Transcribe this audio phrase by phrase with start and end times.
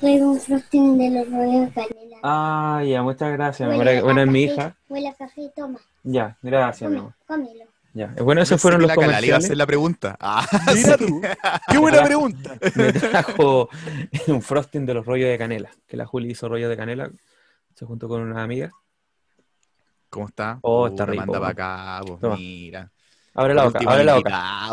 [0.00, 2.16] Traigo un frosting de los rollos de canela.
[2.22, 3.68] Ah, ya, muchas gracias.
[3.68, 4.76] Huele Bueno, es mi hija.
[4.88, 5.78] Huele a café, toma.
[6.02, 7.14] Ya, gracias, mi amor.
[7.26, 7.64] Come, cómelo.
[7.94, 8.06] Ya.
[8.22, 9.44] Bueno, esos fueron los le iba a comerciales.
[9.44, 10.16] hacer la pregunta.
[10.18, 11.06] Ah, Mira sí.
[11.06, 11.20] tú.
[11.68, 12.56] Qué buena pregunta.
[12.74, 13.68] Me trajo
[14.28, 15.70] un frosting de los rollos de canela.
[15.86, 17.10] Que la Juli hizo rollos de canela.
[17.74, 18.70] Se juntó con una amiga.
[20.08, 20.58] ¿Cómo está?
[20.62, 21.50] Oh, está Puta, rico, Manda para
[21.98, 22.36] acá, pues, Toma.
[22.36, 22.90] mira.
[23.34, 24.30] Abre la boca, abre la boca.
[24.34, 24.68] ah,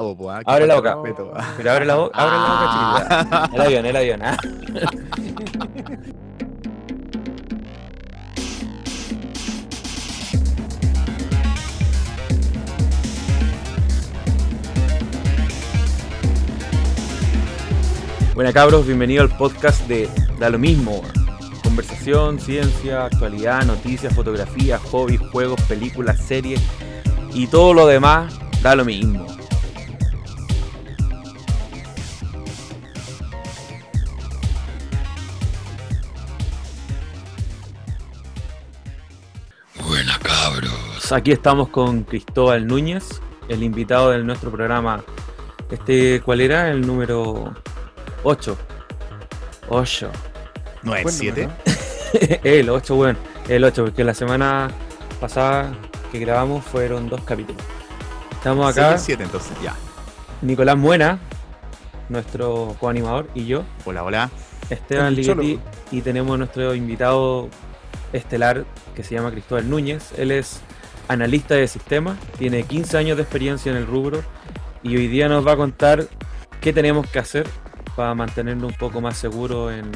[0.45, 0.95] Abre la boca.
[0.95, 1.31] respeto.
[1.57, 3.19] Pero abre la boca, abre la boca, Ah.
[3.23, 3.49] chiquitita.
[3.55, 4.21] El avión, el avión.
[4.23, 4.37] ah.
[18.35, 21.01] Buena cabros, bienvenido al podcast de Da lo mismo.
[21.63, 26.61] Conversación, ciencia, actualidad, noticias, fotografía, hobbies, juegos, películas, series
[27.33, 29.25] y todo lo demás da lo mismo.
[39.87, 41.11] Buena cabros.
[41.11, 45.03] Aquí estamos con Cristóbal Núñez, el invitado de nuestro programa.
[45.71, 46.69] Este, ¿cuál era?
[46.69, 47.53] El número
[48.23, 48.57] 8.
[49.69, 50.11] 8.
[50.83, 51.41] ¿No es Buen 7?
[51.43, 53.19] número, el 8, bueno.
[53.47, 54.69] El 8, porque la semana
[55.19, 55.71] pasada
[56.11, 57.63] que grabamos fueron dos capítulos.
[58.39, 59.75] Estamos acá, 7 entonces, ya.
[60.41, 61.19] Nicolás Muena,
[62.07, 64.29] nuestro coanimador, y yo, Hola, hola.
[64.69, 65.59] Esteban Ligeti,
[65.91, 67.49] y tenemos nuestro invitado
[68.13, 68.63] estelar
[68.95, 70.13] que se llama Cristóbal Núñez.
[70.17, 70.61] Él es
[71.09, 74.23] analista de sistemas, tiene 15 años de experiencia en el rubro
[74.83, 76.07] y hoy día nos va a contar
[76.61, 77.45] qué tenemos que hacer
[77.97, 79.91] para mantenernos un poco más seguros en,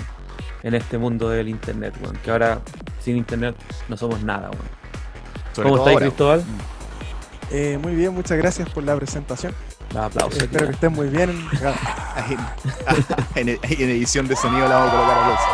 [0.63, 2.59] en este mundo del internet, weón, que ahora
[2.99, 3.55] sin internet
[3.87, 4.49] no somos nada.
[4.49, 4.83] weón.
[5.53, 6.05] Sobre ¿Cómo estáis, ahora.
[6.07, 6.43] Cristóbal?
[7.53, 9.53] Eh, muy bien, muchas gracias por la presentación.
[9.93, 10.41] Da aplausos.
[10.41, 11.29] Espero que estén muy bien.
[13.35, 15.47] en, en edición de sonido la vamos a colocar aplausos.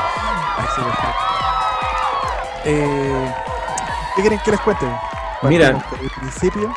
[0.58, 2.72] Así es.
[2.72, 3.34] Eh,
[4.16, 4.86] ¿Qué quieren que les cuente?
[5.44, 5.68] Mira.
[6.02, 6.74] El principio.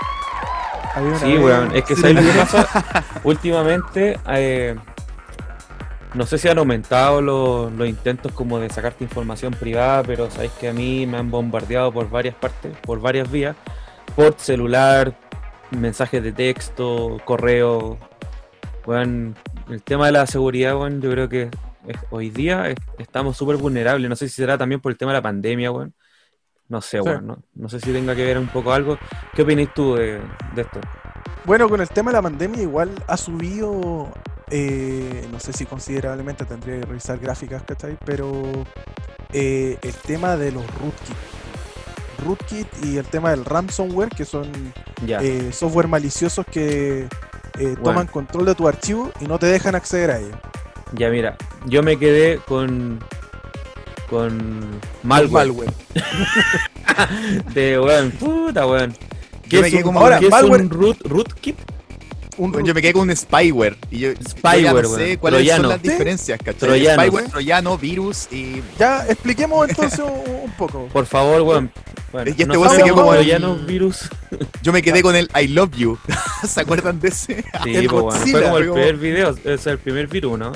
[0.94, 3.04] Había una Sí, weón, es que Sí, ¿sabes lo que pasa?
[3.24, 4.76] Últimamente, eh,
[6.14, 10.52] no sé si han aumentado los, los intentos como de sacarte información privada, pero sabéis
[10.60, 13.56] que a mí me han bombardeado por varias partes, por varias vías,
[14.16, 15.16] por celular,
[15.70, 17.98] mensajes de texto, correo.
[18.86, 19.36] Weón,
[19.70, 21.42] el tema de la seguridad, weón, yo creo que
[21.86, 24.08] es- hoy día es- estamos súper vulnerables.
[24.08, 25.94] No sé si será también por el tema de la pandemia, weón.
[26.68, 27.08] No sé, Sí.
[27.08, 28.98] weón, no, no sé si tenga que ver un poco algo.
[29.34, 30.20] ¿Qué opináis tú de,
[30.54, 30.80] de esto?
[31.44, 34.12] Bueno, con el tema de la pandemia igual ha subido,
[34.50, 37.96] eh, no sé si considerablemente tendría que revisar gráficas, ¿cachai?
[38.04, 38.30] Pero
[39.32, 41.16] eh, el tema de los rootkit.
[42.24, 44.50] Rootkit y el tema del ransomware, que son
[45.06, 47.00] eh, software maliciosos que
[47.58, 48.10] eh, toman Bueno.
[48.12, 50.36] control de tu archivo y no te dejan acceder a ellos.
[50.94, 51.36] Ya mira,
[51.66, 52.98] yo me quedé con
[54.10, 54.60] con
[55.02, 55.72] malware, Malware.
[57.54, 58.92] de weón, puta weón.
[59.48, 61.56] ¿Qué Yo me es quedé un, como- ¿qué Ahora, es malware- un root, rootkit?
[62.38, 63.76] Un yo me quedé con un spyware.
[63.90, 65.16] Y yo, yo ya Spyware, no sé weón.
[65.18, 65.62] cuáles Troyano.
[65.64, 66.54] son las diferencias, ¿cachai?
[66.60, 67.02] Troyano.
[67.02, 68.62] Spyware, troyano, virus y.
[68.78, 70.86] Ya, expliquemos entonces un, un poco.
[70.92, 71.70] Por favor, weón.
[72.12, 74.08] Bueno, Y este no weón se quedó como el- virus.
[74.62, 75.98] Yo me quedé con el I love you.
[76.46, 77.42] ¿Se acuerdan de ese?
[77.64, 78.18] Sí, El po, weón.
[78.18, 80.52] Godzilla, Fue como el como- primer video, es el primer virus, ¿no?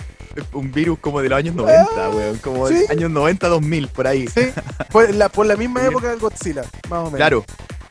[0.52, 2.36] Un virus como de los años 90, Ah, weón.
[2.38, 2.84] Como sí.
[2.90, 4.26] años 90, 2000, por ahí.
[4.28, 4.42] Sí,
[4.90, 7.16] fue la, por la misma época del Godzilla, más o menos.
[7.16, 7.44] Claro,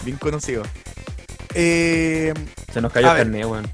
[0.03, 0.61] bien conocido.
[1.55, 2.33] Eh,
[2.71, 3.67] Se nos cayó el carnet, weón.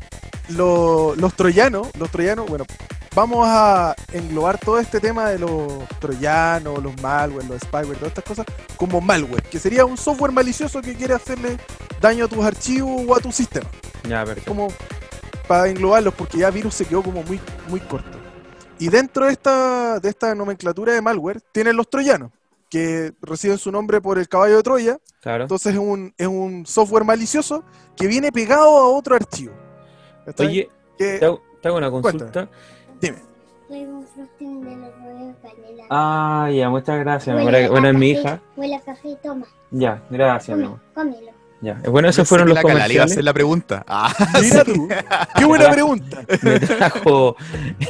[0.49, 2.65] lo- los troyanos, los troyanos, bueno,
[3.13, 8.23] vamos a englobar todo este tema de los troyanos, los malware, los spyware, todas estas
[8.23, 8.45] cosas,
[8.77, 11.57] como malware, que sería un software malicioso que quiere hacerle
[11.99, 13.69] daño a tus archivos o a tu sistema.
[14.07, 14.49] Ya, perfecto.
[14.49, 14.69] Como
[15.47, 18.17] para englobarlos, porque ya virus se quedó como muy, muy corto.
[18.79, 22.31] Y dentro de esta, de esta nomenclatura de malware, tienen los troyanos,
[22.69, 25.43] que reciben su nombre por el caballo de Troya, Claro.
[25.43, 27.63] entonces es un, es un software malicioso
[27.97, 29.53] que viene pegado a otro archivo.
[30.39, 32.49] Oye, Que- te hago, te hago una Cuéntame.
[33.01, 33.17] Dime.
[33.69, 35.83] Un frosting de los rollos de canela.
[35.89, 37.35] Ah, ya, muchas gracias.
[37.37, 37.71] mi Huele amor.
[37.71, 38.41] Bueno, es mi hija.
[38.57, 39.45] Huele a café, toma.
[39.71, 40.79] Ya, gracias, mi amor.
[40.93, 41.31] cómelo.
[41.61, 41.75] Ya.
[41.89, 43.11] Bueno, esos fueron que los le iba a comerciales.
[43.13, 43.85] hacer la pregunta.
[43.87, 44.11] Ah,
[44.41, 44.73] Mira sí.
[44.73, 44.87] tú.
[45.37, 46.23] Qué buena pregunta.
[46.41, 47.35] me trajo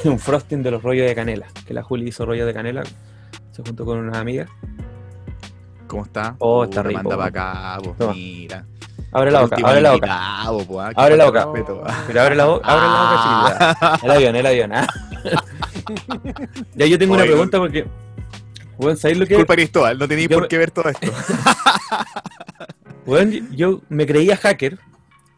[0.03, 1.47] un frosting de los rollos de canela.
[1.65, 2.83] Que la Juli hizo rollos de canela.
[3.51, 4.49] Se juntó con unas amigas.
[5.87, 6.35] ¿Cómo está?
[6.39, 8.65] Oh, está Puta, rico, Manda para acá, pues, mira.
[9.13, 10.41] Abre la boca, abre la boca.
[10.95, 11.45] Abre la boca.
[11.45, 11.83] respeto.
[12.07, 13.99] Pero abre la, bo- abre la boca.
[14.03, 14.71] El avión, el avión.
[14.73, 14.87] ah.
[16.75, 17.85] ya yo tengo una pregunta porque.
[18.77, 19.33] Bueno, ¿sabéis lo que?
[19.35, 21.11] Disculpa, Cristóbal, no tenéis por qué ver todo esto.
[23.05, 24.77] Bueno, yo me creía hacker.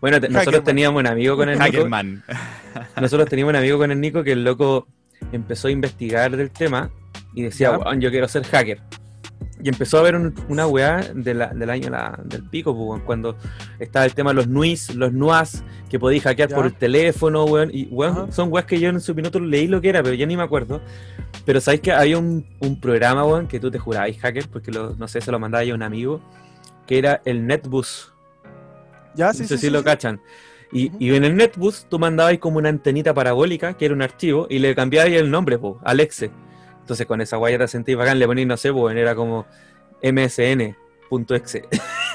[0.01, 1.71] Bueno, nosotros teníamos un amigo con el Nico.
[1.77, 2.23] Hackerman.
[3.01, 4.87] Nosotros teníamos un amigo con el Nico que el loco
[5.31, 6.89] empezó a investigar del tema
[7.33, 7.71] y decía.
[7.77, 8.81] "Weón, yo quiero ser hacker.
[9.63, 13.01] Y empezó a haber un- una weá de la- del año la- del pico, pues,
[13.03, 13.37] cuando
[13.79, 16.55] estaba el tema de los NUIs, los NUAS, que podías hackear Ya.
[16.57, 17.69] por el teléfono, weón.
[17.73, 20.25] Y weón, son weas que yo en su minuto leí lo que era, pero ya
[20.25, 20.81] ni me acuerdo.
[21.45, 24.95] Pero sabéis que había un, un programa, weón, que tú te jurabas hacker, porque lo-
[24.95, 26.19] no sé, se lo mandaba yo a un amigo,
[26.85, 28.11] que era el NetBus.
[29.15, 29.85] Ya, No sí, sé sí, si sí, lo sí.
[29.85, 30.19] cachan.
[30.71, 34.47] Y, y en el NetBus tú mandabas como una antenita parabólica, que era un archivo,
[34.49, 36.31] y le cambiabas el nombre, po, Alexe.
[36.83, 39.45] Entonces con esa guaya te sentís bacán, le ponías, no sé, po, era como
[40.01, 41.63] msn.exe.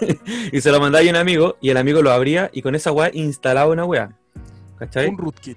[0.52, 2.90] y se lo mandaba a un amigo, y el amigo lo abría, y con esa
[2.90, 4.10] guaya instalaba una wea.
[4.78, 5.08] ¿Cachai?
[5.08, 5.56] Un rootkit.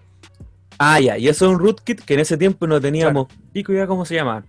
[0.79, 3.85] Ah, ya, y eso es un rootkit que en ese tiempo no teníamos pico idea
[3.85, 4.45] cómo se llama.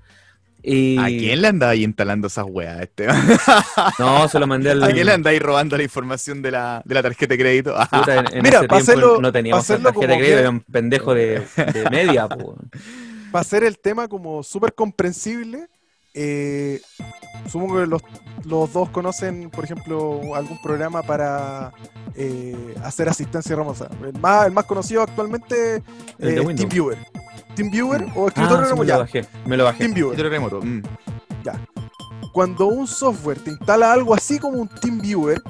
[0.62, 0.96] Y...
[0.96, 3.20] ¿A quién le andáis instalando esas weas, Esteban?
[3.98, 4.84] No, se lo mandé al...
[4.84, 7.74] ¿A quién le andáis robando la información de la, de la tarjeta de crédito?
[8.06, 11.90] En, en Mira, ese tiempo no teníamos tarjeta de crédito, era un pendejo de, de
[11.90, 12.56] media, po.
[13.32, 15.66] Para hacer el tema como súper comprensible,
[16.14, 16.80] eh,
[17.48, 18.02] supongo que los,
[18.44, 21.72] los dos conocen, por ejemplo, algún programa para
[22.14, 23.88] eh, hacer asistencia remota.
[24.04, 25.82] El más, el más conocido actualmente
[26.18, 26.56] es Windows.
[26.56, 26.98] TeamViewer.
[27.54, 28.82] TeamViewer o Ah, escritorio sí, me remoto.
[28.82, 29.84] lo ya, bajé, me lo bajé.
[29.86, 30.60] Escritorio remoto.
[30.62, 30.82] mm.
[32.32, 35.42] Cuando un software te instala algo así como un TeamViewer,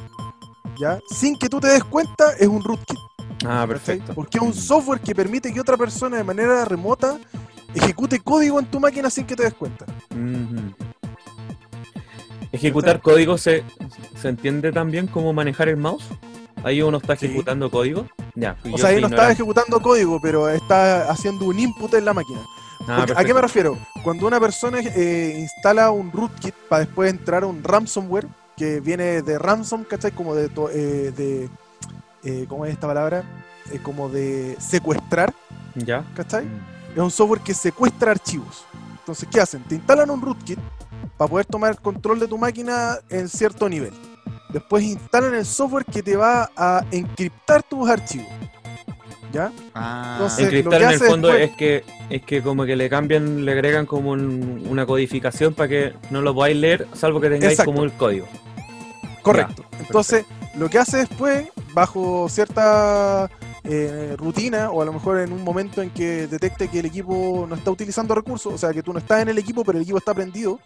[0.81, 0.99] ¿ya?
[1.11, 2.99] sin que tú te des cuenta, es un rootkit.
[3.47, 4.15] Ah, perfecto.
[4.15, 7.19] Porque es un software que permite que otra persona de manera remota
[7.75, 9.87] ejecute código en tu máquina sin que te des cuenta.
[12.53, 13.65] Ejecutar código se,
[14.21, 16.05] se entiende también como manejar el mouse.
[16.65, 17.27] Ahí uno está Sí.
[17.27, 18.07] ejecutando código.
[18.35, 22.15] Ya, O sea, ahí no está ejecutando código, pero está haciendo un input en la
[22.15, 22.41] máquina.
[22.89, 23.79] Ah, ¿A qué me refiero?
[24.03, 28.27] Cuando una persona eh, instala un rootkit para después entrar a un ransomware,
[28.57, 30.13] que viene de ransom, ¿cachai?
[30.13, 31.49] Como de, to- eh, de
[32.25, 33.25] eh, ¿cómo es esta palabra?
[33.73, 35.33] Eh, como de secuestrar,
[35.75, 36.05] Ya.
[36.15, 36.47] ¿cachai?
[36.93, 38.65] Es un software que secuestra archivos.
[38.99, 39.63] Entonces, ¿qué hacen?
[39.65, 40.59] Te instalan un rootkit
[41.17, 43.93] para poder tomar control de tu máquina en cierto nivel.
[44.51, 48.27] Después instalan el software que te va a encriptar tus archivos.
[49.33, 49.51] ¿Ya?
[49.75, 52.67] Ah, Entonces, lo Encriptar que en el hace fondo después- es que es que como
[52.67, 56.87] que le cambian, le agregan como un- una codificación para que no lo podáis leer,
[56.93, 57.73] salvo que tengáis Exacto.
[57.73, 58.27] como el código.
[59.23, 59.65] Correcto.
[59.81, 63.31] Entonces, lo que hace después, bajo cierta
[63.65, 67.47] eh, rutina, o a lo mejor en un momento en que detecte que el equipo
[67.49, 69.83] no está utilizando recursos, o sea, que tú no estás en el equipo, pero el
[69.83, 70.59] equipo está prendido,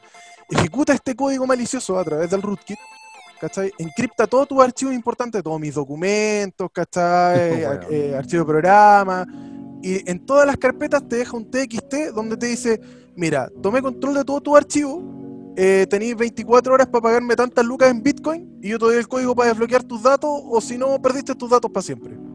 [0.49, 2.79] ejecuta este código malicioso a través del rootkit,
[3.41, 3.73] ¿cachai?
[3.79, 7.65] Encripta todos tus archivos importantes, todos mis documentos, ¿cachai?
[7.65, 7.87] Bueno.
[7.91, 9.27] Eh, archivo de programa,
[9.83, 12.81] y en todas las carpetas te deja un TXT donde te dice,
[13.15, 15.03] mira, tomé control de todo tu archivo,
[15.57, 19.09] eh, tenéis 24 horas para pagarme tantas lucas en Bitcoin y yo te doy el
[19.09, 22.26] código para desbloquear tus datos o si no, perdiste tus datos para siempre.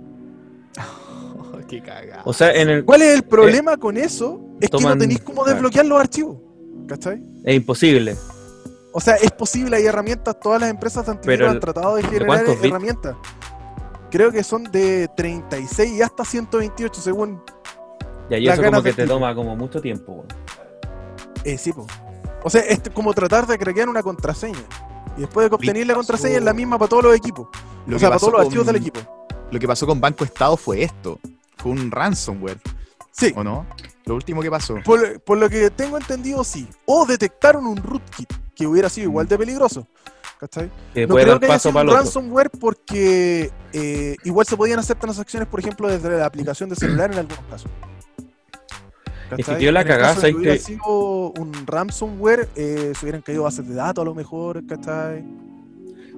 [1.68, 2.22] qué cagada.
[2.26, 4.42] O sea, en el ¿Cuál es el problema con eso?
[4.60, 5.56] Es que no tenéis cómo claro.
[5.56, 6.38] desbloquear los archivos.
[6.88, 7.24] ¿Cachai?
[7.44, 8.18] es imposible.
[8.92, 13.16] O sea, es posible, hay herramientas, todas las empresas Pero han tratado de generar herramientas.
[14.10, 17.42] Creo que son de 36 y hasta 128 según...
[18.30, 20.26] Y ahí Las eso como que te toma como mucho tiempo.
[21.46, 21.88] Eh, sí, po.
[22.44, 24.60] O sea, es como tratar de craquear una contraseña.
[25.18, 27.48] Y después de que obtener la contraseña es la misma para todos los equipos.
[27.88, 29.00] Lo o sea, para todos los archivos con- del equipo.
[29.52, 31.20] Lo que pasó con Banco Estado fue esto.
[31.58, 32.58] Fue un ransomware,
[33.12, 33.34] Sí.
[33.36, 33.68] ¿o no?
[34.06, 34.78] Lo último que pasó.
[34.84, 36.68] Por, por lo que tengo entendido, sí.
[36.86, 39.88] O detectaron un rootkit que hubiera sido igual de peligroso.
[40.40, 40.72] ¿Cachai?
[40.94, 44.80] Que No puede creo dar que haya sido un ransomware porque eh, igual se podían
[44.80, 47.70] hacer transacciones, por ejemplo, desde la aplicación de celular en algunos casos.
[49.38, 53.06] Es que quedó la cagada, caso de ¿sabes que hubiera sido un ransomware, eh, se
[53.06, 55.24] hubieran caído bases de datos a lo mejor, ¿cachai?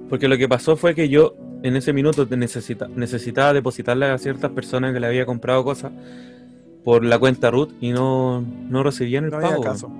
[0.08, 4.50] Porque lo que pasó fue que yo en ese minuto necesita- necesitaba depositarle a ciertas
[4.52, 5.90] personas que le había comprado cosas
[6.84, 9.62] por la cuenta root y no, no recibían el No pago.
[9.62, 9.90] caso.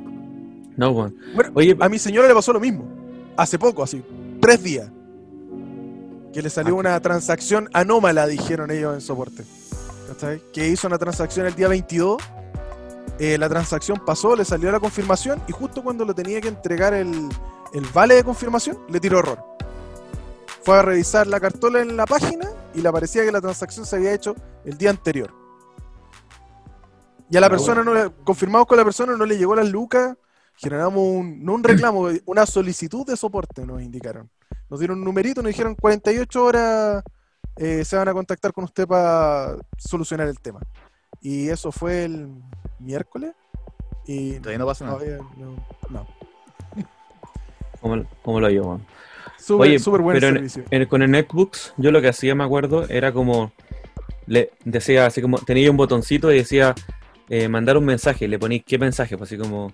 [0.76, 0.92] No.
[0.92, 1.14] Bueno,
[1.54, 2.84] Oye, a mi señora le pasó lo mismo.
[3.36, 4.02] Hace poco, así,
[4.40, 4.90] tres días.
[6.32, 9.44] Que le salió Ah, una transacción anómala, dijeron ellos en soporte.
[10.08, 10.42] ¿Cachai?
[10.52, 12.20] Que hizo una transacción el día 22.
[13.20, 16.92] eh, la transacción pasó, le salió la confirmación y justo cuando le tenía que entregar
[16.94, 17.08] el,
[17.72, 19.38] el vale de confirmación, le tiró error.
[20.64, 23.96] Fue a revisar la cartola en la página y le parecía que la transacción se
[23.96, 25.32] había hecho el día anterior.
[27.30, 29.68] Y a la Ah, persona, no le, confirmamos con la persona, no le llegó las
[29.68, 30.16] lucas,
[30.56, 34.30] generamos un, no un reclamo, una solicitud de soporte, nos indicaron.
[34.70, 37.04] Nos dieron un numerito, nos dijeron 48 horas
[37.56, 40.60] eh, se van a contactar con usted para solucionar el tema.
[41.20, 42.28] Y eso fue el
[42.78, 43.32] miércoles.
[44.06, 44.98] Y Todavía no pasa nada.
[45.36, 45.56] no.
[45.90, 46.06] no.
[47.80, 48.80] ¿cómo, cómo lo llevo?
[49.44, 50.64] Súper Oye, súper buen pero servicio.
[50.70, 53.52] En- con el netbooks, yo lo que hacía, me acuerdo, era como.
[54.26, 55.38] Le decía así como.
[55.38, 56.74] Tenía un botoncito y decía.
[57.28, 58.26] eh, mandar un mensaje.
[58.28, 59.72] Le ponéis qué mensaje, pues así como.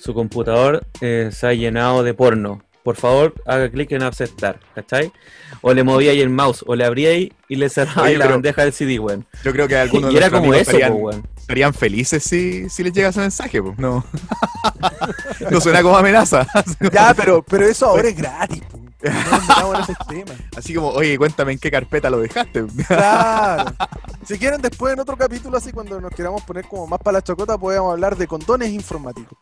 [0.00, 2.62] su computador eh, se ha llenado de porno.
[2.82, 5.12] Por favor, haga clic en aceptar, ¿cachai?
[5.60, 8.16] O le movía ahí el mouse, o le abría ahí y le cerraba Oye, ahí
[8.18, 9.24] la bandeja del CD, weón.
[9.44, 11.28] Yo creo que algunos Y de era nuestros como eso, estarían, po, weón.
[11.38, 13.78] estarían felices si, si les llega ese mensaje, pues.
[13.78, 14.04] No.
[15.50, 16.44] no suena como amenaza.
[16.92, 18.62] Ya, pero, pero eso ahora es gratis.
[18.68, 18.80] po.
[19.02, 20.36] No nos metamos en esos temas.
[20.56, 22.64] Así como, oye, cuéntame en qué carpeta lo dejaste.
[22.86, 23.72] Claro.
[24.24, 27.22] Si quieren, después en otro capítulo, así cuando nos queramos poner como más para la
[27.22, 29.36] chocota, podemos hablar de condones informáticos.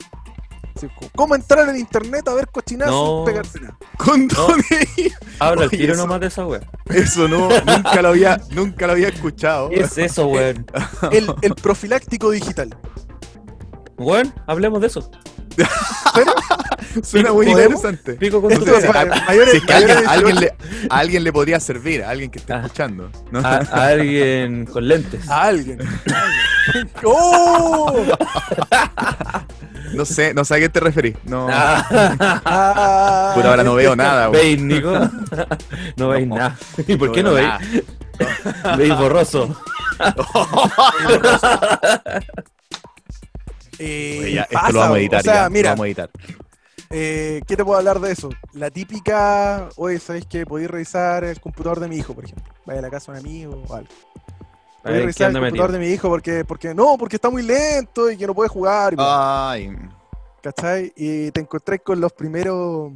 [0.75, 3.17] Así como, ¿Cómo entrar en internet a ver cochinadas No.
[3.19, 3.77] sin pegarse nada?
[3.99, 5.15] Condones.
[5.39, 6.65] Habla el tiro nomás de esa weón.
[6.87, 9.69] Eso no, nunca lo había, nunca lo había escuchado.
[9.69, 10.65] ¿Qué es eso, weón?
[11.13, 12.75] El, el profiláctico digital.
[13.99, 15.11] Weón, hablemos de eso.
[17.03, 17.77] Suena muy ¿Podemos?
[17.85, 18.15] interesante.
[18.15, 18.93] Pico con Esto tu es- pedo.
[18.93, 21.25] Para mayores- Si es que a alguien, mayores de a alguien 18, le, a alguien
[21.25, 22.63] le podría servir, a alguien que esté Ah.
[22.65, 23.11] escuchando.
[23.31, 23.39] ¿no?
[23.41, 25.29] a, a alguien con lentes.
[25.29, 25.79] A alguien.
[27.05, 28.05] ¡Oh!
[29.93, 31.17] No sé, no sé a qué te referís.
[31.25, 31.85] No, Ah,
[32.45, 34.29] Ah, ahora no veo nada.
[34.29, 34.41] güey.
[34.57, 34.93] ¿Veis, Nico?
[35.97, 36.37] No veis No.
[36.37, 36.57] nada.
[36.87, 37.49] ¿Y por qué no veis?
[37.49, 38.77] nada.
[38.77, 39.57] Veis borroso.
[43.83, 45.21] Eh, ya, esto pasa, lo vamos a editar.
[45.21, 46.11] O sea, ya, lo mira, vamos a editar.
[46.91, 48.29] eh, ¿qué te puedo hablar de eso?
[48.53, 52.53] La típica, oye, ¿sabéis que podéis revisar el computador de mi hijo, por ejemplo?
[52.67, 53.89] Vaya a la casa de un amigo o algo.
[54.83, 55.73] A Podéis ver, ¿qué revisar el computador metido?
[55.73, 58.93] de mi hijo porque, porque no, porque está muy lento y que no puede jugar.
[58.95, 59.77] y Ay,
[60.43, 60.93] ¿Cachai?
[60.97, 62.93] Y te encontré con los primeros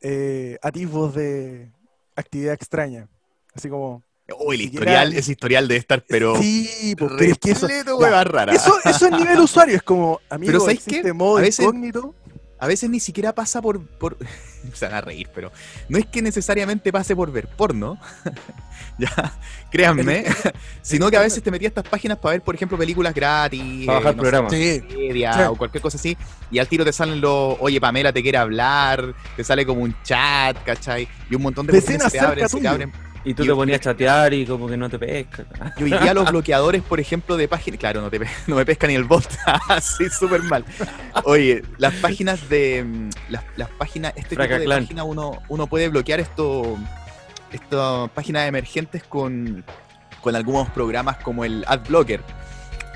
[0.00, 1.70] eh, atisbos de
[2.16, 3.08] actividad extraña.
[3.54, 4.02] Así como.
[4.38, 6.36] Uy, el historial, siquiera- ese historial debe estar, pero.
[6.40, 7.68] sí, pues, pero es que eso.
[7.68, 11.12] Eso, eso es nivel usuario, es como, amigo, Pero ¿sabes qué?
[11.12, 12.14] modo A veces- incógnito.
[12.58, 14.16] A veces ni siquiera pasa por, por.
[14.72, 15.50] Se van a reír, pero.
[15.88, 17.98] No es que necesariamente pase por ver porno.
[18.98, 19.36] ya,
[19.68, 20.24] créanme.
[20.82, 23.84] sino que a veces te metí a estas páginas para ver, por ejemplo, películas gratis.
[23.84, 24.52] Para bajar eh, no sé, programas.
[24.52, 25.40] Sí, media Sí.
[25.48, 26.16] o cualquier cosa así,
[26.52, 29.96] y al tiro te salen los, oye, Pamela te quiere hablar, te sale como un
[30.04, 31.08] chat, ¿cachai?
[31.28, 32.92] Y un montón de cuestiones se te abren, se te abren.
[33.24, 35.44] Y tú Y- te ponías a chatear y como que no te pesca.
[35.76, 38.86] Y hoy día los bloqueadores, por ejemplo, de páginas, claro, no, te, no me pesca
[38.88, 39.24] ni el bot,
[39.68, 40.64] así súper mal.
[41.24, 44.82] Oye, las páginas de, mm, las, las páginas, este tipo de Fracaclan.
[44.84, 46.76] páginas uno, uno puede bloquear esto,
[47.52, 49.64] estas páginas emergentes con,
[50.20, 52.20] con algunos programas como el AdBlocker.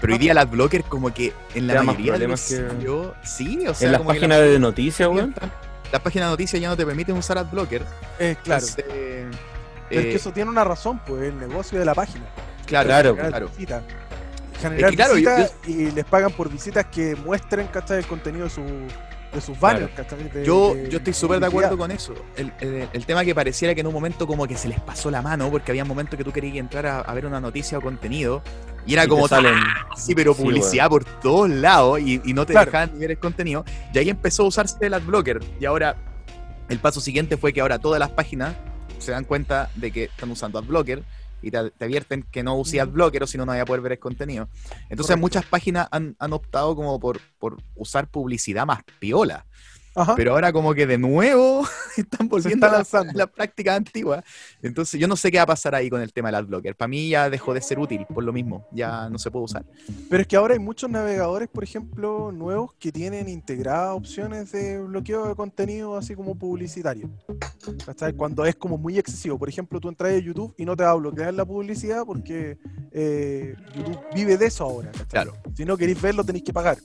[0.00, 2.66] Pero hoy día el AdBlocker como que en la mayoría de los que-
[3.22, 5.34] sí, o sea, En las la páginas de noticias, weón.
[5.90, 7.82] las páginas de noticias ya no te permiten usar AdBlocker.
[8.18, 8.66] eh, claro.
[8.66, 9.26] Entonces,
[9.88, 12.24] Pero es eh, que eso tiene una razón, pues, el negocio de la página.
[12.66, 13.82] claro, claro, claro, Generar visitas.
[14.60, 17.98] Generar Es que, claro, yo- visitas y les pagan por visitas que muestren, ¿cachai?
[17.98, 20.22] El contenido de, su, de sus banners, ¿cachai?
[20.30, 22.14] De- Yo, de yo estoy súper de acuerdo con eso.
[22.36, 25.10] El, el- el tema que pareciera que en un momento como que se les pasó
[25.10, 27.80] la mano, porque había momentos que tú querías entrar a, a ver una noticia o
[27.82, 28.42] contenido,
[28.86, 29.52] y era Y como salen.
[29.56, 29.88] ¡ah!
[29.96, 32.66] sí, pero Sí, publicidad por todos lados, y, y no te Claro.
[32.70, 33.64] dejaban ni ver el contenido.
[33.92, 35.40] Y ahí empezó a usarse el adblocker.
[35.60, 35.96] Y ahora,
[36.68, 38.54] el paso siguiente fue que ahora todas las páginas
[38.98, 41.02] se dan cuenta de que están usando adblocker
[41.42, 43.80] y te, te advierten que no use adblocker o si no, no voy a poder
[43.82, 44.48] ver el contenido.
[44.88, 45.18] Entonces, Correcto.
[45.18, 49.46] muchas páginas han, han optado como por, por usar publicidad más piola.
[49.96, 50.14] Ajá.
[50.14, 54.22] Pero ahora como que de nuevo están volviendo está a la- la práctica antigua.
[54.62, 56.76] Entonces yo no sé qué va a pasar ahí con el tema del adblocker.
[56.76, 58.68] Para mí ya dejó de ser útil por lo mismo.
[58.72, 59.64] Ya no se puede usar.
[60.10, 64.80] Pero es que ahora hay muchos navegadores, por ejemplo, nuevos que tienen integradas opciones de
[64.80, 67.08] bloqueo de contenido así como publicitario.
[67.84, 68.12] ¿Cachai?
[68.12, 69.38] Cuando es como muy excesivo.
[69.38, 72.58] Por ejemplo, tú entras a YouTube y no te va a bloquear la publicidad porque
[72.92, 74.90] eh, YouTube vive de eso ahora.
[74.92, 75.06] ¿cachai?
[75.08, 75.32] Claro.
[75.56, 76.76] Si no queréis verlo, tenéis que pagar.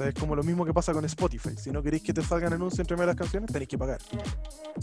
[0.00, 1.50] Es como lo mismo que pasa con Spotify.
[1.56, 3.98] Si no queréis que te salgan anuncios entre medio de las canciones, tenéis que pagar.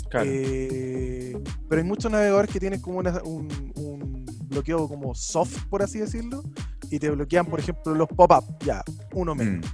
[0.09, 0.29] Claro.
[0.31, 1.37] Eh,
[1.67, 5.99] pero hay muchos navegadores que tienen como una- un, un bloqueo como soft, por así
[5.99, 6.43] decirlo,
[6.89, 9.65] y te bloquean, por ejemplo, los pop-up, ya, uno menos,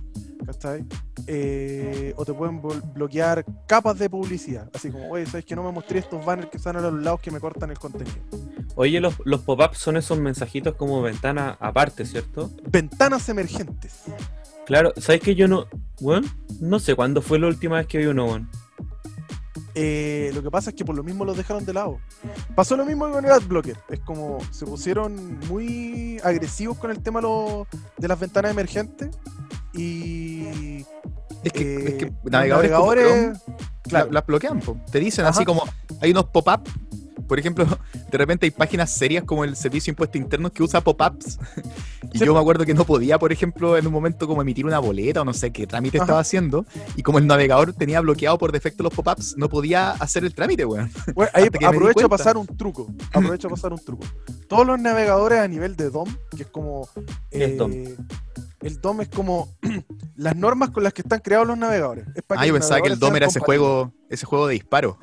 [0.41, 0.45] Mm.
[0.45, 0.85] ¿cachai?
[1.27, 2.61] Eh, o te pueden
[2.93, 6.57] bloquear capas de publicidad, así como, oye, ¿sabes que no me mostré estos banners que
[6.57, 8.17] están a los lados que me cortan el contenido?
[8.75, 12.51] Oye, los, los pop-ups son esos mensajitos como ventana aparte, ¿cierto?
[12.69, 14.01] Ventanas emergentes.
[14.65, 15.65] Claro, ¿sabes que yo no.
[15.99, 16.27] Bueno,
[16.59, 18.49] no sé cuándo fue la última vez que vi uno, weón.
[19.77, 21.99] Eh, lo que pasa es que por lo mismo los dejaron de lado.
[22.55, 23.77] Pasó lo mismo con el adblocker.
[23.89, 27.67] Es como se pusieron muy agresivos con el tema lo-
[27.97, 29.09] de las ventanas emergentes
[29.73, 30.85] y
[31.43, 33.41] Es que, eh, es que los navegadores, como Chrome navegadores-
[33.83, 34.59] claro, la- las bloquean.
[34.61, 34.77] po.
[34.91, 35.31] Te dicen Ajá.
[35.35, 35.63] así como,
[36.01, 36.61] hay unos pop-up.
[37.27, 37.65] Por ejemplo,
[38.11, 41.39] de repente hay páginas serias como el Servicio de Impuestos Internos que usa pop-ups.
[42.13, 44.65] Y Sí, yo me acuerdo que no podía, por ejemplo, en un momento como emitir
[44.65, 46.05] una boleta o no sé qué trámite Ajá.
[46.05, 46.65] estaba haciendo.
[46.95, 50.63] Y como el navegador tenía bloqueado por defecto los pop-ups, no podía hacer el trámite,
[50.65, 50.89] weón.
[51.13, 52.87] Bueno, ahí que aprovecho a pasar un truco.
[53.11, 54.05] Aprovecho a pasar un truco.
[54.47, 56.87] Todos los navegadores a nivel de DOM, que es como.
[57.31, 57.71] ¿Qué es DOM?
[57.73, 57.97] eh,
[58.61, 59.49] el DOM es como
[60.15, 62.07] las normas con las que están creados los navegadores.
[62.15, 64.53] Es para Ah, yo los pensaba que el DOM era ese juego, ese juego de
[64.53, 64.97] disparo.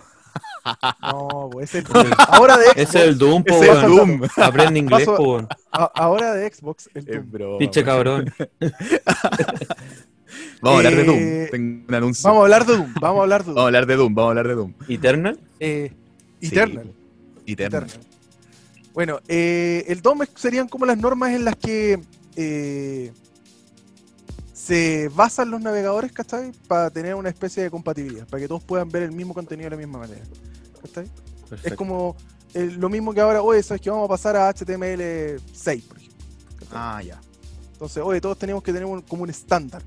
[1.02, 2.78] No, pues ese es ahora de Xbox.
[2.78, 3.82] Es el Doom, po, es el.
[3.82, 4.22] Doom.
[4.36, 5.48] Aprende inglés, Paso- po, weón.
[5.70, 7.58] a- ahora de Xbox, el Doom.
[7.58, 8.32] Pinche cabrón.
[10.62, 11.50] Vamos a hablar de Eh, Doom.
[11.50, 12.28] Tengo un anuncio.
[12.28, 13.66] Vamos a hablar de Doom, vamos a hablar de Vamos a Doom.
[13.66, 14.72] hablar de Doom, vamos a hablar de Doom.
[14.88, 15.38] Eternal.
[15.60, 15.92] Eh,
[16.40, 16.48] Sí.
[16.48, 16.92] Eternal.
[17.46, 17.86] Eternal.
[18.94, 22.00] Bueno, eh, el DOM es- serían como las normas en las que
[22.36, 23.12] eh,
[24.52, 26.52] se basan los navegadores, ¿cachai?
[26.66, 29.76] Para tener una especie de compatibilidad, para que todos puedan ver el mismo contenido de
[29.76, 30.22] la misma manera.
[30.82, 31.10] ¿Cachai?
[31.62, 32.16] Es como
[32.54, 36.26] eh, lo mismo que ahora, oye, ¿sabes que vamos a pasar a HTML6, por ejemplo?
[36.58, 36.68] ¿cachai?
[36.72, 37.20] Ah, ya.
[37.72, 39.82] Entonces, oye, todos teníamos que tener un- como un estándar.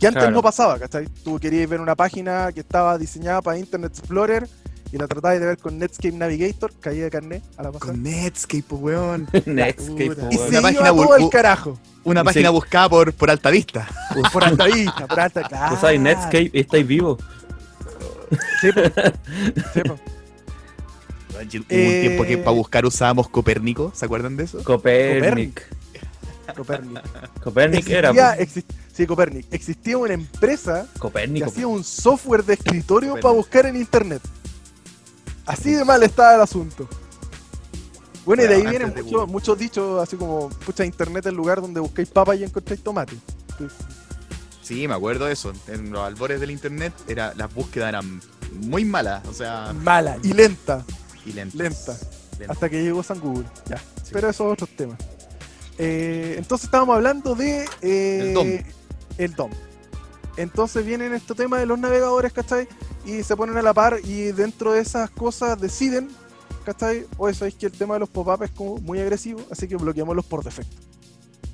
[0.00, 0.34] Que antes Claro.
[0.34, 1.06] no pasaba, ¿cachai?
[1.22, 4.48] Tú querías ver una página que estaba diseñada para Internet Explorer
[4.92, 7.92] y la tratabas de ver con Netscape Navigator, caía de carnet a la pasada.
[7.92, 9.28] Con Netscape, weón.
[9.46, 10.50] Netscape, po, Y weón.
[10.50, 11.78] se Una página iba todo el carajo.
[12.04, 13.88] Una Y página buscada por, por alta vista.
[14.32, 15.74] Por alta vista, por alta, claro.
[15.74, 17.18] Usáis Netscape y estáis vivos.
[18.60, 18.80] Sí, po.
[19.72, 19.98] Sí, po.
[21.48, 24.62] Hubo un Eh, tiempo que para buscar usábamos Copérnico, ¿se acuerdan de eso?
[24.64, 25.62] Copernic.
[26.56, 27.00] Copernic.
[27.42, 28.10] Copernic era.
[28.10, 28.42] Existía, po.
[28.42, 29.46] exi- sí, Copernic.
[29.52, 30.86] Existía una empresa
[31.34, 33.22] que hacía un software de escritorio Copernic.
[33.22, 34.22] para buscar en internet.
[35.46, 36.88] Así de mal estaba el asunto.
[38.24, 38.94] Bueno, y de ahí vienen
[39.28, 43.14] muchos, dichos, así como, pucha, internet es el lugar donde buscáis papas y encontráis tomate.
[44.62, 45.52] Sí, me acuerdo de eso.
[45.68, 48.22] En los albores del internet era, las búsquedas eran
[48.62, 50.82] muy malas, o sea, Mala y lenta,
[51.26, 51.56] y lentas.
[51.58, 51.96] lenta.
[52.52, 53.44] Hasta que llegó San Google.
[53.66, 53.78] Ya.
[53.78, 54.10] Sí.
[54.12, 54.96] Pero eso es otro tema.
[55.78, 58.48] Eh, entonces estábamos hablando de eh, El DOM.
[59.18, 59.50] el DOM.
[60.36, 62.66] Entonces vienen este tema de los navegadores, ¿cachai?
[63.04, 66.08] Y se ponen a la par y dentro de esas cosas deciden,
[66.64, 67.06] ¿cachai?
[67.18, 69.76] O eso es que el tema de los pop-up es como muy agresivo, así que
[69.76, 70.76] bloqueémoslos por defecto.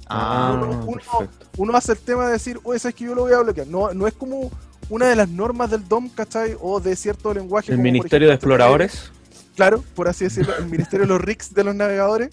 [0.07, 1.47] Ah, uno- uno- perfecto.
[1.59, 3.67] Uno hace el tema de decir, oye, ¿sabes que yo lo voy a bloquear?
[3.67, 4.51] No, no es como
[4.89, 6.57] una de las normas del DOM, ¿cachai?
[6.61, 7.73] O de cierto lenguaje.
[7.73, 9.13] El como, Ministerio de Exploradores.
[9.57, 12.31] Claro, por así decirlo, el Ministerio de los RICS de los navegadores.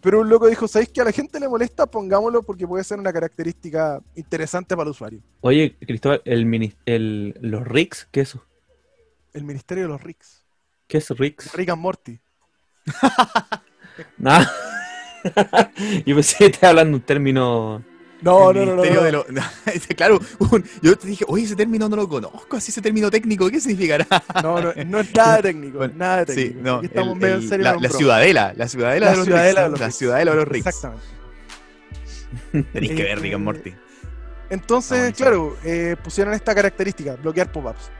[0.00, 1.86] Pero un loco dijo, ¿sabéis que a la gente le molesta?
[1.86, 5.20] Pongámoslo porque puede ser una característica interesante para el usuario.
[5.42, 8.44] Oye, Cristóbal, el, el los RICS, ¿qué es eso?
[9.32, 10.44] El Ministerio de los RICS.
[10.88, 11.52] ¿Qué es RICS?
[11.54, 12.20] Rick and Morty.
[14.18, 14.50] Nada.
[16.06, 17.84] Yo pensé que estaba hablando un término.
[18.22, 18.82] No, El no, no, no.
[18.82, 19.04] Ministerio no.
[19.24, 19.42] de lo-
[19.96, 23.50] claro, un- yo te dije, oye, ese término no lo conozco, así ese término técnico,
[23.50, 24.06] ¿qué significará?
[24.42, 25.78] No, no, no es nada técnico.
[25.78, 26.60] Bueno, nada Sí, técnico.
[26.62, 27.64] no, Aquí estamos el- medio en el- serio.
[27.64, 30.36] la, no la ciudadela, la ciudadela La de los ciudadela de los la ciudadela de
[30.36, 30.66] los Ricks.
[30.66, 31.06] Exactamente.
[32.72, 33.74] Tenéis que ver Rick and Eh, Morty.
[34.50, 35.16] Entonces, Ah, buenísimo.
[35.16, 37.90] claro, eh, pusieron esta característica, bloquear pop-ups.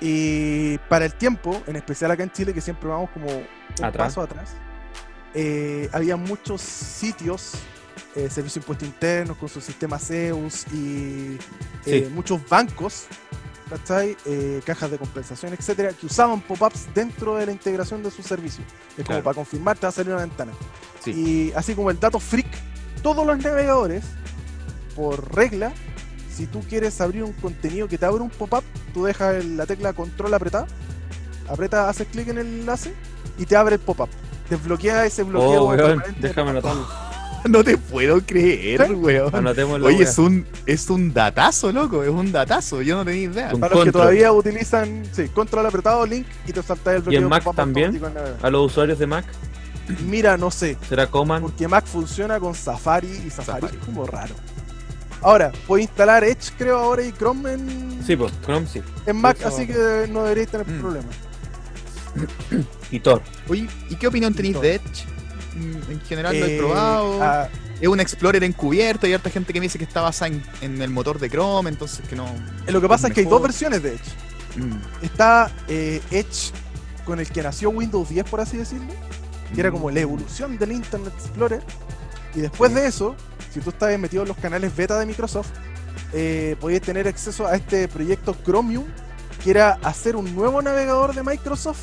[0.00, 3.44] Y para el tiempo, en especial acá en Chile, que siempre vamos como un
[3.84, 4.08] Atrás.
[4.08, 4.54] paso atrás,
[5.34, 7.52] eh, había muchos sitios,
[8.16, 11.36] eh, servicios de impuestos internos con su sistema Zeus y
[11.86, 12.10] eh, Sí.
[12.14, 13.04] muchos bancos,
[13.70, 14.16] ¿cachai?
[14.26, 18.66] Eh, cajas de compensación, etcétera, que usaban pop-ups dentro de la integración de sus servicios.
[18.98, 20.52] Es como para confirmar, te va a salir una ventana.
[21.02, 21.10] Sí.
[21.12, 22.46] Y así como el dato freak,
[23.02, 24.04] todos los navegadores,
[24.94, 25.72] por regla,
[26.34, 28.62] si tú quieres abrir un contenido que te abre un pop-up,
[28.94, 30.66] tú dejas la tecla control apretada,
[31.48, 32.94] apretas, haces clic en el enlace
[33.38, 34.08] y te abre el pop-up.
[34.50, 35.62] Desbloquea ese bloqueo.
[35.64, 36.86] Oh, weón, déjame anotarlo.
[37.48, 39.46] No te puedo creer, weón.
[39.84, 43.50] Oye, es un, es un datazo, loco, es un datazo, yo no tenía idea.
[43.54, 44.02] Un Para los que control.
[44.04, 47.28] todavía utilizan, sí, control apretado, link y te salta el bloqueo.
[47.28, 47.86] Mac también?
[47.96, 48.46] automático en navegador.
[48.46, 49.24] A los usuarios de Mac,
[50.08, 51.42] Mira, no sé, ¿será Command?
[51.44, 53.76] porque Mac funciona con Safari y Safari, Safari.
[53.78, 54.34] es como raro.
[55.20, 58.80] Ahora, puedes instalar Edge, creo, ahora y Chrome en, Sí, pues, Chrome sí.
[59.06, 60.80] en Mac, Eso- así que no deberéis tener Mm.
[60.80, 61.14] problemas.
[62.90, 63.22] Y Tor.
[63.48, 65.06] Oye, ¿y qué opinión tenéis de Edge?
[65.54, 67.22] Mm, En general lo he Eh, probado.
[67.22, 67.48] ah,
[67.80, 70.80] Es un Explorer encubierto, hay harta gente que me dice que está basada en, en
[70.80, 72.26] el motor de Chrome, entonces que no.
[72.68, 74.10] lo que pasa es que hay dos versiones de Edge.
[74.56, 76.52] Mm, Está eh, Edge
[77.04, 78.92] con el que nació Windows 10, por así decirlo,
[79.52, 80.02] que era como la Mm.
[80.04, 81.62] evolución del Internet Explorer.
[82.36, 83.16] Y después de eso,
[83.52, 85.48] si tú estás metido en los canales beta de Microsoft,
[86.12, 88.84] eh, podías tener acceso a este proyecto Chromium,
[89.42, 91.80] que era hacer un nuevo navegador de Microsoft,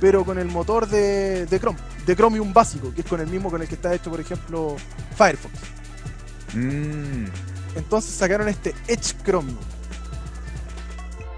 [0.00, 3.50] pero con el motor de, de Chrome, de Chromium básico, que es con el mismo
[3.50, 4.76] con el que está hecho, por ejemplo,
[5.16, 5.54] Firefox.
[6.54, 7.24] Mm.
[7.76, 9.56] Entonces sacaron este Edge Chromium.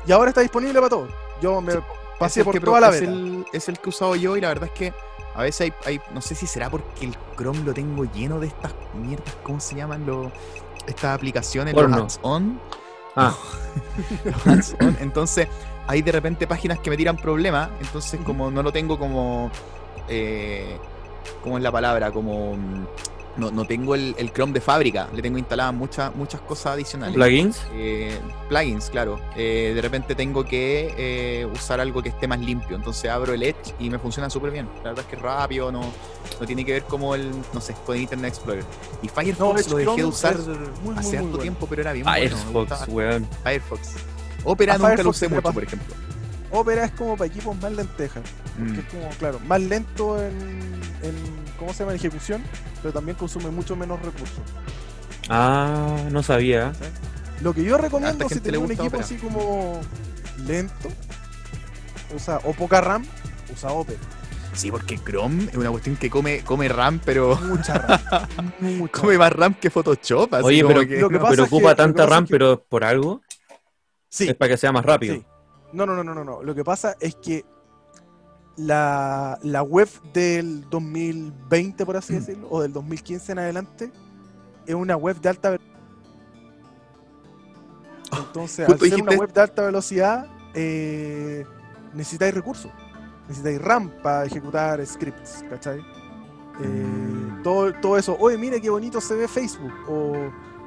[0.07, 1.11] Y ahora está disponible para todos.
[1.43, 1.79] Yo me Sí,
[2.19, 4.69] pasé por que toda la el, es el que he usado yo y la verdad
[4.73, 4.93] es que
[5.35, 8.49] a veces hay, hay- no sé si será porque el Chrome lo tengo lleno de
[8.49, 10.31] estas mierdas, ¿cómo se llaman los
[10.87, 11.97] estas aplicaciones, Porno.
[11.99, 12.61] los ads-on?
[13.17, 13.35] Ah,
[14.25, 14.97] Los ads-on.
[15.01, 15.47] Entonces,
[15.91, 19.51] hay de repente páginas que me tiran problemas, entonces como no lo tengo como
[20.09, 20.77] eh,
[21.43, 22.13] ¿cómo es la palabra?
[22.13, 22.87] Como mm,
[23.37, 27.17] no, no tengo el, el Chrome de fábrica, le tengo instaladas muchas muchas cosas adicionales.
[27.17, 27.61] ¿Plugins?
[27.73, 28.17] Eh,
[28.49, 29.19] plugins, claro.
[29.35, 32.77] Eh, de repente tengo que eh, usar algo que esté más limpio.
[32.77, 34.69] Entonces abro el Edge y me funciona súper bien.
[34.85, 35.81] La verdad es que es rápido, no,
[36.41, 38.65] no tiene que ver como el, no sé, con Internet Explorer.
[39.03, 41.39] Y No, Firefox Edge lo dejé de usar muy, muy, hace muy harto bueno.
[41.39, 42.37] tiempo, pero era bien bueno.
[42.37, 43.29] Firefox, weón.
[43.43, 43.97] Firefox.
[44.45, 45.95] Opera nunca lo Firefox usé le mucho, por ejemplo.
[46.53, 48.23] Opera es como para equipos más lentejas.
[48.59, 48.73] Mm.
[48.75, 50.33] Que es como, claro, más lento en,
[51.03, 51.15] en,
[51.59, 51.93] ¿cómo se llama?
[51.93, 52.43] En ejecución,
[52.83, 54.41] pero también consume mucho menos recursos.
[55.29, 56.73] Ah, no sabía.
[57.41, 59.05] Lo que yo recomiendo si tenés un equipo Opera.
[59.05, 59.81] así como
[60.47, 60.89] lento,
[62.15, 63.05] usa, o poca RAM,
[63.55, 63.99] usa Opera.
[64.53, 68.01] Sí, porque Chrome es una cuestión que come, come RAM, pero Mucha RAM.
[68.61, 70.35] mucha come más RAM que Photoshop.
[70.35, 72.29] Así Oye, como pero, que- Lo que pasa pero ocupa lo que tanta RAM, es
[72.29, 73.23] que- pero por algo.
[74.11, 75.15] Sí, Es para que sea más rápido.
[75.15, 75.25] sí.
[75.73, 76.43] No, no, no, no, no.
[76.43, 77.45] Lo que pasa es que
[78.57, 81.99] la, la web del 2020, por Mm.
[81.99, 83.93] así decirlo, o del 2015 en adelante,
[84.67, 85.71] es una web de alta velocidad.
[88.19, 91.47] Entonces, al ser una web de alta velocidad, eh,
[91.95, 92.71] necesitáis recursos.
[93.29, 95.79] Necesitáis RAM para ejecutar scripts, ¿cachai?
[95.79, 97.43] Eh, Mm.
[97.45, 98.17] todo, todo eso.
[98.19, 99.73] Oye, mira qué bonito se ve Facebook.
[99.89, 100.13] O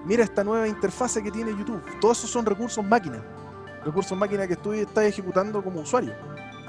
[0.06, 1.82] mira esta nueva interfase que tiene YouTube.
[2.00, 3.24] Todos esos son recursos máquina.
[3.86, 6.13] Recursos máquina que tú estás ejecutando como usuario.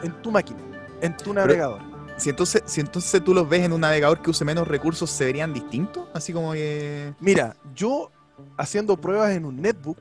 [0.03, 0.61] En tu máquina.
[1.01, 1.81] En tu navegador.
[2.17, 5.25] Si entonces, si entonces tú los ves en un navegador que use menos recursos, ¿se
[5.25, 6.09] verían distintos?
[6.15, 7.13] Así como que...
[7.21, 8.11] Mira, yo
[8.57, 9.99] haciendo pruebas en un netbook,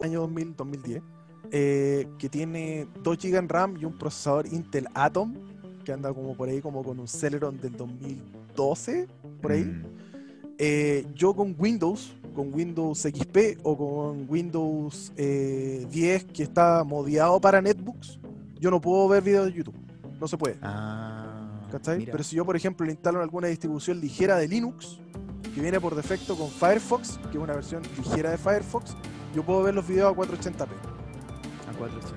[0.00, 1.02] año 2000, 2010,
[1.52, 5.34] eh, que tiene 2 GB en RAM y un procesador Intel Atom,
[5.84, 9.08] que anda como por ahí, como con un Celeron del 2012,
[9.42, 9.64] por ahí.
[9.64, 9.84] Mm.
[10.58, 17.38] Eh, yo con Windows, con Windows XP o con Windows eh, 10 que está modiado
[17.38, 18.18] para netbooks,
[18.58, 19.74] yo no puedo ver videos de YouTube.
[20.18, 20.56] No se puede.
[20.62, 21.50] Ah.
[21.84, 24.98] Pero si yo, por ejemplo, le instalo en alguna distribución ligera de Linux,
[25.54, 28.96] que viene por defecto con Firefox, que es una versión ligera de Firefox,
[29.34, 30.68] yo puedo ver los videos a 480p.
[31.68, 32.16] A 480.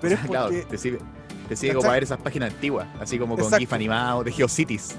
[0.00, 0.98] Pero es Claro, porque te sirve,
[1.48, 3.60] te sirve como para ver esas páginas antiguas, así como con Exacto.
[3.60, 4.96] GIF animado de GeoCities.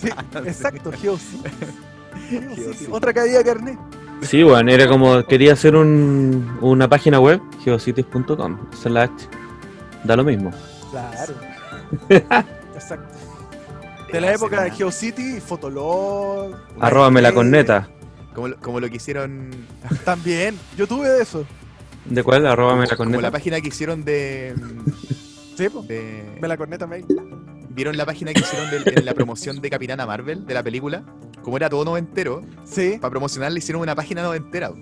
[0.00, 0.08] Sí,
[0.46, 1.87] exacto, GeoCities.
[2.30, 2.88] GeoCities.
[2.90, 3.78] Otra caída de carnet.
[4.22, 9.10] Sí, bueno, era como quería hacer un, una página web, geocities.com, slash,
[10.04, 10.50] da lo mismo.
[10.90, 11.34] Claro.
[12.74, 13.14] Exacto.
[14.12, 16.56] De la época de GeoCity, Fotolog.
[16.80, 17.88] Arróbame la corneta.
[18.34, 19.50] Como, lo- como lo que hicieron.
[20.04, 21.44] También, yo tuve de eso.
[22.06, 22.46] ¿De cuál?
[22.46, 23.30] Arróbame la Como la corneta.
[23.30, 24.54] página que hicieron de.
[25.56, 25.82] Sí, po.
[25.82, 27.04] de Me la corneta mail.
[27.78, 31.04] ¿Vieron la página que hicieron de, en la promoción de Capitana Marvel, de la película?
[31.44, 32.98] Como era todo noventero, Sí.
[33.00, 34.72] para promocionar le hicieron una página noventera.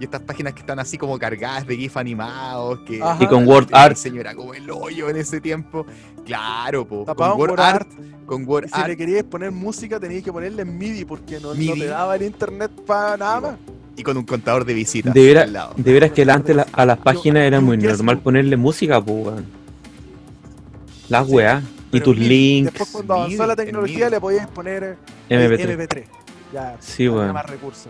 [0.00, 3.18] Y estas páginas que están así como cargadas de GIF animados, que Ajá.
[3.22, 3.96] Y con Word Art.
[3.96, 5.84] diseño era como el hoyo en ese tiempo.
[6.24, 7.02] Claro, po.
[7.04, 7.88] Tapado con Word Art,
[8.24, 11.40] con Y Word si le Art queríais poner música, teníais que ponerle en MIDI porque
[11.40, 11.80] no, no MIDI.
[11.80, 13.54] te daba el internet para nada más.
[13.96, 15.74] y con un contador de visitas De lado.
[15.76, 19.44] de veras que antes la- a las páginas era muy normal ponerle música, pues, weón.
[21.08, 21.64] Las weas.
[21.96, 22.28] Y tus MIDI.
[22.28, 22.72] links.
[22.72, 25.76] Después, cuando avanzó la tecnología, le podíais poner eh, MP3.
[25.78, 26.04] MP3.
[26.52, 27.32] Ya, Sí, tenía weón.
[27.32, 27.88] más recursos.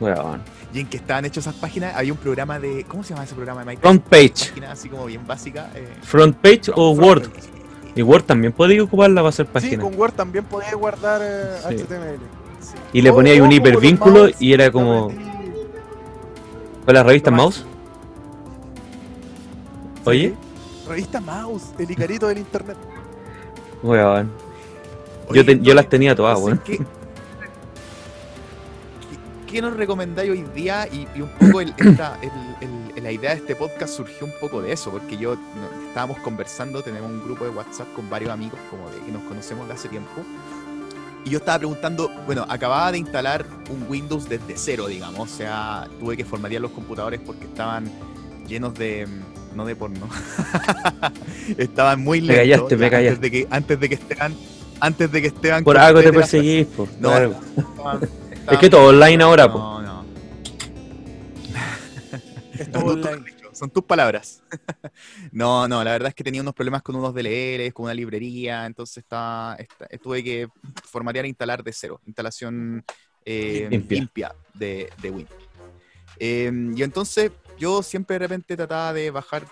[0.00, 0.42] Weón.
[0.74, 2.84] Y en que estaban hechos esas páginas, había un programa de.
[2.88, 3.82] ¿Cómo se llama ese programa de Microsoft?
[3.82, 4.48] Front page.
[4.50, 5.70] Página así como bien básica.
[5.74, 7.30] eh, Front page o Front Word.
[7.30, 7.48] page.
[7.94, 9.84] Y Word también podía ocuparla para hacer Sí, páginas.
[9.84, 11.74] con Word también podíais guardar eh, Sí.
[11.74, 12.18] HTML.
[12.60, 12.74] sí.
[12.94, 15.12] Y le ponía ahí o un los hipervínculo mouse, y era como.
[16.84, 17.64] ¿Fue la revista Mouse?
[20.04, 20.34] Oye, Sí,
[20.86, 22.76] Revista Mouse, el Icarito del internet.
[23.82, 24.30] weón.
[25.28, 26.60] Oye, Yo, te- yo las tenía todas, weón.
[26.64, 26.84] ¿qué, qué-
[29.46, 30.86] qué nos recomendáis hoy día?
[30.88, 34.32] Y, y un poco el- esta- el- el- la idea de este podcast surgió un
[34.40, 38.30] poco de eso, porque yo no, estábamos conversando, tenemos un grupo de WhatsApp con varios
[38.30, 40.22] amigos como de que nos conocemos de hace tiempo.
[41.24, 45.88] Y yo estaba preguntando, bueno, acababa de instalar un Windows desde cero, digamos, o sea,
[46.00, 47.90] tuve que formatear los computadores porque estaban
[48.48, 49.06] llenos de
[49.54, 50.08] no de porno.
[51.58, 52.68] estaban muy Me lentos.
[52.70, 53.10] callaste, me callaste.
[53.10, 54.34] Antes de que antes de que Esteban
[54.80, 56.66] antes de que Esteban Por algo te perseguís.
[56.98, 57.40] No, Por algo.
[57.56, 58.08] estaban-
[58.50, 59.58] Es que todo online ahora, po.
[59.58, 60.02] No, no.
[62.52, 63.32] Es Son todo tus- online.
[63.52, 64.42] Son tus palabras.
[65.32, 68.64] no, no, la verdad es que tenía unos problemas con unos DLLs, con una librería,
[68.66, 70.48] entonces estaba, esta- tuve que
[70.90, 72.00] formatear e instalar de cero.
[72.06, 72.84] Instalación
[73.24, 73.96] eh, Limpia.
[73.98, 75.42] limpia, de, de Windows.
[76.18, 79.46] Eh, y entonces yo siempre de repente trataba de bajar,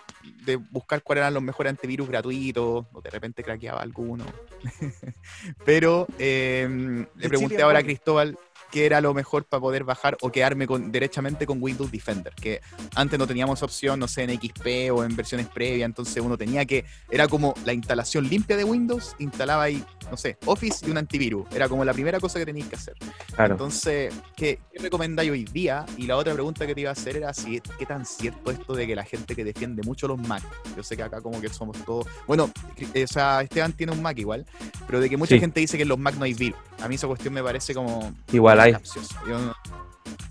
[0.44, 4.24] de buscar cuáles eran los mejores antivirus gratuitos, o de repente craqueaba alguno.
[5.64, 7.82] Pero eh, le pregunté ahora a.
[7.82, 8.38] Cristóbal,
[8.70, 12.61] qué era lo mejor para poder bajar o quedarme con, derechamente con Windows Defender, que
[12.94, 16.64] antes no teníamos opción, no sé, en XP o en versiones previas, entonces uno tenía
[16.64, 20.98] que, era como la instalación limpia de Windows, instalaba ahí, no sé, Office y un
[20.98, 22.94] antivirus, era como la primera cosa que tenías que hacer.
[23.35, 23.54] Claro.
[23.54, 25.85] Entonces, ¿qué, qué recomendáis hoy día?
[25.96, 28.74] Y la otra pregunta que te iba a hacer era si qué tan cierto esto
[28.74, 30.42] de que la gente que defiende mucho los Mac,
[30.76, 32.50] yo sé que acá como que somos todos, bueno,
[32.94, 34.46] eh, o sea, Esteban tiene un Mac igual,
[34.87, 35.40] pero de que mucha Sí.
[35.40, 36.59] gente dice que en los Mac no hay virus.
[36.83, 38.72] A mí esa cuestión me parece como Igual hay.
[38.72, 39.20] capciosa.
[39.28, 39.38] Yo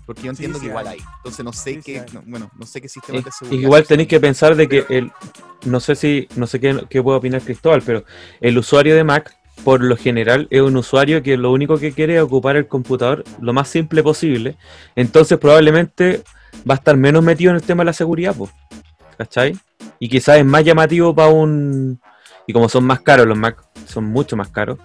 [0.06, 0.98] porque yo entiendo sí que igual hay.
[0.98, 1.04] hay.
[1.18, 2.06] Entonces no sé Sí, qué, hay.
[2.12, 3.62] no- bueno, no sé qué sistema Y- de seguridad.
[3.62, 5.12] Igual tenéis que pensar de que el,
[5.66, 8.04] no sé si, no sé qué, qué puede opinar Cristóbal, pero
[8.40, 12.16] el usuario de Mac, por lo general, es un usuario que lo único que quiere
[12.16, 14.56] es ocupar el computador lo más simple posible.
[14.96, 16.24] Entonces probablemente
[16.68, 18.50] va a estar menos metido en el tema de la seguridad, pues.
[19.16, 19.56] ¿Cachai?
[20.00, 22.00] Y quizás es más llamativo para un.
[22.46, 24.78] Y como son más caros los Mac, son mucho más caros.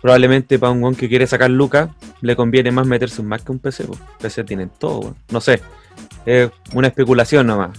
[0.00, 3.52] Probablemente para un weón que quiere sacar lucas, le conviene más meterse un Mac que
[3.52, 3.84] un PC.
[3.84, 3.98] Pues.
[4.20, 5.16] PC tienen todo.
[5.30, 5.60] No sé.
[6.24, 7.76] Es una especulación nomás.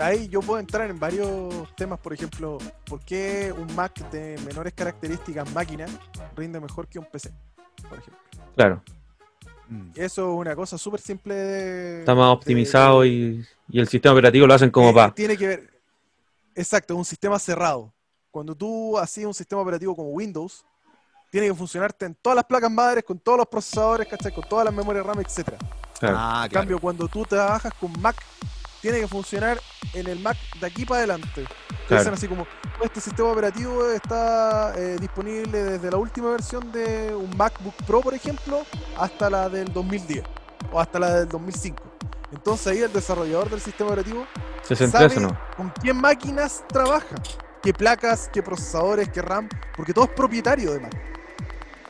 [0.00, 4.72] Ahí yo puedo entrar en varios temas, por ejemplo, ¿por qué un Mac de menores
[4.72, 5.86] características máquina
[6.36, 7.30] rinde mejor que un PC?
[7.88, 8.20] Por ejemplo.
[8.56, 8.82] Claro.
[9.68, 9.90] Mm.
[9.94, 11.98] Eso es una cosa súper simple de...
[12.00, 15.14] Está más optimizado de- y, y el sistema operativo lo hacen como para.
[15.14, 15.70] Tiene que ver.
[16.56, 17.92] Exacto, un sistema cerrado.
[18.34, 20.64] Cuando tú hacías un sistema operativo como Windows,
[21.30, 24.34] tiene que funcionarte en todas las placas madres, con todos los procesadores, ¿cachai?
[24.34, 25.56] Con todas las memorias RAM, etcétera.
[26.00, 26.16] Claro.
[26.18, 26.62] Ah, En claro.
[26.62, 28.16] cambio, cuando tú trabajas con Mac,
[28.82, 29.60] tiene que funcionar
[29.92, 31.44] en el Mac de aquí para adelante.
[31.44, 32.00] Te Claro.
[32.02, 32.44] Dicen así como,
[32.82, 38.14] este sistema operativo está eh, disponible desde la última versión de un MacBook Pro, por
[38.14, 38.66] ejemplo,
[38.98, 40.24] hasta la del 2010
[40.72, 41.80] o hasta la del 2005.
[42.32, 44.26] Entonces ahí el desarrollador del sistema operativo
[44.64, 45.38] ¿Se sabe no?
[45.56, 47.14] con qué máquinas trabaja,
[47.64, 50.92] qué placas, qué procesadores, qué RAM, porque todo es propietario de Mac.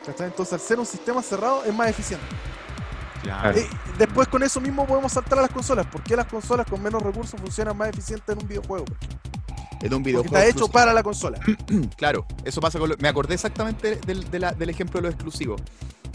[0.05, 0.27] ¿Cachai?
[0.27, 2.25] Entonces al ser un sistema cerrado es más eficiente.
[3.21, 3.57] Claro.
[3.57, 5.85] Eh, después con eso mismo podemos saltar a las consolas.
[5.87, 8.85] ¿Por qué las consolas con menos recursos funcionan más eficientes en un videojuego?
[9.81, 10.25] En un Porque videojuego.
[10.25, 10.71] está hecho exclusivo.
[10.71, 11.39] para la consola.
[11.97, 12.89] Claro, eso pasa con.
[12.89, 15.61] lo- me acordé exactamente del, de la- del ejemplo de los exclusivos.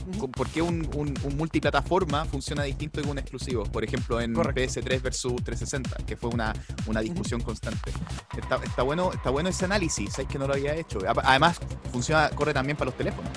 [0.08, 0.18] Ujú.
[0.18, 3.64] Con- ¿Por qué un, un- un multiplataforma funciona distinto que un exclusivo?
[3.64, 4.60] Por ejemplo, en Correcto.
[4.80, 6.52] PS3 versus 360, que fue una,
[6.86, 7.92] una discusión constante.
[8.36, 10.98] Está, está bueno, está bueno ese análisis, es que no lo había hecho.
[11.24, 11.58] Además,
[11.92, 13.30] funciona, corre también para los teléfonos.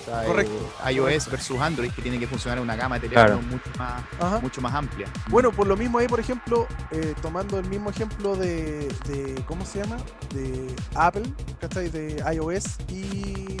[0.00, 0.52] O sea, Correcto.
[0.86, 3.46] eh, iOS versus Android, que tiene que funcionar en una gama de teléfonos Claro.
[3.50, 4.40] mucho, más, Ajá.
[4.40, 5.06] mucho más amplia.
[5.28, 9.66] Bueno, por lo mismo ahí, por ejemplo, eh, tomando el mismo ejemplo de, de- ¿cómo
[9.66, 9.98] se llama?
[10.34, 11.24] De Apple,
[11.60, 11.90] ¿cachai?
[11.90, 13.58] De iOS y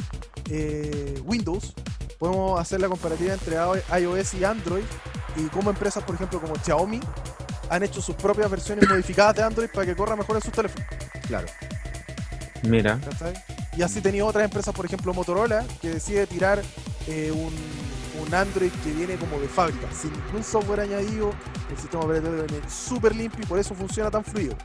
[0.50, 1.74] eh, Windows,
[2.18, 3.56] podemos hacer la comparativa entre
[4.00, 4.84] iOS y Android
[5.36, 7.00] y cómo empresas, por ejemplo, como Xiaomi
[7.70, 10.86] han hecho sus propias versiones modificadas de Android para que corra mejor en sus teléfonos.
[11.26, 11.46] Claro.
[12.62, 12.98] Mira.
[13.76, 16.60] Y así tenía otras empresas, por ejemplo Motorola, que decide tirar
[17.06, 17.54] eh, un,
[18.20, 21.30] un Android que viene como de fábrica, sin ningún software añadido,
[21.70, 24.56] el sistema operativo viene súper limpio y por eso funciona tan fluido.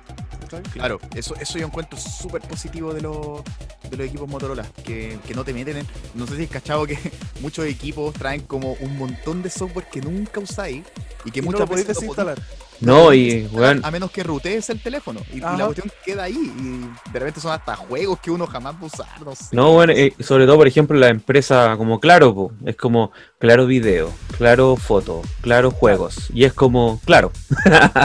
[0.73, 3.41] Claro, eso, eso yo encuentro súper positivo de los,
[3.89, 5.88] de los equipos Motorola, que, que no te meten en...
[6.15, 6.97] No sé si es cachado que
[7.41, 10.84] muchos equipos traen como un montón de software que nunca usáis
[11.25, 12.41] y que Y no muchas lo veces podéis- desinstalar.
[12.86, 16.34] No, y weón, A menos que rutees el teléfono y, y la cuestión queda ahí
[16.36, 19.56] y de repente son hasta juegos que uno jamás va a usar, no sé.
[19.56, 23.65] no, bueno, eh, sobre todo, por ejemplo, la empresa como Claro, po, es como Claro
[23.65, 27.32] Video, Claro Foto, Claro Juegos, y es como, claro.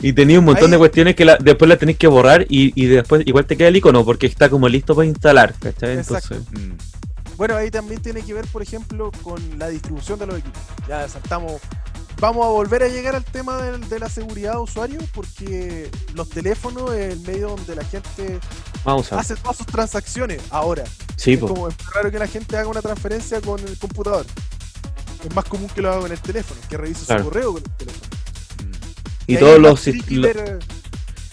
[0.00, 2.72] y tenía un montón Ahí- de cuestiones que la- después las tenéis que borrar y,
[2.80, 5.98] y después igual te queda el icono porque está como listo para instalar, ¿cachai?
[5.98, 6.34] Exacto.
[6.34, 10.38] Entonces, Mm, Bueno, ahí también tiene que ver, por ejemplo, con la distribución de los
[10.38, 10.60] equipos.
[10.88, 11.60] Ya saltamos.
[12.20, 16.28] Vamos a volver a llegar al tema del- de, la seguridad de usuario porque los
[16.30, 18.38] teléfonos es el medio donde la gente
[18.84, 20.84] hace todas sus transacciones ahora.
[21.16, 21.48] Sí, es po.
[21.48, 24.26] como es raro que la gente haga una transferencia con el computador.
[25.28, 27.24] Es más común que lo haga con el teléfono, que revise Claro.
[27.24, 28.06] su correo con el teléfono.
[29.26, 30.58] Y todos los, lo- eh,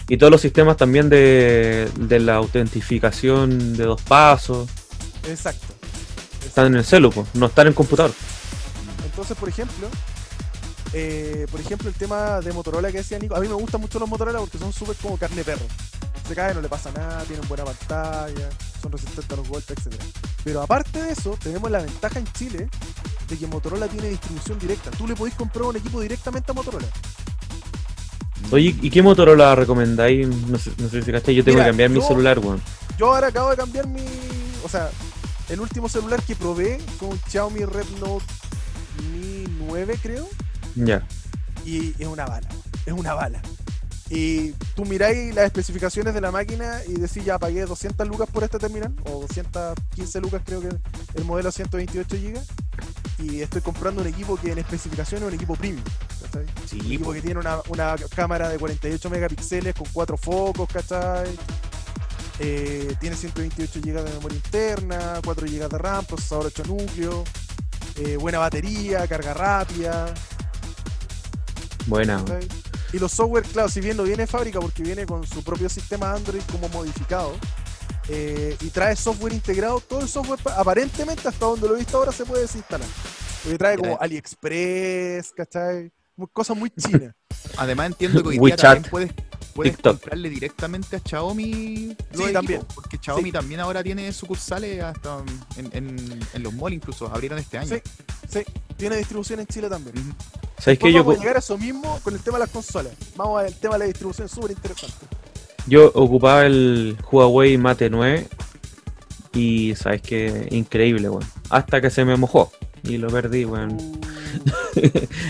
[0.08, 4.68] y todos los sistemas también de, de la autentificación de dos pasos
[5.28, 5.66] Exacto.
[6.44, 8.12] están en el celu, po, no están en el computador.
[9.04, 9.88] Entonces, por ejemplo,
[10.92, 13.98] eh, por ejemplo, el tema de Motorola que decía Nico, a mí me gustan mucho
[13.98, 15.64] los Motorola porque son súper como carne perro.
[16.28, 18.50] Se cae, no le pasa nada, tienen buena pantalla,
[18.80, 19.94] son resistentes a los golpes, etc.
[20.44, 22.68] Pero aparte de eso, tenemos la ventaja en Chile
[23.28, 24.90] de que Motorola tiene distribución directa.
[24.90, 26.86] Tú le podés comprar un equipo directamente a Motorola.
[28.50, 30.28] Oye, ¿y qué Motorola recomendáis?
[30.28, 32.60] No sé, no sé si cachai, yo tengo Mira, que cambiar mi celular, weón.
[32.98, 34.04] Yo ahora acabo de cambiar mi.
[34.64, 34.90] O sea,
[35.48, 38.24] el último celular que probé fue un Xiaomi Rednote
[39.12, 40.28] Mi 9, creo.
[40.74, 41.06] Ya.
[41.64, 42.48] y es una bala,
[42.86, 43.40] es una bala.
[44.10, 48.44] Y tú miráis las especificaciones de la máquina y decís, ya pagué 200 lucas por
[48.44, 50.68] este terminal, o 215 lucas creo que
[51.14, 52.40] el modelo 128 GB.
[53.24, 55.84] y estoy comprando un equipo que en especificación es un equipo premium.
[56.22, 56.44] ¿cachai?
[56.66, 57.12] Sí, Un equipo po.
[57.12, 61.30] que tiene una, una cámara de 48 megapíxeles con cuatro focos, ¿cachai?
[62.38, 67.22] Eh, tiene 128 GB de memoria interna, 4 GB de RAM, procesador 8 núcleos,
[67.96, 70.12] eh, buena batería, carga rápida.
[71.86, 72.24] Buena.
[72.92, 75.68] Y los software, claro, si bien no viene de fábrica porque viene con su propio
[75.68, 77.32] sistema Android como modificado
[78.08, 81.96] eh, y trae software integrado, todo el software pa- aparentemente hasta donde lo he visto
[81.96, 82.86] ahora se puede desinstalar.
[83.42, 83.98] Porque trae como.
[84.00, 85.90] AliExpress, ¿cachai?
[86.32, 87.14] Cosas muy chinas.
[87.56, 89.14] Además entiendo que hoy día WeChat, también
[89.54, 92.60] puedes, comprarle directamente a Xiaomi Sí, también.
[92.60, 93.32] equipos, porque Xiaomi Sí.
[93.32, 95.18] también ahora tiene sucursales hasta
[95.56, 97.68] en, en- en los malls incluso, abrieron este año.
[97.76, 97.82] Sí,
[98.28, 98.40] sí,
[98.76, 99.96] tiene distribución en Chile también.
[99.98, 100.12] Ujú.
[100.62, 100.78] ¿Sabes?
[100.78, 102.92] Después Yo, vamos a llegar a eso mismo con el tema de las consolas.
[103.16, 104.94] Vamos al tema de la distribución, súper interesante.
[105.66, 108.28] yo ocupaba el Huawei Mate 9
[109.34, 111.24] y sabes que increíble, weón.
[111.50, 112.52] Hasta que se me mojó
[112.84, 113.76] y lo perdí, weón.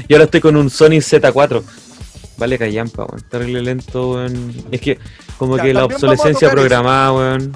[0.08, 1.62] Y ahora estoy con un Sony Z4.
[2.36, 3.22] Vale callampa, weón.
[3.30, 4.54] Terrible lento, weón.
[4.70, 4.98] Es que
[5.38, 6.54] como Ya, que la obsolescencia eso.
[6.54, 7.52] programada, weón.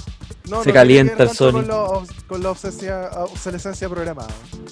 [0.49, 1.53] No, Se no calienta el Sony.
[1.53, 4.29] Con obs- con la obsesia- obsolescencia programada.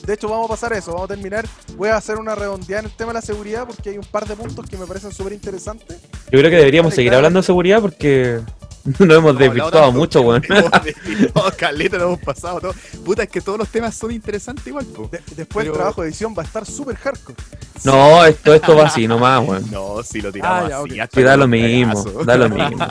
[0.07, 1.47] De hecho, vamos a pasar eso, vamos a terminar.
[1.77, 4.27] Voy a hacer una redondeada en el tema de la seguridad porque hay un par
[4.27, 5.99] de puntos que me parecen súper interesantes.
[6.31, 8.41] Yo creo que deberíamos seguir hablando de seguridad porque
[8.99, 10.43] nos hemos desvirtuado mucho, weón.
[11.57, 12.75] Caleta, lo hemos pasado todo.
[13.05, 15.09] Puta, es que todos los temas son interesantes igual, po.
[15.11, 17.37] De- después el Pero- trabajo de edición va a estar súper hardcore.
[17.85, 19.71] No, esto, esto va así nomás, weón.
[19.71, 21.11] No, si lo tiramos Ah, ya, así.
[21.15, 22.87] Sí, da lo mismo, da lo mismo.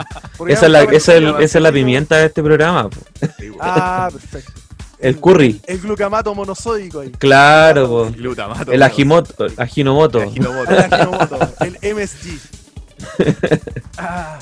[0.46, 2.88] Esa es la, esa es, el- ver- esa es la pimienta de este programa.
[2.90, 3.00] po.
[3.38, 3.50] Sí.
[3.60, 4.52] Ah, perfecto.
[4.98, 5.60] El curry.
[5.66, 7.10] El glucamato monosódico ahí.
[7.10, 8.06] Claro, po.
[8.06, 8.72] El glutamato.
[8.72, 10.22] el ajimoto, ajinomoto.
[10.22, 10.70] El ajinomoto.
[10.70, 12.38] El Ajinomoto, el MSG.
[13.98, 14.38] Ah,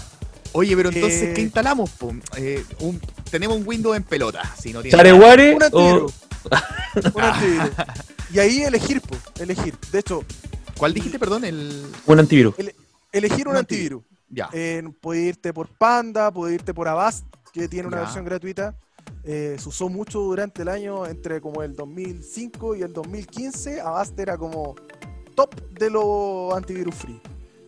[0.53, 1.91] Oye, pero entonces, Eh, ¿qué instalamos?
[1.91, 2.13] po?
[2.37, 4.43] Eh, un- tenemos un Windows en pelota.
[4.61, 6.13] Si no tiene ¿Chareguare un o antivirus.
[7.15, 7.71] Un antivirus.
[8.33, 9.75] Y ahí elegir, po, elegir.
[9.91, 10.25] De hecho,
[10.77, 11.45] ¿Cuál dijiste, perdón?
[11.45, 11.87] El.
[12.07, 12.55] un antivirus?
[13.13, 14.03] elegir un Un antivirus.
[14.29, 14.49] Ya.
[14.53, 18.03] Eh, puede irte por Panda, puede irte por Avast, que tiene una Ya.
[18.05, 18.75] versión gratuita.
[19.25, 23.81] Eh, se usó mucho durante el año entre como el 2005 y el 2015.
[23.81, 24.75] Avast era como
[25.37, 27.21] top de los antivirus free.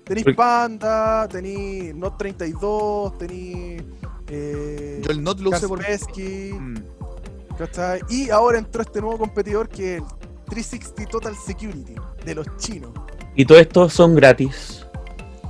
[0.05, 3.83] Tenéis Porque- Panda, tenéis Note 32, tenéis
[4.29, 5.81] eh, Yo el Not lo usé por.
[5.81, 6.75] Mm.
[8.09, 10.07] Y ahora entró este nuevo competidor que es el
[10.47, 12.91] 360 Total Security de los chinos.
[13.35, 14.87] Y todo esto son gratis.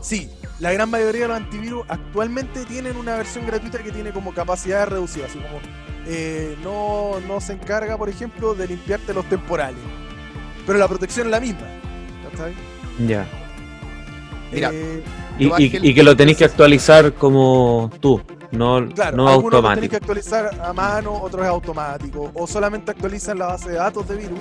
[0.00, 4.34] Sí, la gran mayoría de los antivirus actualmente tienen una versión gratuita que tiene como
[4.34, 5.58] capacidades reducidas, así como
[6.06, 9.80] eh, no, no se encarga, por ejemplo, de limpiarte los temporales.
[10.66, 11.66] Pero la protección es la misma.
[12.30, 12.54] ¿cachai?
[13.06, 13.26] Ya.
[14.52, 15.02] Mira, Eh,
[15.38, 18.20] Y, que lo tenéis que actualizar como tú,
[18.52, 19.96] no, claro, no algunos los tenéis que automático.
[19.96, 22.30] actualizar a mano, otros es automático.
[22.34, 24.38] O solamente actualizan la base de datos de virus,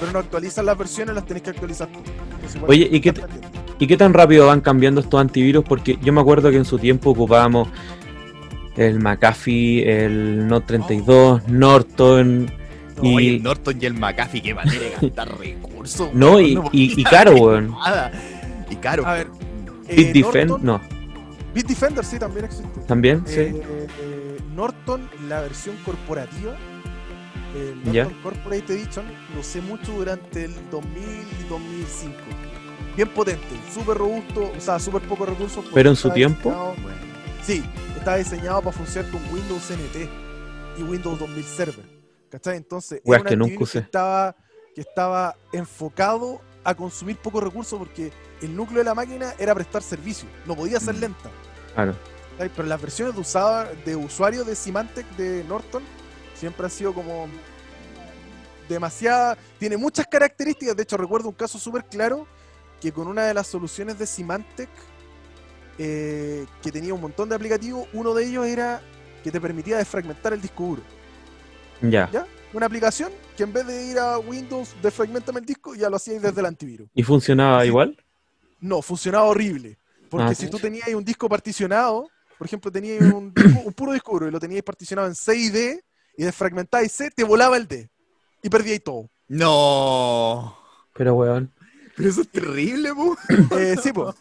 [0.00, 1.98] pero no actualizan las versiones, las tenéis que actualizar tú.
[2.34, 3.14] Entonces, Oye, que ¿y qué.
[3.78, 5.64] ¿Y qué tan rápido van cambiando estos antivirus?
[5.64, 7.68] Porque yo me acuerdo que en su tiempo ocupábamos
[8.76, 12.46] el McAfee, el Note 32, Norton.
[12.96, 16.10] No, Y- Oye, el Norton y el McAfee, qué manera de gastar recursos.
[16.12, 17.70] No, y, y, y caro, weón.
[17.70, 18.12] nada.
[18.70, 19.06] Y caro.
[19.06, 19.28] A ver,
[19.88, 20.80] eh, Bitdefend, Norton- no.
[21.54, 22.80] Bitdefender sí también existe.
[22.86, 23.24] ¿También?
[23.28, 23.60] Eh, Sí.
[24.00, 26.56] eh, Norton, la versión corporativa,
[27.54, 28.04] el Ya.
[28.04, 32.14] Norton Corporate Edition, lo usé mucho durante el 2000 y 2005.
[32.96, 35.64] Bien potente, súper robusto, o sea, súper pocos recursos.
[35.74, 36.50] Pero en su estaba tiempo.
[36.50, 36.74] diseñado-
[37.42, 37.64] sí,
[37.96, 40.08] está diseñado para funcionar con Windows NT
[40.78, 41.84] y Windows 2000 Server.
[42.30, 42.56] ¿Cachai?
[42.56, 43.78] Entonces, Weas era un que nunca usé.
[43.80, 44.34] estaba,
[44.74, 48.10] que estaba enfocado a consumir pocos recursos porque
[48.44, 51.00] el núcleo de la máquina era prestar servicio, no podía ser Mm.
[51.00, 51.30] lenta.
[51.74, 51.94] Claro.
[52.38, 55.82] Pero las versiones de, usada, de usuario de Symantec de Norton
[56.34, 57.28] siempre han sido como
[58.68, 59.36] demasiada.
[59.58, 60.76] Tiene muchas características.
[60.76, 62.26] De hecho, recuerdo un caso súper claro
[62.80, 64.68] que con una de las soluciones de Symantec
[65.78, 68.80] eh, que tenía un montón de aplicativos, uno de ellos era
[69.22, 70.82] que te permitía desfragmentar el disco duro.
[71.82, 72.08] Ya.
[72.12, 72.26] ¿Ya?
[72.52, 76.22] Una aplicación que en vez de ir a Windows, desfragmentame el disco, ya lo hacíais
[76.22, 76.88] desde el antivirus.
[76.94, 77.68] ¿Y funcionaba Sí.
[77.68, 77.96] igual?
[78.64, 79.76] No, funcionaba horrible.
[80.08, 83.92] Porque Ah, si tú tenías un disco particionado, por ejemplo, tenías un, disco- un puro
[83.92, 85.84] disco duro y lo tenías particionado en C y D
[86.16, 87.90] y desfragmentabas C, te volaba el D
[88.42, 89.10] y perdíais todo.
[89.28, 90.56] No.
[90.94, 91.50] Pero, weón.
[91.96, 93.16] Pero eso es terrible, po.
[93.58, 94.14] Eh, sí, pues,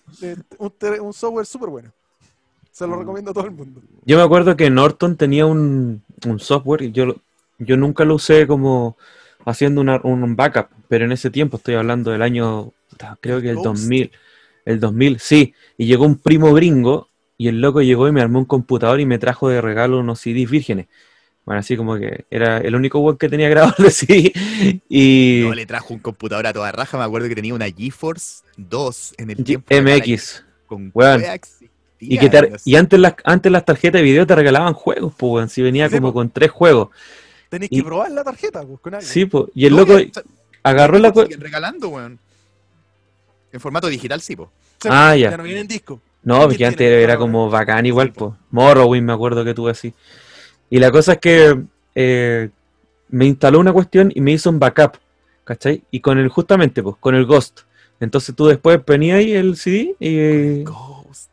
[0.58, 1.92] un, te- un software súper bueno.
[2.72, 2.90] Se Mm.
[2.90, 3.82] lo recomiendo a todo el mundo.
[4.06, 7.18] Yo me acuerdo que Norton tenía un, un software y yo, lo-
[7.60, 8.98] yo nunca lo usé como
[9.46, 12.72] haciendo una- un backup, pero en ese tiempo estoy hablando del año,
[13.22, 13.66] creo que el Ghost.
[13.68, 14.12] 2000,
[14.66, 18.40] el 2000, sí, y llegó un primo gringo y el loco llegó y me armó
[18.40, 20.88] un computador y me trajo de regalo unos CDs vírgenes.
[21.46, 24.32] Bueno, así como que era el único web que tenía grabado el CD.
[24.88, 29.16] Y le trajo un computador a toda raja, me acuerdo que tenía una GeForce 2
[29.18, 29.68] en el G- tiempo.
[29.76, 30.44] de MX.
[30.68, 34.74] Con existía, Y, que te- y antes, las, antes las tarjetas de video te regalaban
[34.74, 35.50] juegos, pues, weón.
[35.50, 36.14] Si venía Sí, como po.
[36.20, 36.90] con tres juegos.
[37.50, 39.06] Tenéis Y- que probar la tarjeta, pues, con algo.
[39.06, 39.46] Sí, pues.
[39.54, 40.22] Y el No, loco ya-
[40.64, 41.12] agarró la.
[41.12, 42.20] regalando, weón.
[43.54, 44.52] En formato digital, sí, po.
[44.82, 45.32] Sí, Ah, ya.
[45.32, 46.02] Ya no viene en disco.
[46.24, 47.02] No, ¿Quién porque antes tiene?
[47.04, 48.34] era como bacán igual, Sí, pues.
[48.52, 49.94] Morrowind me acuerdo que tuve así.
[50.70, 51.62] Y la cosa es que
[51.96, 52.50] eh,
[53.10, 54.98] me instaló una cuestión y me hizo un backup,
[55.44, 55.84] ¿cachai?
[55.92, 57.62] Y con el, justamente, pues, con el Ghost.
[58.00, 61.30] Entonces tú después ponías ahí el CD y, Ghost.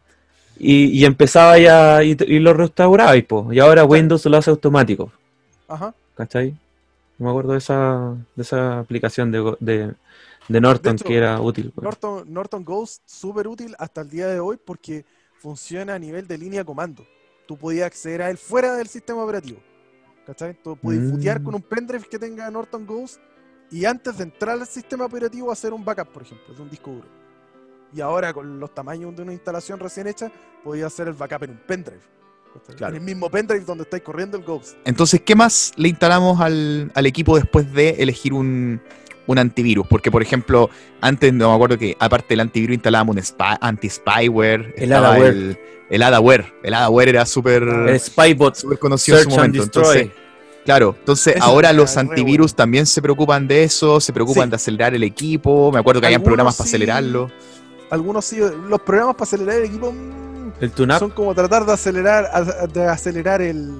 [0.59, 3.57] y, y empezaba ya y, y lo restaurabas, pues.
[3.57, 5.11] Y ahora Windows lo hace automático,
[5.69, 5.95] Ajá.
[6.15, 6.51] ¿cachai?
[7.19, 9.93] No me acuerdo de esa, de esa aplicación de, de,
[10.53, 11.73] de Norton hecho, que era útil.
[11.75, 11.85] pues.
[11.85, 15.05] Norton, Norton Ghost, súper útil hasta el día de hoy porque
[15.39, 17.07] funciona a nivel de línea comando.
[17.47, 19.59] Tú podías acceder a él fuera del sistema operativo.
[20.27, 20.55] ¿Cachai?
[20.63, 21.11] Tú podías Mm.
[21.11, 23.21] footear con un pendrive que tenga Norton Ghost
[23.71, 26.91] y antes de entrar al sistema operativo hacer un backup, por ejemplo, de un disco
[26.91, 27.09] duro.
[27.93, 30.31] Y ahora con los tamaños de una instalación recién hecha,
[30.63, 32.01] podías hacer el backup en un pendrive.
[32.81, 34.77] En el mismo pendrive donde estáis corriendo el Ghost.
[34.85, 38.81] Entonces, ¿qué más le instalamos al, al equipo después de elegir un,
[39.33, 39.87] un antivirus?
[39.87, 40.71] Porque, por ejemplo,
[41.01, 44.75] antes no me acuerdo que aparte del antivirus instalábamos un spy- anti-spyware.
[44.77, 45.29] El estaba Adaware.
[45.31, 45.59] El,
[45.91, 46.53] el Adaware.
[46.63, 49.59] El Adaware era súper El Spybot súper conocido en su momento.
[49.63, 49.85] Destroy.
[49.99, 50.11] Entonces,
[50.65, 52.57] claro, entonces ahora los antivirus bueno.
[52.57, 54.51] también se preocupan de eso, se preocupan Sí.
[54.51, 55.73] de acelerar el equipo.
[55.73, 57.31] Me acuerdo que habían programas para acelerarlo.
[57.91, 62.69] Algunos sí, los programas para acelerar el equipo mm, el son como tratar de acelerar,
[62.73, 63.73] de acelerar el,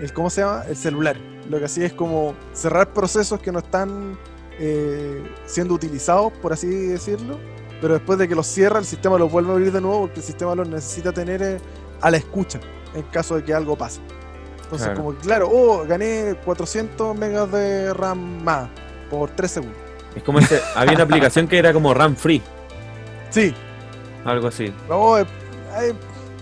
[0.00, 0.64] el, ¿cómo se llama?
[0.68, 1.16] El celular.
[1.48, 4.18] Lo que hacía es como cerrar procesos que no están
[4.58, 7.38] eh, siendo utilizados, por así decirlo,
[7.80, 10.20] pero después de que los cierra, el sistema los vuelve a abrir de nuevo porque
[10.20, 11.58] el sistema los necesita tener eh,
[12.00, 12.58] a la escucha
[12.94, 14.00] en caso de que algo pase.
[14.62, 15.02] Entonces, Claro.
[15.04, 18.68] como claro, oh, gané 400 megas de RAM más
[19.10, 19.78] por 3 segundos.
[20.16, 22.42] Es como ese, había una aplicación que era como RAM free,
[23.30, 23.54] Sí,
[24.24, 24.72] algo así.
[24.88, 25.26] no, es,
[25.82, 25.94] es-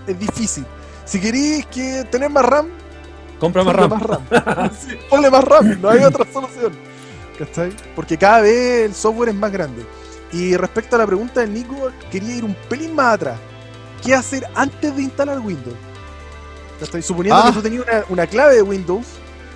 [0.06, 0.64] es difícil.
[1.06, 2.68] Si queréis que tener más RAM,
[3.40, 3.90] Compra más RAM.
[3.90, 4.70] más RAM.
[4.78, 6.72] Sí, ponle más RAM, no hay otra solución.
[7.38, 7.72] ¿Cachai?
[7.96, 9.84] Porque cada vez el software es más grande.
[10.32, 13.38] Y respecto a la pregunta del Nico, quería ir un pelín más atrás.
[14.02, 15.76] ¿Qué hacer antes de instalar Windows?
[16.80, 17.02] ¿Cachai?
[17.02, 17.46] Suponiendo Ah.
[17.48, 19.06] que tú tenías una, una clave de Windows,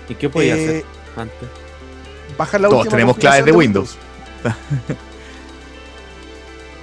[0.09, 0.85] ¿Y qué podía eh, hacer
[1.17, 1.49] antes?
[2.37, 3.97] bajar la Todos última tenemos claves de Windows.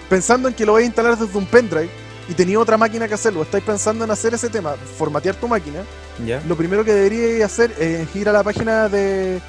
[0.10, 1.90] Pensando en que lo vais a instalar desde un pendrive
[2.30, 5.80] y tenía otra máquina que hacerlo, estáis pensando en hacer ese tema, formatear tu máquina,
[6.26, 6.42] ¿Ya?
[6.48, 9.40] lo primero que deberíais hacer es ir a la página de,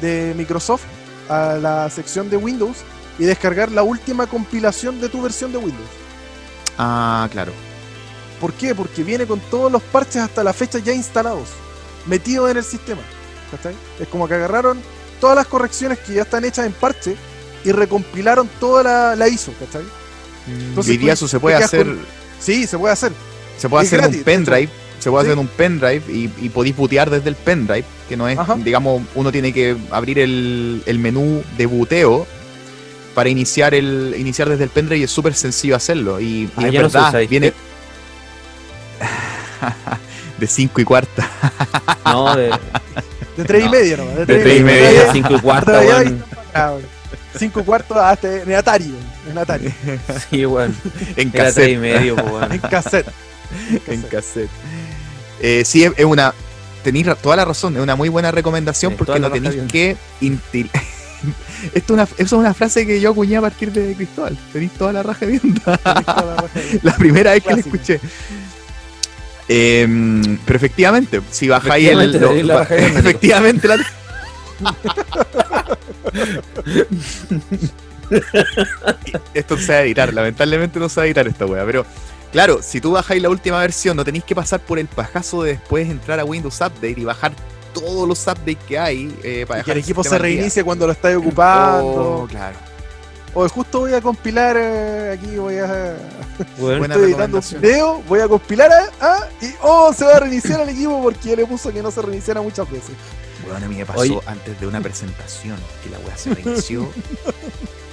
[0.00, 0.84] de Microsoft,
[1.28, 2.78] a la sección de Windows,
[3.18, 5.88] y descargar la última compilación de tu versión de Windows.
[6.78, 7.52] Ah, claro.
[8.40, 8.74] ¿Por qué?
[8.74, 11.48] Porque viene con todos los parches hasta la fecha ya instalados,
[12.06, 13.00] metidos en el sistema.
[13.50, 13.74] ¿cachai?
[14.00, 14.78] Es como que agarraron
[15.20, 17.16] todas las correcciones que ya están hechas en parche
[17.64, 19.84] y recompilaron toda la, la ISO, ¿cachai?
[20.46, 22.00] Entonces, Hoy día tú eso se puede hacer, con-
[22.40, 23.12] Sí, se puede hacer.
[23.56, 24.68] se puede es hacer en gratis, un pendrive,
[25.06, 25.30] se puede Sí.
[25.30, 28.56] hacer en un pendrive y, y podéis bootear desde el pendrive, que no es, Ajá.
[28.56, 32.26] digamos, uno tiene que abrir el, el menú de booteo
[33.14, 36.18] para iniciar el iniciar desde el pendrive y es súper sencillo hacerlo.
[36.20, 37.52] Y, y Ah, es ya no verdad, viene
[40.38, 41.30] de 5 y cuarta.
[42.04, 42.50] No, de,
[43.36, 43.66] De tres No.
[43.66, 44.14] y media nomás.
[44.14, 44.88] De De, tres tres y media.
[44.90, 45.12] media.
[45.12, 46.24] 5 y cuarto, allá weón.
[46.54, 46.88] Ah, bueno.
[47.38, 48.94] Cinco cuartos hasta en Atari,
[49.30, 49.74] en Atari,
[50.30, 50.74] Sí, weón.
[51.16, 51.78] en Era 3 y cassette.
[51.78, 52.52] medio, pues, weón.
[52.52, 53.06] en cassette.
[53.88, 54.48] en cassette.
[55.40, 56.32] Eh, sí, es, una.
[56.82, 59.68] Tenéis toda la razón, es una muy buena recomendación Sí, porque no la tenéis bien.
[59.68, 59.96] que.
[60.20, 60.70] intil-
[61.74, 64.36] Esto es una, eso es una frase que yo acuñé a partir de Cristóbal.
[64.52, 65.60] Tenéis toda la raja viendo.
[66.82, 68.00] la primera vez que la escuché.
[69.48, 72.12] Em, pero efectivamente, si bajáis el.
[72.20, 73.78] Lo- la ba- bien, efectivamente, la-
[79.34, 81.84] Esto se va a editar, lamentablemente no se va a editar esta wea, pero
[82.32, 85.52] claro, si tú bajáis la última versión, no tenéis que pasar por el pajazo de
[85.52, 87.32] después entrar a Windows Update y bajar
[87.72, 90.92] todos los updates que hay eh, para Y que el equipo se reinicie cuando lo
[90.92, 92.22] estáis ocupando.
[92.22, 92.56] Oh, claro.
[93.34, 95.94] O justo voy a compilar eh, aquí, voy a.
[96.58, 100.20] Buena estoy editando un video, voy a compilar a, ah, y oh, se va a
[100.20, 102.94] reiniciar el equipo porque le puso que no se reiniciara muchas veces.
[103.54, 106.90] A mí me pasó antes de una presentación que la weá se reinició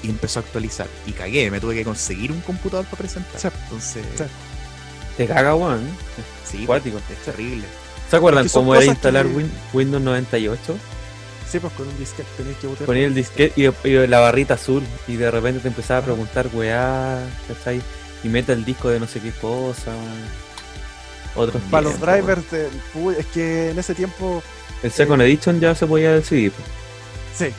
[0.02, 0.88] y empezó a actualizar.
[1.06, 3.40] Y cagué, me tuve que conseguir un computador para presentar.
[3.64, 4.04] Entonces.
[5.18, 5.88] Te caga, weón.
[6.50, 6.98] sí, Cuático.
[6.98, 7.66] es terrible.
[8.10, 10.76] ¿Se acuerdan cómo era instalar que- Windows 98?
[11.50, 12.86] Sí, pues con un disquete tenéis que botar.
[12.88, 16.50] Ponía el disquete y, y la barrita azul y de repente te empezaba a preguntar,
[16.52, 17.80] weá, ¿cachai?
[18.24, 19.92] Y mete el disco de no sé qué cosa.
[21.36, 22.44] Otros Para los drivers,
[22.96, 24.42] uy, es que en ese tiempo
[24.84, 26.54] El Second Edition ya se podía decidir.
[27.32, 27.56] Sí.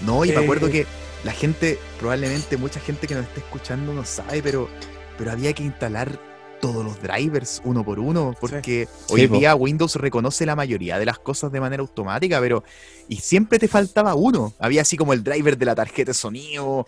[0.00, 0.88] No, y me acuerdo Eh, que
[1.22, 4.70] la gente, probablemente mucha gente que nos esté escuchando no sabe, pero,
[5.16, 6.20] pero había que instalar
[6.60, 9.36] todos los drivers uno por uno, porque hoy Sí, po.
[9.38, 12.64] día Windows reconoce la mayoría de las cosas de manera automática, pero
[13.08, 14.54] y siempre te faltaba uno.
[14.58, 16.86] Había así como el driver de la tarjeta de sonido,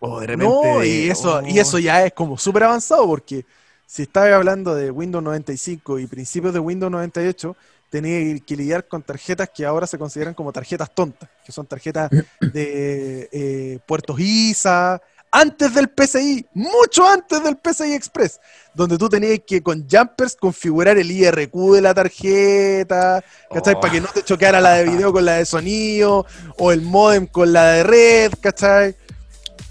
[0.00, 0.74] o de repente.
[0.74, 3.46] No, y eso, y oh, eso ya es como súper avanzado porque
[3.86, 7.56] si estaba hablando de Windows 95 y principios de Windows 98,
[7.92, 12.10] tenía que lidiar con tarjetas que ahora se consideran como tarjetas tontas, que son tarjetas
[12.40, 14.98] de eh, puertos ISA,
[15.30, 18.40] antes del PCI, mucho antes del PCI Express,
[18.74, 23.74] donde tú tenías que con jumpers configurar el IRQ de la tarjeta, ¿cachai?
[23.74, 23.80] Oh.
[23.80, 26.26] Para que no te chocara la de video con la de sonido,
[26.58, 28.96] o el modem con la de red, ¿cachai?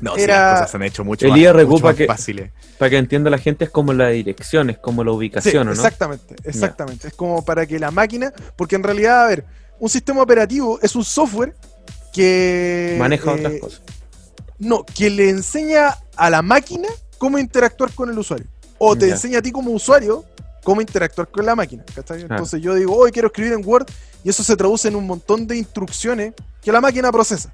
[0.01, 1.97] No, sí, era- las cosas se han hecho mucho El más, IRQ mucho para más
[1.97, 2.51] que- fáciles.
[2.77, 5.71] Para que entienda la gente, es como la dirección, es como la Sí, ubicación, ¿o
[5.71, 5.71] ¿no?
[5.73, 7.07] exactamente, exactamente.
[7.09, 9.45] Es como para que la máquina, porque en realidad, a ver,
[9.79, 11.55] un sistema operativo es un software
[12.13, 13.81] que Maneja eh, otras cosas.
[14.59, 16.87] No, que le enseña a la máquina
[17.17, 18.47] cómo interactuar con el usuario.
[18.77, 20.25] O te enseña a ti como usuario
[20.63, 21.83] cómo interactuar con la máquina.
[21.95, 23.85] Entonces yo digo, hoy quiero escribir en Word
[24.23, 27.53] y eso se traduce en un montón de instrucciones que la máquina procesa.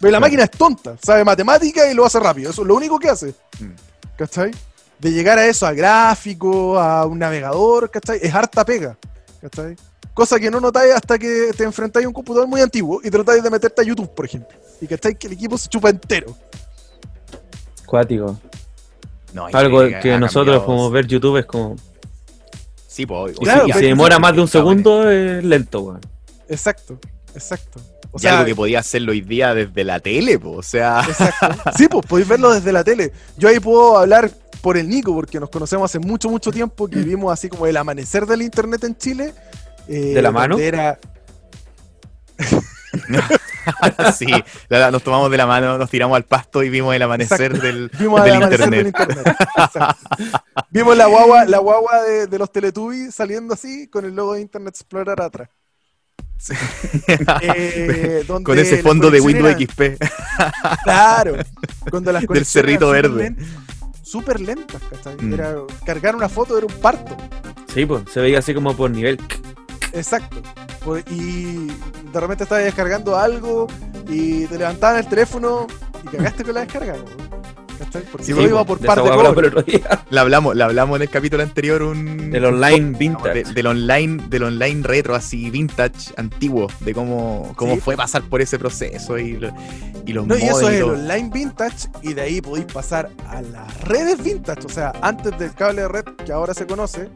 [0.00, 0.20] Pero la Claro.
[0.20, 2.50] máquina es tonta, sabe matemática y lo hace rápido.
[2.50, 3.34] Eso es lo único que hace.
[3.60, 3.70] Mm.
[4.18, 4.50] ¿Cachai?
[4.98, 8.18] De llegar a eso, a gráfico, a un navegador, ¿cachai?
[8.22, 8.96] Es harta pega.
[9.40, 9.76] ¿Cachai?
[10.14, 13.42] Cosa que no notáis hasta que te enfrentáis a un computador muy antiguo y tratáis
[13.42, 14.56] de meterte a YouTube, por ejemplo.
[14.80, 16.34] Y cachai que el equipo se chupa entero.
[17.84, 18.38] Cuático.
[19.32, 20.64] No, Algo que nosotros, cambiado.
[20.66, 21.76] como ver YouTube, es como.
[22.86, 23.34] Sí, pues.
[23.38, 26.00] Y Claro, si, y si demora más de un segundo, es lento, weón.
[26.48, 26.98] Exacto,
[27.34, 27.80] exacto.
[28.16, 30.56] O Y sea, algo que podía hacerlo hoy día desde la tele, pues.
[30.58, 31.02] O sea.
[31.06, 31.70] exacto.
[31.76, 33.12] Sí, pues podéis verlo desde la tele.
[33.36, 34.30] Yo ahí puedo hablar
[34.62, 37.76] por el Nico, porque nos conocemos hace mucho, mucho tiempo, que vimos así como el
[37.76, 39.34] amanecer del internet en Chile.
[39.88, 40.58] eh, ¿De la mano?
[40.58, 40.98] Era,
[44.16, 44.26] sí,
[44.68, 47.52] la- la- nos tomamos de la mano, nos tiramos al pasto y vimos el amanecer
[47.52, 47.66] Exacto.
[47.66, 49.36] del, Vimos del el amanecer del internet.
[50.70, 54.40] Vimos la guagua, la guagua de, de los Teletubbies saliendo así con el logo de
[54.40, 55.48] Internet Explorer atrás.
[57.42, 60.02] Eh, donde Con ese fondo de Windows era- XP.
[60.84, 61.36] Claro.
[61.90, 63.34] Cuando las Del cerrito verde.
[63.34, 63.66] súper len-
[64.02, 65.16] Súper lentas, ¿cachai?
[65.20, 65.32] Mm.
[65.34, 67.16] Era, cargar una foto era un parto.
[67.74, 69.18] Sí, pues, se veía así como por nivel.
[69.92, 70.36] Exacto.
[71.10, 73.66] Y de repente estabas descargando algo
[74.08, 75.66] y te levantaban el teléfono
[76.04, 76.94] y cagaste con la descarga.
[76.96, 77.35] ¿no?
[77.78, 78.02] ¿Cachai?
[78.10, 79.82] Porque Sí, todo pues, iba por de par esa de.
[80.10, 83.44] La hablamos, la hablamos en el capítulo anterior, un Del online de- vintage.
[83.54, 87.80] del online, del online retro, así vintage, antiguo, de cómo, cómo Sí.
[87.80, 89.52] fue pasar por ese proceso y, lo-
[90.06, 93.42] y los No, y eso es el online vintage y de ahí podéis pasar a
[93.42, 97.08] las redes vintage, o sea, antes del cable de red que ahora se conoce,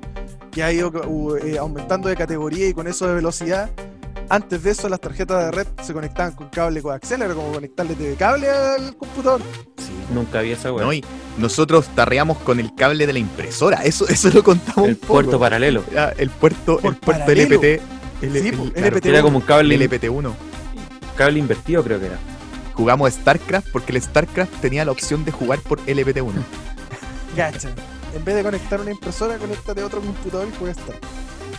[0.50, 3.70] que ha ido uh, eh, aumentando de categoría y con eso de velocidad.
[4.30, 7.94] Antes de eso las tarjetas de red se conectaban con cable coaxial, era como conectarle
[7.96, 9.40] de cable al computador.
[10.14, 10.84] Nunca había esa weá.
[10.86, 10.92] ¿no?
[10.92, 11.04] Y
[11.36, 15.12] nosotros tarreamos con el cable de la impresora, eso, eso lo contamos el un poco.
[15.14, 15.82] puerto paralelo.
[16.16, 17.54] El puerto, Por el puerto paralelo.
[17.60, 17.82] LPT.
[18.20, 19.06] Sí, el- po, claro, LPT.
[19.08, 20.32] Era como un cable, el LPT1.
[21.16, 22.18] cable invertido, creo que era.
[22.74, 26.40] Jugamos StarCraft porque el StarCraft tenía la opción de jugar por LPT1.
[27.36, 27.70] Gacha.
[28.14, 30.96] En vez de conectar una impresora, conéctate a otro computador y juega estar.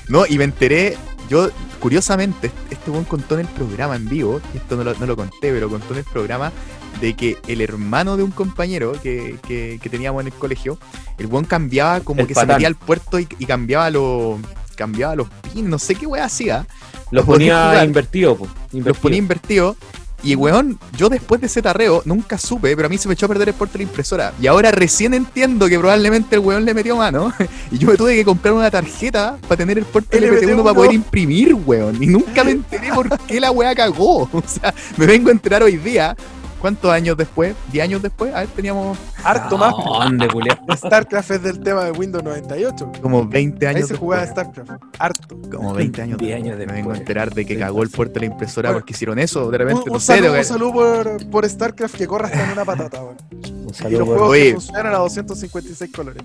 [0.07, 0.97] No, y me enteré,
[1.31, 5.05] yo, curiosamente, este buen contó en el programa en vivo, y esto no lo, no
[5.05, 6.51] lo conté, pero contó en el programa,
[6.99, 10.77] de que el hermano de un compañero que, que- que teníamos en el colegio,
[11.17, 12.55] el buen cambiaba como El que se patán.
[12.57, 14.39] metía al puerto y, y cambiaba los
[14.75, 16.65] cambiaba los pins, no sé qué wea hacía,
[17.11, 18.49] Los ponía invertido, pues.
[18.73, 19.77] los ponía invertidos.
[20.23, 23.25] Y weón, yo después de ese tarreo nunca supe, pero a mí se me echó
[23.25, 24.33] a perder el puerto de la impresora.
[24.39, 27.33] Y ahora recién entiendo que probablemente el weón le metió mano.
[27.71, 30.75] Y yo me tuve que comprar una tarjeta para tener el puerto LPT1 para LPT1.
[30.75, 32.01] poder imprimir, weón.
[32.03, 34.29] Y nunca me enteré por qué la weá cagó.
[34.33, 36.15] O sea, me vengo a enterar hoy día.
[36.61, 37.55] ¿Cuántos años después?
[37.73, 38.33] ¿10 años después?
[38.35, 39.73] A ver, teníamos Harto más.
[39.75, 40.27] ¿Dónde?
[40.77, 42.91] StarCraft es del tema de Windows 98.
[43.01, 43.99] como 20 Ahí años se después.
[43.99, 44.71] jugaba StarCraft.
[44.99, 45.41] Harto.
[45.51, 46.53] Como 20 años 10 después.
[46.53, 46.99] años Me vengo a después.
[46.99, 48.79] enterar de que cagó el puerto de la impresora Bueno.
[48.79, 49.49] porque hicieron eso.
[49.49, 50.05] De repente, Un, un no sé.
[50.17, 53.17] saludo, un saludo por, por StarCraft que corra hasta en una patata, weón.
[53.31, 54.45] Un Y los saludo, juegos Oye.
[54.49, 56.23] que funcionan a 256 colores.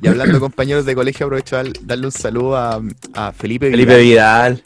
[0.00, 2.80] Y hablando de compañeros de colegio, aprovecho a darle un saludo a,
[3.14, 4.62] a Felipe, Felipe Vidal, Vidal.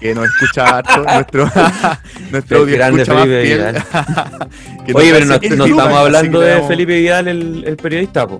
[0.00, 1.50] Que nos escucha harto, nuestro,
[2.30, 3.58] nuestro El grande escucha más Felipe fiel.
[3.58, 3.84] Vidal.
[4.86, 5.34] Que Oye, pero no,
[5.66, 8.38] estamos hablando de Felipe Vidal, el, el periodista, po.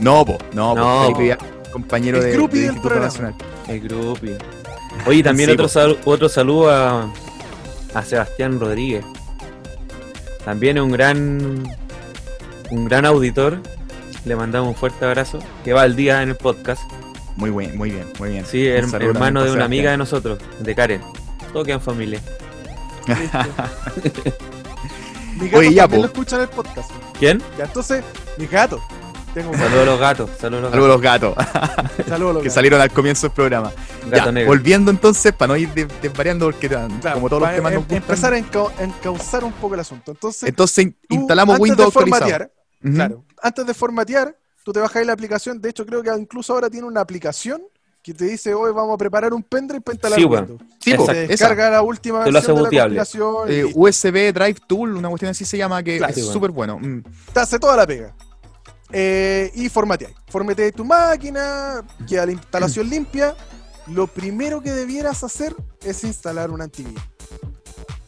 [0.00, 1.20] No, po, no, po, No, Felipe po.
[1.22, 1.38] Vidal,
[1.72, 3.06] compañero El de, del del Instituto programa.
[3.06, 3.34] Nacional.
[3.68, 4.18] El grupo.
[5.06, 7.12] Oye, también Sí, otro, sal- otro saludo a,
[7.94, 9.04] a Sebastián Rodríguez.
[10.44, 11.62] También es un gran
[12.70, 13.58] un gran auditor.
[14.24, 15.38] Le mandamos un fuerte abrazo.
[15.64, 16.82] Que va al día en el podcast.
[17.36, 18.44] Muy bien, muy bien, muy bien.
[18.46, 21.00] Sí, her- hermano de una amiga de nosotros, de Karen.
[21.52, 22.20] Todo queda en familia.
[25.34, 26.06] Mis gatos Oye, ya, también po.
[26.06, 26.90] lo escuchan el podcast.
[27.18, 27.42] ¿Quién?
[27.58, 28.04] Ya, entonces,
[28.38, 28.80] mis gatos.
[29.34, 30.30] Tengo Saludos a los gatos.
[30.38, 31.34] Saludos a los Saludos a los gatos
[32.06, 32.52] saludos a los que gatos.
[32.54, 33.72] salieron al comienzo del programa.
[34.10, 37.78] Ya, volviendo entonces, para no ir de- desvariando, porque Claro, como todos los temas em-
[37.78, 37.96] nos gustan.
[37.96, 40.10] empezar a encau- a encauzar un poco el asunto.
[40.12, 42.50] Entonces, Entonces instalamos antes Windows de actualizado.
[42.82, 45.60] formatear, antes de formatear, tú te bajas la aplicación.
[45.60, 47.62] De hecho, creo que incluso ahora tiene una aplicación
[48.02, 50.24] que te dice, hoy vamos a preparar un pendrive para instalar Sí.
[50.24, 50.60] Windows.
[50.80, 50.90] Sí.
[50.90, 51.12] Se esa.
[51.12, 53.04] descarga la última Te lo hace versión de la
[53.48, 53.72] y Eh.
[53.74, 56.10] USB Drive Tool, una cuestión así se llama, que Claro.
[56.10, 56.32] es Sí, bueno.
[56.32, 56.78] súper bueno.
[56.80, 57.02] Mm.
[57.32, 58.12] te hace toda la pega.
[58.90, 60.16] Eh, y formateáis.
[60.28, 63.34] Formateáis tu máquina, queda la instalación limpia.
[63.86, 67.02] Lo primero que debieras hacer es instalar un antivirus.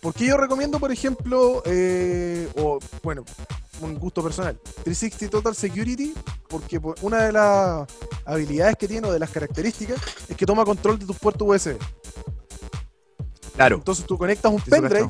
[0.05, 3.25] Porque yo recomiendo, por ejemplo, eh, o bueno,
[3.81, 6.13] un gusto personal, 360 Total Security,
[6.47, 7.89] porque por- una de las
[8.27, 9.99] habilidades que tiene o de las características
[10.29, 11.79] es que toma control de tus puertos USB.
[13.57, 13.77] Claro.
[13.77, 15.09] Entonces tú conectas un pendrive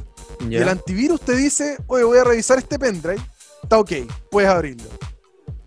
[0.49, 3.20] y el antivirus te dice, oye, voy a revisar este pendrive,
[3.64, 3.90] está ok,
[4.30, 4.88] puedes abrirlo.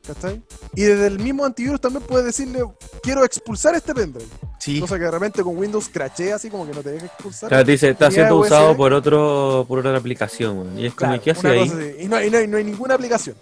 [0.07, 0.41] ¿Cachai?
[0.73, 2.63] Y desde el mismo antivirus también puedes decirle,
[3.03, 4.25] quiero expulsar este pendrive.
[4.57, 7.49] Sí, Cosa que de repente con Windows crachea así como que no te deja expulsar.
[7.49, 8.45] Claro, te dice, está siendo USB.
[8.47, 10.79] usado por otro por otra aplicación.
[10.79, 11.95] Y es como, Claro, ¿qué hace ahí?
[11.99, 13.35] Y no, y no hay- no hay ninguna aplicación.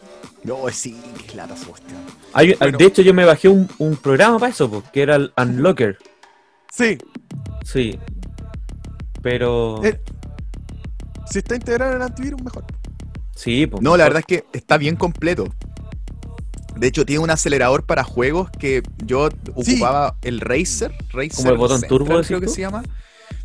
[0.43, 1.55] no, sí, qué lata.
[2.33, 2.77] Hay- Bueno.
[2.77, 5.97] De hecho, yo me bajé un, un programa para eso, po, que era el Unlocker.
[6.71, 6.97] Sí,
[7.63, 7.97] Sí.
[9.21, 9.83] Pero.
[9.83, 9.99] Eh.
[11.29, 12.63] si está integrado en el antivirus, mejor.
[13.35, 13.81] sí, pues.
[13.81, 15.45] No, la verdad es que está bien completo.
[16.75, 19.29] De hecho, tiene un acelerador para juegos que yo
[19.63, 19.73] Sí.
[19.75, 20.91] ocupaba el Razer.
[21.11, 22.53] Razer Como el botón Central, turbo, creo que tú.
[22.53, 22.83] se llama.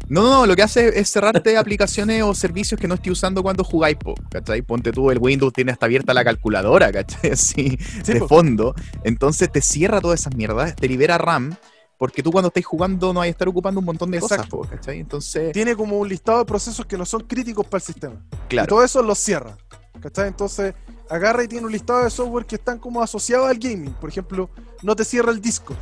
[0.09, 3.43] No, no, no, lo que hace es cerrarte aplicaciones o servicios que no estoy usando
[3.45, 4.63] cuando jugáis, po, ¿cachai?
[4.63, 7.31] Ponte tú, el Windows tiene hasta abierta la calculadora, ¿cachai?
[7.33, 8.27] Así, Sí, de po.
[8.29, 8.75] fondo.
[9.05, 11.55] Entonces te cierra todas esas mierdas, te libera RAM,
[11.97, 14.57] porque tú cuando estáis jugando no hay que estar ocupando un montón de Exacto.
[14.59, 14.99] cosas, po, ¿cachai?
[14.99, 18.17] Entonces, Tiene como un listado de procesos que no son críticos para el sistema.
[18.33, 19.57] Y claro, todo eso los cierra.
[20.01, 20.27] ¿Cachai?
[20.29, 20.75] Entonces,
[21.11, 23.93] agarra y tiene un listado de software que están como asociados al gaming.
[24.01, 24.49] Por ejemplo,
[24.83, 25.75] no te cierra el disco.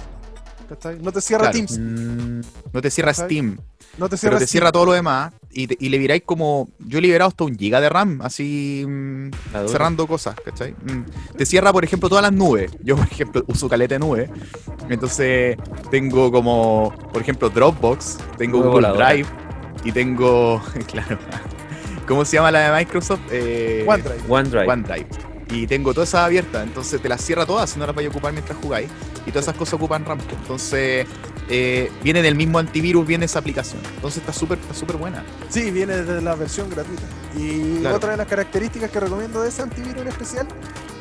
[0.68, 0.98] ¿Cachai?
[1.00, 1.54] No te cierra Claro.
[1.66, 1.78] Teams.
[1.78, 2.40] Mm,
[2.74, 3.24] no te cierra ¿cachai?
[3.26, 3.58] Steam,
[3.96, 4.50] No te cierra pero te Steam.
[4.52, 6.68] cierra todo lo demás y, te- y le viráis como.
[6.78, 8.84] Yo he liberado hasta un giga de RAM, así.
[8.86, 9.30] mm,
[9.66, 10.72] cerrando cosas, ¿cachai?
[10.72, 11.36] Mm.
[11.38, 12.70] Te cierra, por ejemplo, todas las nubes.
[12.82, 14.30] Yo, por ejemplo, uso caleta de nube.
[14.90, 15.56] Entonces,
[15.90, 18.88] tengo como, por ejemplo, Dropbox, tengo Google.
[18.92, 19.26] Drive
[19.84, 21.18] y tengo, claro,
[22.08, 23.20] ¿cómo se llama la de Microsoft?
[23.30, 24.22] Eh, OneDrive.
[24.28, 24.66] OneDrive.
[24.66, 25.06] OneDrive.
[25.50, 28.10] Y tengo todas esas abiertas, entonces te las cierra todas, si no las vais a
[28.10, 28.88] ocupar mientras jugáis.
[29.24, 30.18] Y todas esas cosas ocupan RAM.
[30.18, 30.36] pues.
[30.42, 31.06] Entonces,
[31.48, 33.80] eh, viene del mismo antivirus, viene esa aplicación.
[33.94, 35.24] Entonces está súper está súper buena.
[35.48, 37.02] Sí, viene desde la versión gratuita.
[37.34, 37.96] Y Claro.
[37.96, 40.46] otra de las características que recomiendo de ese antivirus en especial,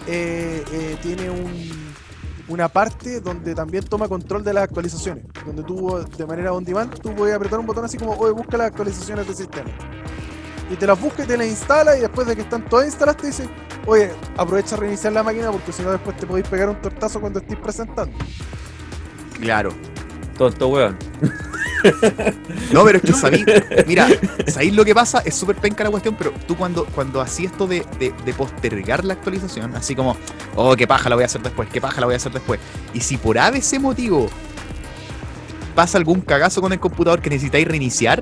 [0.08, 1.88] eh, eh, tiene un-
[2.48, 5.26] una parte donde también toma control de las actualizaciones.
[5.46, 8.56] Donde tú, de manera on demand, tú puedes apretar un botón así como, oye, busca
[8.56, 9.70] las actualizaciones del sistema.
[10.72, 13.22] Y te las busca y te las instala y después de que están todas instaladas
[13.22, 13.48] te dice,
[13.86, 17.22] oye, aprovecha a reiniciar la máquina porque si no después te podéis pegar un tortazo
[17.22, 18.16] cuando estés presentando.
[19.40, 19.70] Claro.
[20.38, 20.98] Tonto, weón.
[22.74, 23.46] No, pero es que sabéis,
[23.86, 24.08] mira,
[24.48, 27.68] sabéis lo que pasa, es súper penca la cuestión, pero tú cuando, cuando hacías esto
[27.68, 30.18] de, de- de postergar la actualización, así como,
[30.56, 32.60] oh, qué paja la voy a hacer después, qué paja la voy a hacer después,
[32.94, 34.28] y si por ABC motivo
[35.76, 38.22] pasa algún cagazo con el computador que necesitáis reiniciar,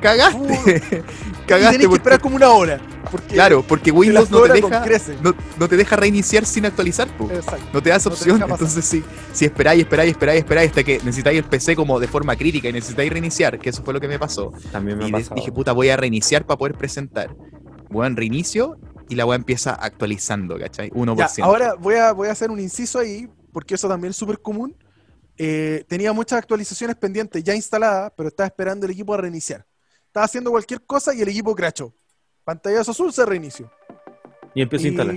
[0.00, 1.02] cagaste,
[1.44, 2.80] Uh, y cagaste, tenés que porque- esperar como una hora.
[3.10, 5.16] Porque claro, porque que Windows no te, deja, crece.
[5.22, 7.30] no, no te deja reiniciar sin actualizar, po.
[7.30, 7.64] Exacto.
[7.72, 8.50] No te da esa No te opción.
[8.50, 12.34] Entonces, si, si esperáis, esperáis, esperáis, esperáis hasta que necesitáis el PC como de forma
[12.34, 14.52] crítica y necesitáis reiniciar, que eso fue lo que me pasó.
[14.72, 15.36] También me Y pasado.
[15.36, 17.36] dije, puta, voy a reiniciar para poder presentar.
[17.90, 18.78] Buen reinicio
[19.08, 20.90] y la weá empieza actualizando, ¿cachai?
[20.90, 21.16] 1%.
[21.38, 24.40] Ya, ahora voy a, voy a hacer un inciso ahí, porque eso también es súper
[24.40, 24.74] común.
[25.36, 29.64] Eh, tenía muchas actualizaciones pendientes ya instaladas, pero estaba esperando el equipo a reiniciar.
[30.14, 31.92] Estaba haciendo cualquier cosa y el equipo crachó.
[32.44, 33.68] Pantallazo azul se reinició.
[34.54, 35.16] Y empiezo a instalar.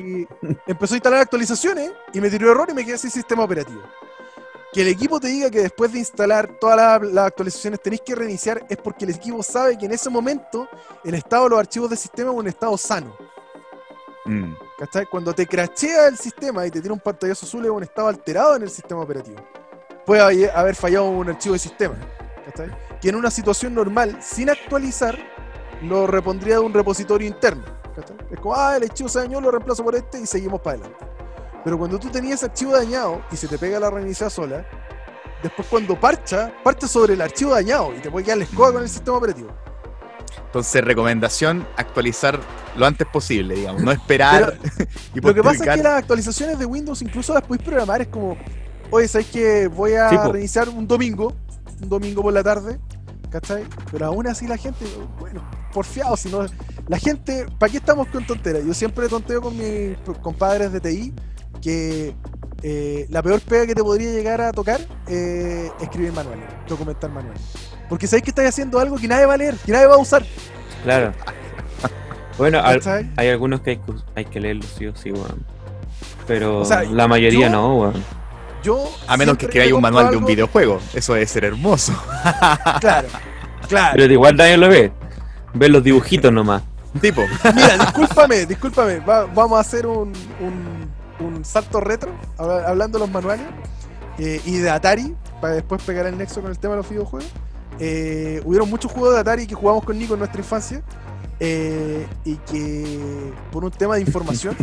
[0.66, 3.84] Empezó a instalar actualizaciones y me tiró error y me quedé sin sistema operativo.
[4.74, 8.16] Que el equipo te diga que después de instalar todas las, las actualizaciones tenéis que
[8.16, 10.68] reiniciar es porque el equipo sabe que en ese momento
[11.04, 13.16] el estado de los archivos del sistema es un estado sano.
[14.26, 15.06] Mm, ¿Cachai?
[15.06, 18.56] Cuando te crachea el sistema y te tira un pantallazo azul es un estado alterado
[18.56, 19.38] en el sistema operativo.
[20.08, 21.96] Puede haber fallado un archivo de sistema.
[22.46, 22.87] ¿Cachai?
[23.02, 25.18] Que en una situación normal, sin actualizar,
[25.82, 27.64] lo repondría de un repositorio interno.
[28.32, 31.06] Es como, ah, el archivo se dañó, lo reemplazo por este y seguimos para adelante.
[31.64, 34.66] Pero cuando tú tenías ese archivo dañado y se te pega la reiniciada sola,
[35.42, 38.84] después cuando parcha, parcha sobre el archivo dañado y te puede quedar la escoba con
[38.84, 39.50] el sistema operativo.
[40.46, 42.40] Entonces, recomendación, actualizar
[42.76, 43.82] lo antes posible, digamos.
[43.82, 44.58] No esperar
[45.14, 48.08] y Lo que pasa es que las actualizaciones de Windows incluso las podéis programar, es
[48.08, 48.38] como
[48.90, 51.34] oye, ¿sabes que Voy a Sí, reiniciar un domingo,
[51.82, 52.80] un domingo por la tarde,
[53.30, 53.64] ¿cachai?
[53.92, 54.86] Pero aún así la gente,
[55.20, 55.42] bueno,
[55.74, 56.46] porfiado, si no.
[56.88, 58.64] La gente, ¿para qué estamos con tonteras?
[58.66, 61.14] Yo siempre tonteo con mis compadres de TI
[61.62, 62.16] que
[62.64, 67.42] eh, la peor pega que te podría llegar a tocar es escribir manuales, documentar manuales.
[67.90, 70.00] Porque sabéis que estáis haciendo algo que nadie va a leer, que nadie va a
[70.00, 70.26] usar.
[70.84, 71.14] Claro.
[72.38, 75.44] Bueno, al- hay algunos que hay, que- hay que leerlos sí o sí, weón.
[76.28, 77.94] Pero O sea, la mayoría yo- no, weón.
[78.68, 80.80] Yo A menos que siempre escribáis un manual de un videojuego.
[80.94, 81.94] Eso debe ser hermoso.
[82.82, 83.08] Claro,
[83.70, 83.94] claro.
[83.96, 84.92] Pero igual nadie lo ve.
[85.54, 86.62] Ve los dibujitos nomás.
[87.02, 87.22] tipo,
[87.56, 89.00] Mira, discúlpame, discúlpame.
[89.00, 90.12] va- vamos a hacer un,
[90.42, 93.46] un, un salto retro, habla- hablando de los manuales
[94.20, 97.30] eh, y de Atari, para después pegar el nexo con el tema de los videojuegos.
[97.80, 100.82] Eh, hubieron muchos juegos de Atari que jugamos con Nico en nuestra infancia
[101.40, 104.56] eh, y que por un tema de información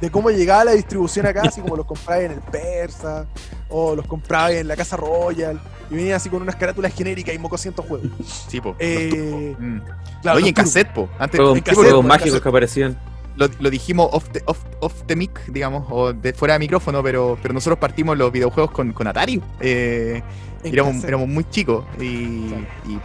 [0.00, 3.26] de cómo llegaba la distribución acá, así como los compraba en el Persa
[3.68, 5.60] o los compraba en la Casa Royal
[5.90, 8.08] y venían así con unas carátulas genéricas y moco cientos juegos.
[8.50, 8.74] tipo.
[8.78, 9.80] Eh, Mm.
[10.22, 11.08] claro, Oye, en cassette, po.
[11.18, 12.98] Antes, Juegos, en cassette, juegos po, en mágicos que aparecían.
[13.36, 17.02] Lo, lo dijimos off the, off, off the mic, digamos, o de fuera de micrófono,
[17.02, 19.42] pero, pero nosotros partimos los videojuegos con, con Atari.
[19.60, 20.22] Eh,
[20.62, 23.00] éramos, éramos muy chicos y, y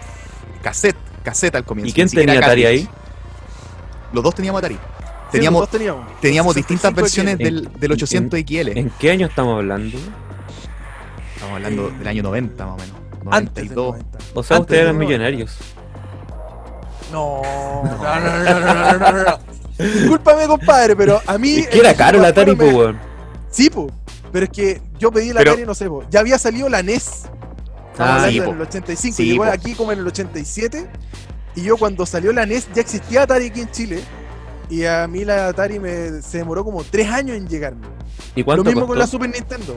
[0.61, 1.89] cassette, cassette al comienzo.
[1.89, 2.67] ¿Y quién tenía Atari cartridge.
[2.67, 2.89] ahí?
[4.13, 4.77] Los dos teníamos Atari.
[5.31, 6.19] Teníamos, sí, teníamos.
[6.19, 8.77] teníamos distintas versiones del, del 800 XL.
[8.77, 9.97] ¿En, qué año estamos hablando?
[11.35, 12.95] Estamos hablando eh, del año 90 más o menos.
[13.23, 13.95] 92.
[13.95, 15.57] Antes del O sea, ustedes eran millonarios.
[17.11, 17.41] No,
[17.77, 17.99] no,
[20.47, 21.59] compadre, pero a mí.
[21.59, 22.97] Es que era caro la Atari, pues, weón.
[23.49, 23.91] Sí, pues.
[24.31, 25.51] Pero es que yo pedí la pero...
[25.51, 26.07] Atari, no sé, pues.
[26.09, 27.23] Ya había salido la NES.
[27.97, 29.17] Ah, sí, en el 85.
[29.17, 30.87] Sí, llegó aquí como en el 87.
[31.55, 34.03] Y yo cuando salió la NES ya existía Atari aquí en Chile.
[34.69, 37.87] Y a mí la Atari me, se demoró como tres años en llegarme.
[38.35, 38.87] ¿Y Lo cuánto mismo costó?
[38.89, 39.75] con la Super Nintendo.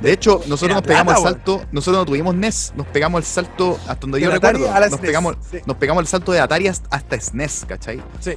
[0.00, 3.24] De hecho, nosotros nos pegamos plata, el salto, nosotros no tuvimos NES, nos pegamos el
[3.24, 5.00] salto, hasta donde yo recuerdo, a nos SNES.
[5.00, 8.00] pegamos, Sí, nos pegamos el salto de Atari hasta- SNES, ¿cachai?
[8.20, 8.34] sí.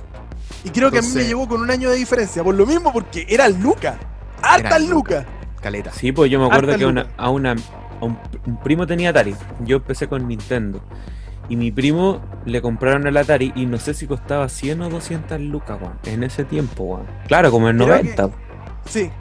[0.64, 2.43] Y creo que a mí me llegó con un año de diferencia.
[2.43, 3.97] Por lo mismo, porque era Luca.
[4.41, 5.26] Hartas Eran Lucas.
[5.62, 5.91] Caleta.
[5.93, 7.14] Sí, pues yo me acuerdo Harta que una- luca.
[7.18, 9.36] a, una, a un, un primo tenía Atari.
[9.64, 10.82] Yo empecé con Nintendo.
[11.52, 15.38] Y mi primo le compraron el Atari y no sé si costaba 100 o 200
[15.41, 15.99] lucas, weón.
[16.06, 17.06] En ese tiempo, weón.
[17.28, 18.30] Claro, como en Creo 90.
[18.86, 19.12] Sí.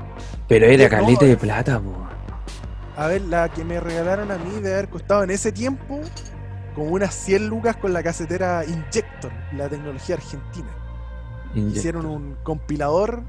[0.47, 1.29] Pero era No, caleta eh.
[1.29, 2.09] de plata, weón.
[2.97, 6.01] A ver, la que me regalaron a mí de haber costado en ese tiempo
[6.77, 10.69] como unas 100 lucas con la casetera Injector, la tecnología argentina.
[11.57, 13.25] Inye- Hicieron un compilador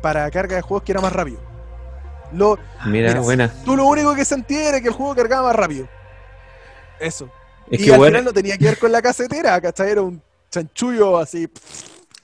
[0.00, 1.38] para carga de juegos que era más rápido.
[2.32, 3.50] Lo, Mira, Mira, buena.
[3.66, 5.86] tú lo único que sentías era que el juego cargaba más rápido.
[6.98, 7.28] Eso.
[7.70, 9.90] Es y que al bueno, final no tenía que ver con la casetera, ¿cachai?
[9.90, 11.48] Era un chanchullo así.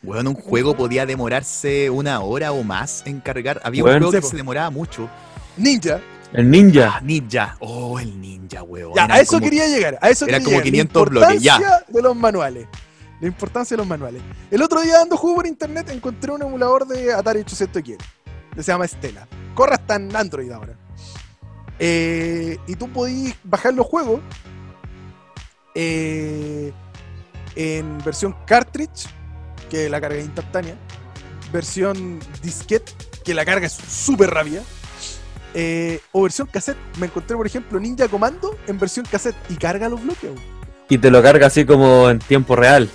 [0.03, 3.61] Weón, un juego podía demorarse una hora o más en cargar.
[3.65, 5.09] Había Weón, un juego que se demoraba mucho.
[5.57, 6.01] Ninja.
[6.33, 6.95] el ninja.
[6.97, 7.57] Ah, Ninja.
[7.61, 8.93] Oh, el Ninja, weón.
[8.97, 9.99] Ya, a eso como- quería llegar.
[10.03, 10.65] A eso era quería como llegar.
[10.65, 11.53] 500 bloques, ya.
[11.53, 12.67] La importancia de los manuales.
[13.21, 14.23] La importancia de los manuales.
[14.51, 17.93] El otro día dando juego por internet encontré un emulador de Atari 800 XL.
[18.55, 19.27] Que se llama Stella.
[19.55, 20.75] Corre hasta en Android ahora.
[21.79, 24.21] Eh, y tú podías bajar los juegos
[25.75, 26.73] eh,
[27.57, 29.07] en versión cartridge,
[29.71, 30.75] que la carga es instantánea.
[31.53, 32.93] Versión disquete,
[33.25, 34.63] que la carga es súper rápida.
[35.57, 36.77] eh, o versión cassette.
[36.99, 40.25] Me encontré, por ejemplo, Ninja Commando en versión cassette y carga los bloques.
[40.25, 40.41] weón.
[40.89, 42.91] Y te lo carga así como en tiempo real.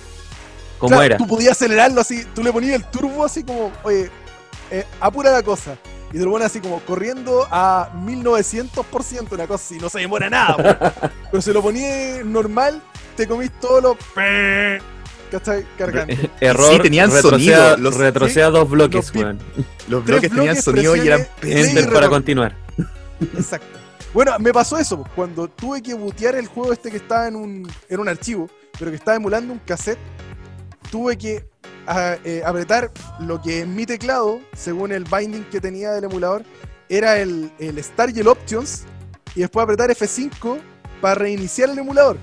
[0.78, 1.16] Como Claro, era.
[1.16, 4.10] Tú podías acelerarlo así, tú le ponías el turbo así como, oye,
[4.70, 5.76] eh, apura la cosa.
[6.12, 10.56] Y lo pones así como corriendo a 1900%, una cosa así, no se demora nada.
[10.56, 11.12] weón.
[11.30, 12.82] Pero si lo ponías normal,
[13.16, 13.96] te comís todos los...
[15.30, 15.64] ¿Cachai?
[15.78, 16.12] Cargando.
[16.40, 16.72] Error.
[16.74, 19.38] Sí, tenían sonido, los- retroceda dos bloques, los weón.
[19.88, 22.56] Los bloques tenían bloques, sonido y eran Enter para continuar.
[23.36, 23.78] Exacto.
[24.12, 27.36] Bueno, me pasó eso, pues, cuando tuve que bootear el juego este que estaba en
[27.36, 29.98] un, en un archivo, pero que estaba emulando un cassette,
[30.90, 31.48] tuve que
[31.86, 36.44] a- eh, apretar lo que en mi teclado, según el binding que tenía del emulador,
[36.88, 38.84] era el, el Start y el Options,
[39.34, 40.58] y después apretar F5
[41.00, 42.18] para reiniciar el emulador,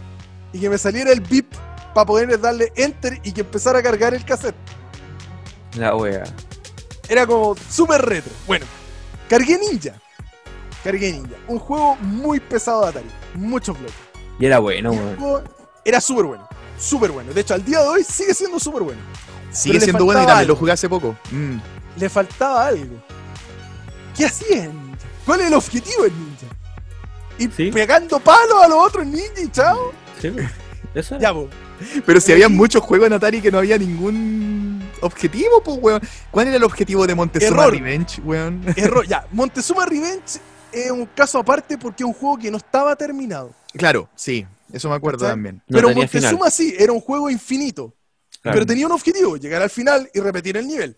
[0.53, 1.51] y que me saliera el bip
[1.93, 4.55] para poder darle Enter y que empezara a cargar el cassette.
[5.77, 6.23] La wea.
[7.09, 8.31] Era como súper retro.
[8.45, 8.65] Bueno,
[9.29, 9.93] cargué Ninja.
[10.83, 11.35] Cargué Ninja.
[11.47, 13.07] Un juego muy pesado de Atari.
[13.35, 13.95] Muchos bloques.
[14.39, 15.43] Y era bueno, weón.
[15.85, 16.47] era súper bueno.
[16.79, 17.33] Súper bueno.
[17.33, 19.01] De hecho, al día de hoy sigue siendo súper bueno.
[19.51, 21.17] Sigue siendo bueno y también lo jugué hace poco.
[21.31, 21.57] Mm.
[21.97, 22.95] Le faltaba algo.
[24.15, 25.05] ¿Qué hacía en Ninja?
[25.25, 26.45] ¿Cuál es el objetivo en Ninja?
[27.39, 27.71] Ir Sí.
[27.71, 29.91] pegando palos a los otros ninjas y chao.
[30.21, 30.31] Sí.
[30.93, 31.21] Eso era.
[31.21, 31.47] Ya, po.
[32.05, 36.01] Pero si había muchos juegos en Atari que no había ningún objetivo, pues, weón.
[36.31, 37.73] ¿Cuál era el objetivo de Montezuma Error.
[37.73, 38.61] Revenge, weón?
[38.75, 39.05] Error.
[39.07, 40.39] Ya, Montezuma Revenge
[40.71, 43.51] es un caso aparte porque es un juego que no estaba terminado.
[43.73, 45.33] Claro, sí, eso me acuerdo ¿Cachai?
[45.33, 45.63] también.
[45.67, 47.93] No pero Montezuma sí, era un juego infinito.
[48.41, 48.55] Claro.
[48.55, 50.97] Pero tenía un objetivo, llegar al final y repetir el nivel.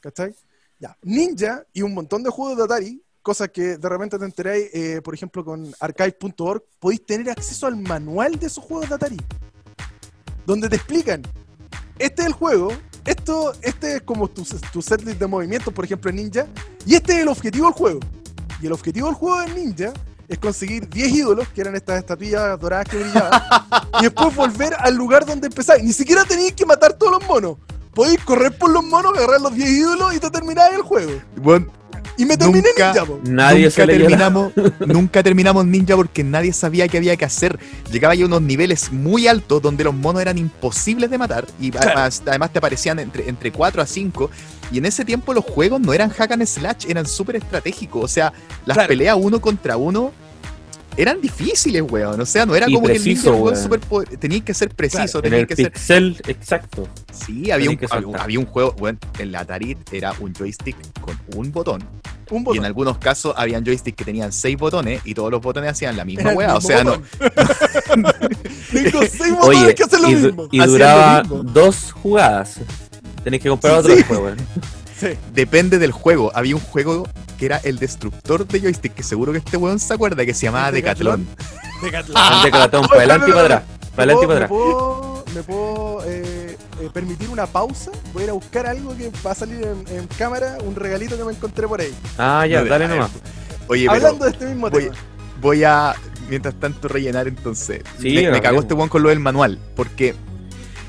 [0.00, 0.34] ¿Cachai?
[0.78, 0.96] Ya.
[1.02, 5.00] Ninja y un montón de juegos de Atari, cosas que de repente te enteráis, eh,
[5.02, 9.16] por ejemplo, con archive.org, podéis tener acceso al manual de esos juegos de Atari.
[10.44, 11.22] Donde te explican,
[11.98, 12.68] este es el juego,
[13.06, 16.46] esto, este es como tu, tu setlist de movimientos, por ejemplo, en Ninja,
[16.84, 18.00] y este es el objetivo del juego.
[18.60, 19.92] Y el objetivo del juego en Ninja
[20.28, 23.42] es conseguir 10 ídolos, que eran estas estatuillas doradas que brillaban,
[24.00, 25.82] y después volver al lugar donde empezáis.
[25.84, 27.56] Ni siquiera tenéis que matar todos los monos.
[27.94, 31.12] Podéis correr por los monos, agarrar los 10 ídolos y te termináis el juego.
[31.36, 31.66] Bueno,
[32.16, 33.18] Y me terminé Nunca- Ninja, po.
[33.24, 34.52] Nadie nunca terminamos,
[34.86, 37.58] nunca terminamos Ninja porque nadie sabía qué había que hacer.
[37.90, 41.76] Llegaba ya a unos niveles muy altos donde los monos eran imposibles de matar y
[41.76, 44.30] además, además te aparecían entre, entre 4 a 5.
[44.72, 48.04] Y en ese tiempo los juegos no eran hack and slash, eran súper estratégicos.
[48.04, 48.32] O sea,
[48.66, 48.88] las Claro.
[48.88, 50.12] peleas uno contra uno
[50.96, 52.20] eran difíciles, weón.
[52.20, 55.22] O sea, no era Y como que el preciso, ninja Tenías que ser preciso, En
[55.24, 56.88] tenías el que ser pixel exacto.
[57.12, 57.78] Sí, había un,
[58.18, 61.82] había un juego, bueno, en la Atari era un joystick con un botón.
[62.30, 65.70] Un Y en algunos casos habían joysticks que tenían seis botones y todos los botones
[65.72, 66.56] hacían la misma weá.
[66.56, 66.92] O sea, no.
[66.92, 67.04] botón.
[68.72, 70.48] Tengo seis botones Oye, que hacen lo y, mismo.
[70.50, 71.42] y Hacían duraba lo mismo.
[71.52, 72.60] dos jugadas.
[73.24, 74.02] Tenés que comprar Sí, otro sí.
[74.04, 74.28] juego.
[74.30, 74.34] ¿eh?
[74.98, 75.08] Sí.
[75.32, 76.30] Depende del juego.
[76.34, 77.08] Había un juego
[77.38, 80.46] que era el destructor de joystick, que seguro que este weón se acuerda, que se
[80.46, 81.26] llamaba ¿El Decathlon.
[81.82, 82.16] Decathlon.
[82.36, 83.62] El Decathlon, para adelante y para atrás.
[83.96, 84.48] Para adelante y para ¿Me atrás.
[84.48, 87.90] puedo, me puedo eh, eh, permitir una pausa?
[88.12, 91.16] Voy a ir a buscar algo que va a salir en, en cámara, un regalito
[91.16, 91.92] que me encontré por ahí.
[92.18, 93.10] Ah, ya, No, dale nomás.
[93.66, 94.96] Oye, pero Hablando de este mismo voy- tema.
[95.40, 95.94] voy a,
[96.28, 97.82] mientras tanto, rellenar entonces.
[98.00, 100.14] Sí, me, cagó este weón con lo del manual, porque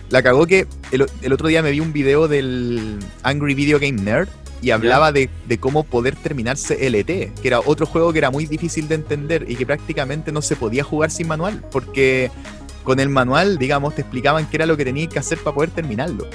[0.10, 4.02] la cagó que el, el otro día me vi un video del Angry Video Game
[4.02, 4.30] Nerd
[4.62, 8.46] y hablaba de, de cómo poder terminarse LT, que era otro juego que era muy
[8.46, 12.32] difícil de entender y que prácticamente no se podía jugar sin manual, porque
[12.84, 15.72] con el manual, digamos, te explicaban qué era lo que tenías que hacer para poder
[15.72, 16.28] terminarlo.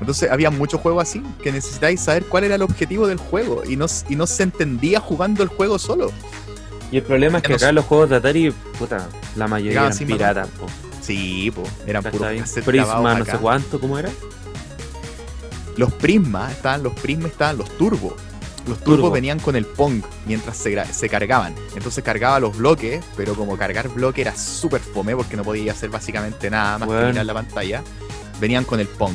[0.00, 3.76] Entonces había muchos juegos así que necesitáis saber cuál era el objetivo del juego y
[3.76, 6.12] no, y no se entendía jugando el juego solo.
[6.90, 10.48] Y el problema es que acá los juegos de Atari, puta, la mayoría eran piratas.
[11.08, 12.28] Sí, po, eran puros
[12.66, 14.10] Prisma, no sé cuánto, ¿cómo era?
[15.78, 18.14] Los Prisma estaban los Prisma estaban los Turbo.
[18.66, 19.10] Los Turbo Turbo.
[19.10, 21.54] venían con el Pong mientras se, se cargaban.
[21.74, 25.88] Entonces cargaba los bloques, pero como cargar bloque era súper fome porque no podía hacer
[25.88, 27.02] básicamente nada más Bueno.
[27.04, 27.82] que mirar la pantalla.
[28.38, 29.14] Venían con el Pong.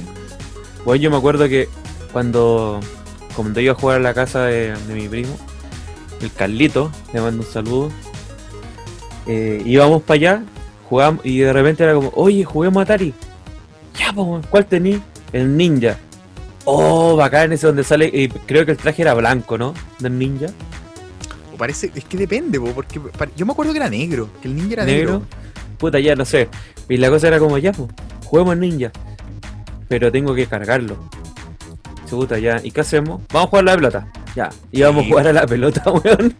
[0.85, 1.69] Bueno, yo me acuerdo que
[2.11, 2.79] cuando,
[3.35, 5.37] cuando iba a jugar a la casa de, de mi primo,
[6.21, 7.91] el Carlito, le mando un saludo,
[9.27, 10.43] eh, íbamos para allá,
[10.93, 13.13] jugábamos, y de repente era como, oye, juguemos Atari.
[13.97, 15.01] Ya, pues, ¿cuál tení?
[15.31, 15.97] El ninja.
[16.65, 19.73] Oh, bacán ese donde sale, eh, creo que el traje era blanco, ¿no?
[19.97, 20.47] Del ninja.
[21.51, 23.01] O parece, es que depende, po, porque
[23.35, 25.13] yo me acuerdo que era negro, que el ninja era negro.
[25.13, 25.27] negro.
[25.79, 26.47] Puta, ya no sé.
[26.87, 27.89] Y la cosa era como, ya, pues,
[28.25, 28.91] juguemos ninja.
[29.87, 30.97] Pero tengo que cargarlo.
[32.07, 32.61] Puta, ya.
[32.63, 33.21] ¿Y qué hacemos?
[33.33, 34.07] Vamos a jugar la pelota.
[34.35, 34.49] Ya.
[34.71, 35.07] Íbamos Sí.
[35.07, 36.35] a jugar a la pelota, weón.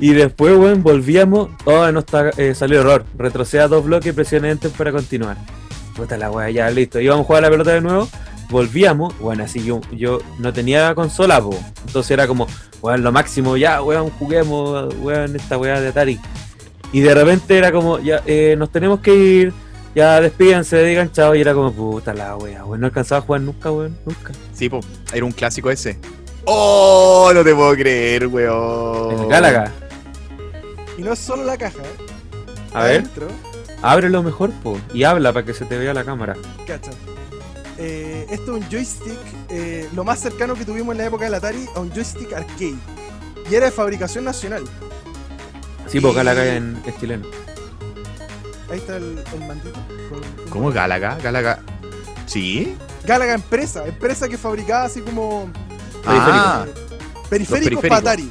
[0.00, 1.50] Y después, weón, volvíamos.
[1.64, 3.04] Oh, no está, eh, salió error.
[3.16, 5.36] Retroceda dos bloques y presione enter para continuar.
[5.94, 7.00] Puta la weá, ya, listo.
[7.00, 8.08] Íbamos a jugar a la pelota de nuevo.
[8.50, 9.18] Volvíamos.
[9.20, 11.58] Bueno, así yo, yo no tenía consola, po.
[11.86, 12.46] Entonces era como,
[12.82, 16.18] weón, lo máximo, ya, weón, juguemos, weón, esta weá de Atari.
[16.92, 19.52] Y de repente era como, ya, eh, nos tenemos que ir,
[19.94, 23.40] ya despídense, digan chao, y era como, puta la wea, weón, no alcanzaba a jugar
[23.40, 24.32] nunca, weón, nunca.
[24.54, 24.80] Sí, po,
[25.12, 25.98] era un clásico ese.
[26.46, 27.30] ¡Oh!
[27.34, 29.20] No te puedo creer, weón.
[29.20, 29.72] El Galaga,
[30.96, 31.78] Y no es solo la caja.
[31.82, 32.06] ¿eh?
[32.72, 33.28] a ver, Adentro,
[33.82, 36.34] ábrelo mejor, po, y habla para que se te vea la cámara.
[36.66, 36.90] cacha.
[37.78, 39.18] Eh, esto es un joystick,
[39.50, 42.76] eh, lo más cercano que tuvimos en la época del Atari a un joystick arcade.
[43.50, 44.64] Y era de fabricación nacional.
[45.86, 47.26] Sí, Y- Galaga en es chileno.
[48.70, 49.78] Ahí está el, el mandito.
[50.10, 51.16] con- ¿Cómo Galaga?
[51.22, 51.60] Galaga.
[52.26, 52.76] ¿Sí?
[53.04, 55.48] Galaga Empresa, empresa que fabricaba así como
[56.06, 56.64] Ah,
[57.28, 57.48] periféricos
[57.80, 57.82] periféricos.
[57.88, 58.30] para Atari.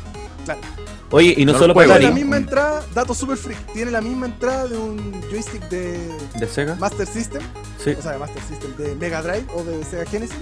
[1.11, 3.91] Oye, y no, No solo para Tiene la Atari, misma entrada, dato super freak, tiene
[3.91, 6.09] la misma entrada de un joystick de
[6.39, 7.41] de Sega, Master System,
[7.84, 7.91] sí.
[7.97, 10.36] o sea, de Master System, de Mega Drive o de Sega Genesis.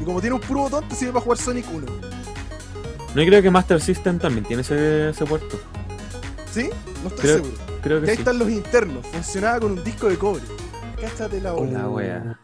[0.00, 1.86] Y como tiene un puro botón, te sirve para jugar Sonic 1.
[3.14, 5.58] No, y creo que Master System también tiene ese, ese puerto.
[6.52, 6.68] ¿Sí?
[7.02, 7.54] No estoy Creo- seguro.
[7.82, 8.20] Creo Y que ahí sí.
[8.20, 9.06] están los internos.
[9.06, 10.42] Funcionaba con un disco de cobre.
[11.00, 11.78] Cáchate la bola.
[11.78, 12.38] La wea.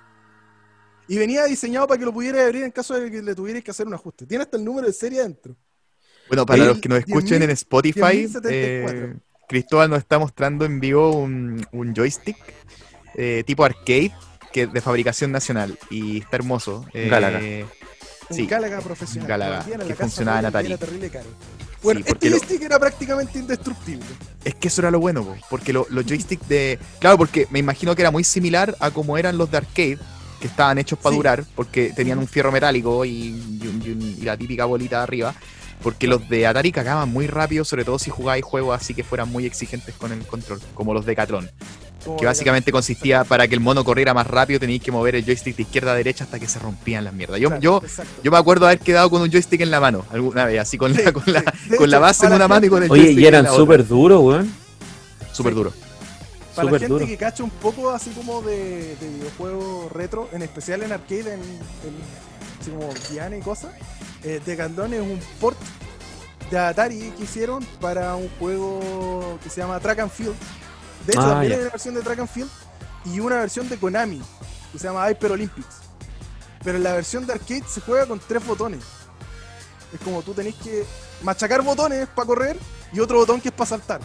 [1.08, 3.70] Y venía diseñado para que lo pudieras abrir en caso de que le tuvieras que
[3.70, 4.26] hacer un ajuste.
[4.26, 5.54] Tiene hasta el número de serie adentro.
[6.28, 8.42] Bueno, para los que nos escuchen en 10.000, Spotify, 10.074.
[8.50, 9.14] eh,
[9.48, 12.36] Cristóbal nos está mostrando en vivo un, un joystick
[13.14, 14.12] eh, tipo arcade
[14.52, 16.84] que es de fabricación nacional y está hermoso.
[16.92, 17.38] Eh, Galaga.
[17.38, 17.66] Un
[18.36, 19.28] Sí, Galaga profesional.
[19.28, 20.76] Galaga, que funcionaba en Atari.
[20.76, 21.26] Terrible caro.
[21.80, 24.04] Bueno, Sí, este lo- joystick era prácticamente indestructible.
[24.44, 26.80] Es que eso era lo bueno, po, porque lo- los joysticks de.
[26.98, 29.98] Claro, porque me imagino que era muy similar a como eran los de arcade,
[30.40, 31.16] que estaban hechos para Sí.
[31.16, 34.98] durar, porque tenían un fierro metálico y, y un- y un- y la típica bolita
[34.98, 35.34] de arriba.
[35.82, 39.30] Porque los de Atari cagaban muy rápido, sobre todo si jugabais juegos así que fueran
[39.30, 41.50] muy exigentes con el control, como los de Catron.
[42.02, 45.24] Como Que básicamente consistía para que el mono corriera más rápido, tenéis que mover el
[45.24, 47.38] joystick de izquierda a derecha hasta que se rompían las mierdas.
[47.40, 48.22] Yo, Claro, yo, exacto.
[48.22, 50.94] yo me acuerdo haber quedado con un joystick en la mano alguna vez, así con
[50.94, 51.76] Sí, la, con la, sí.
[51.76, 53.44] Con la base en una la mano y con el Oye, joystick y eran en
[53.44, 53.62] la otra.
[53.64, 54.52] súper duros, weón.
[55.32, 55.58] Súper Sí.
[56.56, 57.06] Para la gente duro.
[57.06, 61.40] que cacha un poco así como de, de videojuegos retro, en especial en arcade, en,
[61.40, 63.72] en- así como Diana y cosas,
[64.24, 65.58] eh, The Gandon es un port
[66.50, 70.34] de Atari que hicieron para un juego que se llama Track and Field.
[71.06, 72.50] De hecho, Ah, también hay una versión de Track and Field
[73.04, 74.20] y una versión de Konami
[74.72, 75.76] que se llama Hyper Olympics.
[76.64, 78.80] Pero en la versión de arcade se juega con tres botones.
[79.92, 80.84] Es como tú tenés que
[81.22, 82.56] machacar botones para correr
[82.92, 84.00] y otro botón que es para saltar.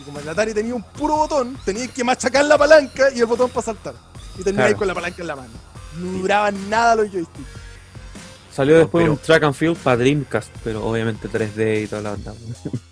[0.00, 3.26] Y como el Atari tenía un puro botón, tenías que machacar la palanca y el
[3.26, 3.94] botón para saltar.
[4.38, 4.78] Y termináis Claro.
[4.78, 5.50] con la palanca en la mano.
[5.98, 7.48] No duraban nada los joysticks.
[8.54, 12.02] Salió No, después pero- un track and field para Dreamcast, pero obviamente 3D y toda
[12.02, 12.32] la onda.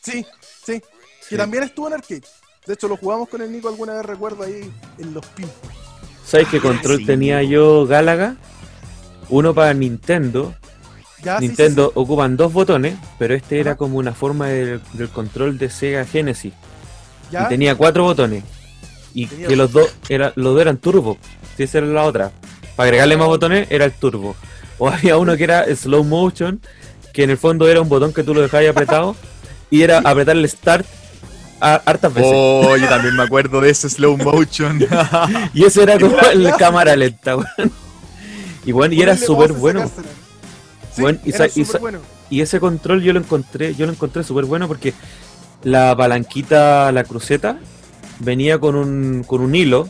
[0.03, 0.25] Sí,
[0.65, 0.83] sí.
[1.21, 1.31] Sí.
[1.31, 2.23] Que también estuvo en arcade.
[2.67, 5.51] De hecho, lo jugamos con el Nico alguna vez, recuerdo ahí en los pins.
[6.27, 7.07] ¿Sabes qué control sí.
[7.07, 8.37] tenía yo Galaga?
[9.31, 10.55] Uno para Nintendo.
[11.23, 11.93] Ya, Ah, sí, sí, Nintendo sí.
[11.97, 16.53] ocupan dos botones, pero este era como una forma del, del control de Sega Genesis.
[17.31, 18.45] Ya, Y tenía cuatro botones.
[19.15, 21.19] Y Tenía que los dos era, los dos eran turbo.
[21.57, 22.31] Si esa era la otra.
[22.77, 24.37] Para agregarle más botones era el turbo.
[24.79, 26.61] O había uno que era slow motion,
[27.13, 29.17] que en el fondo era un botón que tú lo dejabas apretado.
[29.71, 30.87] Y era apretar el start
[31.61, 32.31] a- hartas veces.
[32.35, 34.79] Oh, yo también me acuerdo de ese slow motion.
[35.55, 36.57] Y ese era como clásico.
[36.59, 37.73] cámara lenta, weón.
[38.65, 39.81] Y bueno, y era súper bueno.
[39.81, 40.09] sacársela.
[40.95, 41.49] Sí, Bueno, y era
[41.81, 41.99] bueno.
[42.31, 44.93] Y ese control yo lo encontré, yo lo encontré súper bueno porque
[45.63, 47.59] la palanquita, la cruceta,
[48.21, 49.89] venía con un, con un hilo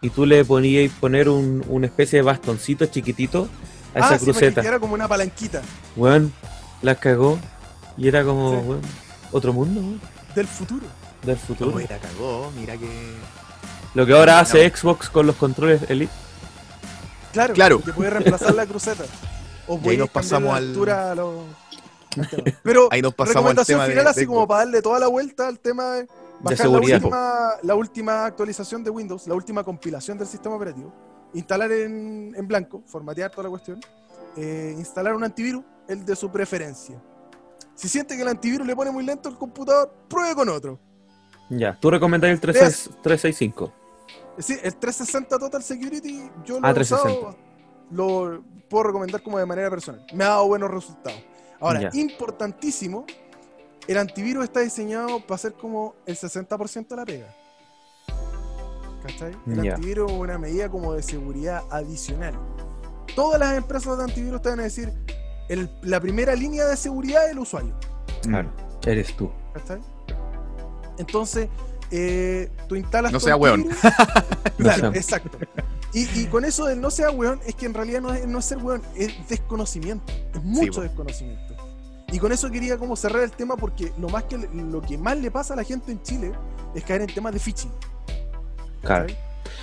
[0.00, 3.48] y tú le ponías poner un, una especie de bastoncito chiquitito
[3.94, 4.60] a esa Ah, sí, me cruceta.
[4.60, 5.62] era como una palanquita
[5.96, 6.32] Weón,
[6.82, 7.38] la cagó
[7.96, 8.66] y era como, Sí.
[8.68, 8.80] weón,
[9.32, 10.00] otro mundo, weón,
[10.34, 10.86] del futuro.
[11.24, 11.78] del futuro.
[11.80, 12.88] La cagó, mira que.
[13.94, 14.38] Lo que ahora No.
[14.40, 16.12] hace Xbox con los controles Elite.
[17.32, 17.80] Claro, Claro.
[17.82, 19.04] que puede reemplazar la cruceta.
[19.70, 21.40] O ahí puede nos pasamos la al- altura a los...
[22.62, 25.46] Pero Ahí nos pasamos al de- final, así de como para darle toda la vuelta
[25.48, 26.06] al tema de
[26.40, 26.96] bajar la seguridad.
[27.02, 30.92] última, la última actualización de Windows, la última compilación del sistema operativo,
[31.34, 33.80] instalar en, en blanco, formatear toda la cuestión,
[34.36, 37.00] eh, instalar un antivirus, el de su preferencia.
[37.74, 40.78] Si siente que el antivirus le pone muy lento el computador, pruebe con otro.
[41.50, 42.54] Ya, tú recomendás el 3,
[43.02, 43.72] 365.
[44.36, 47.38] Es decir, el 360 Total Security, yo lo Ah, he usado, 360.
[47.92, 50.04] lo puedo recomendar como de manera personal.
[50.12, 51.20] Me ha dado buenos resultados.
[51.60, 51.90] Ahora, Ya.
[51.94, 53.04] importantísimo,
[53.86, 57.34] el antivirus está diseñado para hacer como el 60% de la pega.
[59.02, 59.32] ¿Cachai?
[59.46, 62.34] El antivirus es una medida como de seguridad adicional.
[63.14, 64.92] Todas las empresas de antivirus te van a decir,
[65.48, 67.74] el- la primera línea de seguridad es el usuario.
[68.22, 68.50] Claro,
[68.86, 69.30] eres tú.
[69.54, 69.80] ¿Cachai?
[70.98, 71.48] Entonces,
[71.90, 73.66] eh, tú instalas No tu sea weón.
[74.58, 75.38] claro, sea- exacto.
[75.94, 78.38] Y, y con eso del no sea weón, es que en realidad no es, no
[78.40, 80.12] es ser weón, es desconocimiento.
[80.34, 81.54] Es mucho desconocimiento.
[82.12, 85.18] Y con eso quería como cerrar el tema porque lo más que lo que más
[85.18, 86.32] le pasa a la gente en Chile
[86.74, 87.70] es caer en temas de phishing.
[88.82, 89.06] Claro.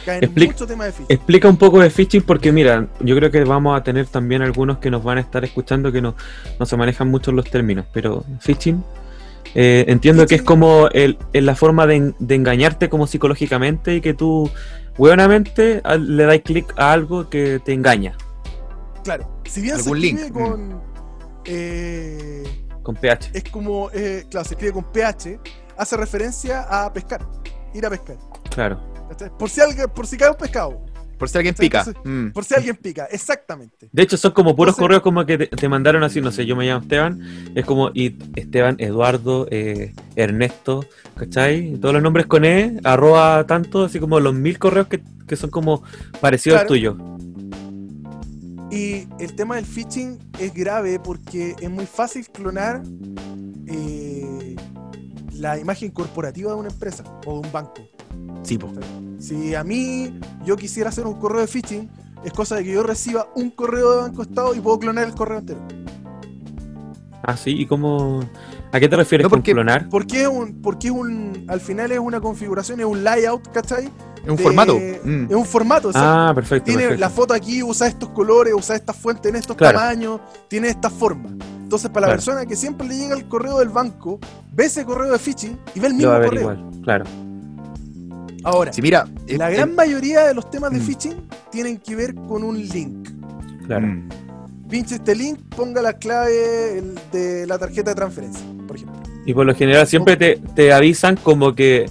[0.05, 1.07] Caen en mucho tema de phishing.
[1.09, 4.77] Explica un poco de phishing porque mira, yo creo que vamos a tener también algunos
[4.79, 6.15] que nos van a estar escuchando que no,
[6.59, 8.83] no se manejan mucho los términos, pero phishing
[9.55, 13.95] eh, entiendo que es como el, el la forma de, en- de engañarte como psicológicamente
[13.95, 14.51] y que tú
[14.97, 18.15] hueonamente le das clic a algo que te engaña
[19.03, 19.41] Claro.
[19.45, 20.81] Si bien se Algún escribe link, con.
[21.45, 22.43] eh,
[22.81, 23.29] con PH.
[23.33, 23.89] es como.
[23.93, 25.39] eh, claro, se escribe con PH,
[25.77, 27.21] hace referencia a pescar.
[27.73, 28.17] Ir a pescar.
[28.49, 28.79] Claro.
[29.37, 30.83] Por si alguien, por si cae un pescado.
[31.17, 31.79] Por si alguien pica.
[31.79, 32.31] entonces- Mm.
[32.31, 33.05] Por si alguien pica.
[33.11, 33.87] Exactamente.
[33.91, 36.45] De hecho, son como puros Entonces- correos como que te, te mandaron así, no sé,
[36.45, 37.21] yo me llamo Esteban,
[37.55, 40.85] es como y Esteban, Eduardo, eh, Ernesto,
[41.15, 41.77] ¿cachai?
[41.79, 45.49] Todos los nombres con E, arroba tanto, así como los mil correos que, que son
[45.49, 45.83] como
[46.19, 46.95] parecidos al Claro.
[46.95, 47.15] tuyo.
[48.71, 52.81] Y el tema del phishing es grave porque es muy fácil clonar
[53.67, 54.55] eh,
[55.33, 57.87] la imagen corporativa de una empresa o de un banco.
[58.43, 58.71] Sí, po.
[59.19, 61.89] Si a mí yo quisiera hacer un correo de phishing,
[62.23, 65.13] es cosa de que yo reciba un correo de Banco Estado y puedo clonar el
[65.15, 65.59] correo entero.
[67.23, 68.19] Ah, sí, ¿y cómo?
[68.71, 69.89] ¿A qué te refieres No, con porque- clonar?
[69.89, 73.85] Porque es un, porque es un, al final es una configuración, es un layout, ¿cachai?
[74.23, 74.75] Es un De- formato.
[74.77, 75.25] Mm.
[75.29, 75.91] Es un formato.
[75.95, 76.65] Ah, perfecto.
[76.65, 77.01] Tiene perfecto.
[77.01, 79.79] la foto aquí, usa estos colores, usa estas fuentes en estos Claro.
[79.79, 81.29] tamaños, tiene esta forma.
[81.63, 82.17] Entonces para la Claro.
[82.17, 84.19] persona que siempre le llega el correo del banco,
[84.51, 86.41] ve ese correo de phishing y ve el Lo mismo va a ver correo.
[86.53, 87.05] igual, claro.
[88.45, 89.07] Ahora, Sí, mira.
[89.27, 90.81] la gran mayoría de los temas de Mm.
[90.85, 91.15] phishing
[91.51, 93.09] tienen que ver con un link.
[93.67, 93.87] Claro.
[93.87, 94.09] mm,
[94.69, 96.81] Pinche este link, ponga la clave
[97.11, 98.95] de la tarjeta de transferencia, por ejemplo.
[99.25, 101.89] Y por lo general siempre te, te avisan como que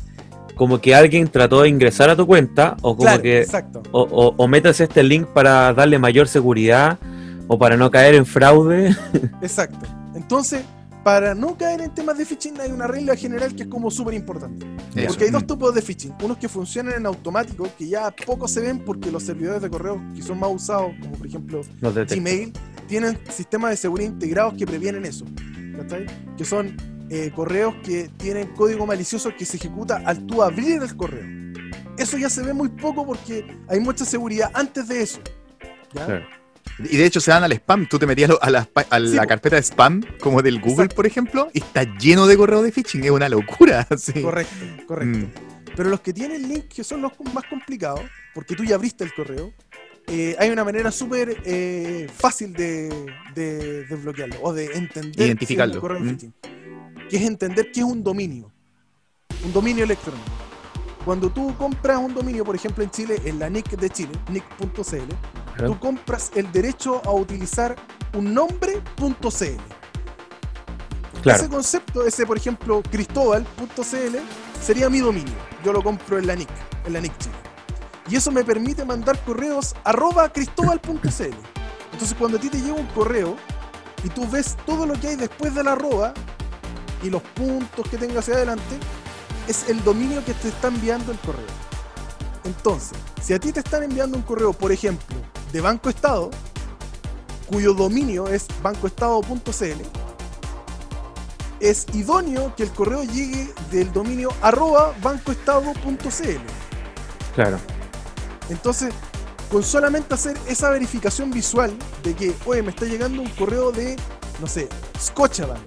[0.57, 3.83] como que alguien trató de ingresar a tu cuenta o como Claro, que exacto.
[3.91, 6.97] o, o, o metas este link para darle mayor seguridad
[7.49, 8.95] o para no caer en fraude.
[9.43, 9.85] Exacto.
[10.15, 10.63] Entonces,
[11.05, 14.15] para no caer en temas de phishing hay una regla general que es como súper
[14.15, 14.67] importante.
[15.07, 15.47] Porque hay dos Mm.
[15.47, 16.15] tipos de phishing.
[16.23, 20.03] Unos que funcionan en automático, que ya poco se ven porque los servidores de correo
[20.15, 21.61] que son más usados, como por ejemplo.
[21.81, 22.53] Gmail,
[22.89, 25.25] tienen sistemas de seguridad integrados que previenen eso.
[25.77, 26.07] ¿cachai?
[26.37, 26.77] Que son
[27.11, 31.27] eh, correos que tienen código malicioso que se ejecuta al tú abrir el correo.
[31.99, 35.21] Eso ya se ve muy poco porque hay mucha seguridad antes de eso.
[35.93, 36.23] ¿ya?
[36.79, 37.87] Y de hecho se dan al spam.
[37.89, 40.97] Tú te metías a la, a la carpeta de spam, como del Google, Exacto.
[40.97, 43.05] por ejemplo, y está lleno de correos de phishing.
[43.05, 43.87] Es una locura.
[43.97, 44.21] sí.
[44.23, 44.55] Correcto,
[44.87, 45.19] correcto.
[45.19, 45.31] Mm.
[45.77, 48.01] Pero los que tienen link, que son los más complicados,
[48.33, 49.53] porque tú ya abriste el correo,
[50.07, 52.89] eh, hay una manera súper eh, fácil de,
[53.35, 55.75] de desbloquearlo o de entender si es Identificarlo.
[55.75, 56.09] un correo Mm.
[56.11, 56.35] phishing,
[57.11, 58.53] que es entender qué es un dominio,
[59.45, 60.25] un dominio electrónico.
[61.05, 65.65] Cuando tú compras un dominio, por ejemplo en Chile, en la NIC de Chile, nic.cl,
[65.67, 67.77] tú compras el derecho a utilizar
[68.15, 69.61] un nombre.cl.
[71.25, 74.17] Ese concepto, ese por ejemplo, cristóbal.cl,
[74.61, 75.35] sería mi dominio.
[75.63, 76.49] Yo lo compro en la NIC,
[76.87, 77.35] en la NIC Chile.
[78.09, 81.35] Y eso me permite mandar correos arroba cristóbal.cl.
[81.93, 83.37] Entonces cuando a ti te llega un correo
[84.03, 86.13] y tú ves todo lo que hay después de la arroba
[87.03, 88.79] y los puntos que tenga hacia adelante,
[89.49, 91.47] es el dominio que te está enviando el correo.
[92.45, 95.17] Entonces, si a ti te están enviando un correo, por ejemplo,
[95.53, 96.31] de Banco Estado,
[97.47, 99.83] cuyo dominio es bancoestado.cl,
[101.61, 106.41] es idóneo que el correo llegue del dominio arroba bancoestado.cl.
[107.35, 107.59] Claro.
[108.51, 108.93] Entonces,
[109.51, 113.97] con solamente hacer esa verificación visual de que, oye, me está llegando un correo de,
[114.41, 114.69] no sé,
[115.01, 115.61] Scotiabank,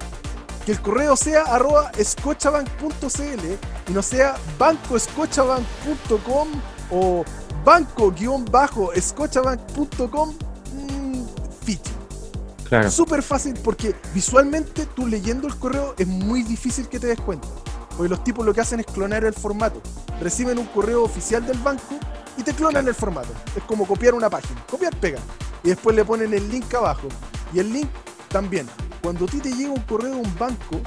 [0.68, 3.57] que el correo sea arroba scotiabank.cl
[3.88, 6.47] y no sea bancoscotiabank.com
[6.91, 7.24] o
[7.63, 10.36] banco-scotiabank.com
[10.74, 11.26] mmm,
[11.63, 11.95] phishing.
[12.68, 12.91] Claro.
[12.91, 17.47] Súper fácil porque visualmente tú leyendo el correo es muy difícil que te des cuenta.
[17.95, 19.82] Porque los tipos lo que hacen es clonar el formato.
[20.20, 21.95] Reciben un correo oficial del banco
[22.36, 23.30] y te clonan el formato.
[23.55, 24.61] Es como copiar una página.
[24.70, 25.20] Copiar, pega.
[25.63, 27.07] Y después le ponen el link abajo.
[27.53, 27.88] Y el link
[28.28, 28.68] también.
[29.08, 30.82] Cuando a ti te llega un correo de un banco,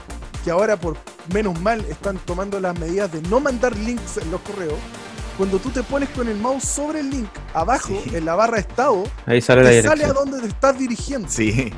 [0.45, 0.95] que ahora por
[1.33, 4.79] menos mal están tomando las medidas de no mandar links en los correos,
[5.39, 8.15] cuando tú te pones con el mouse sobre el link, abajo, Sí.
[8.15, 11.31] en la barra estado, Ahí sale la te sale a donde te estás dirigiendo.
[11.31, 11.73] Sí.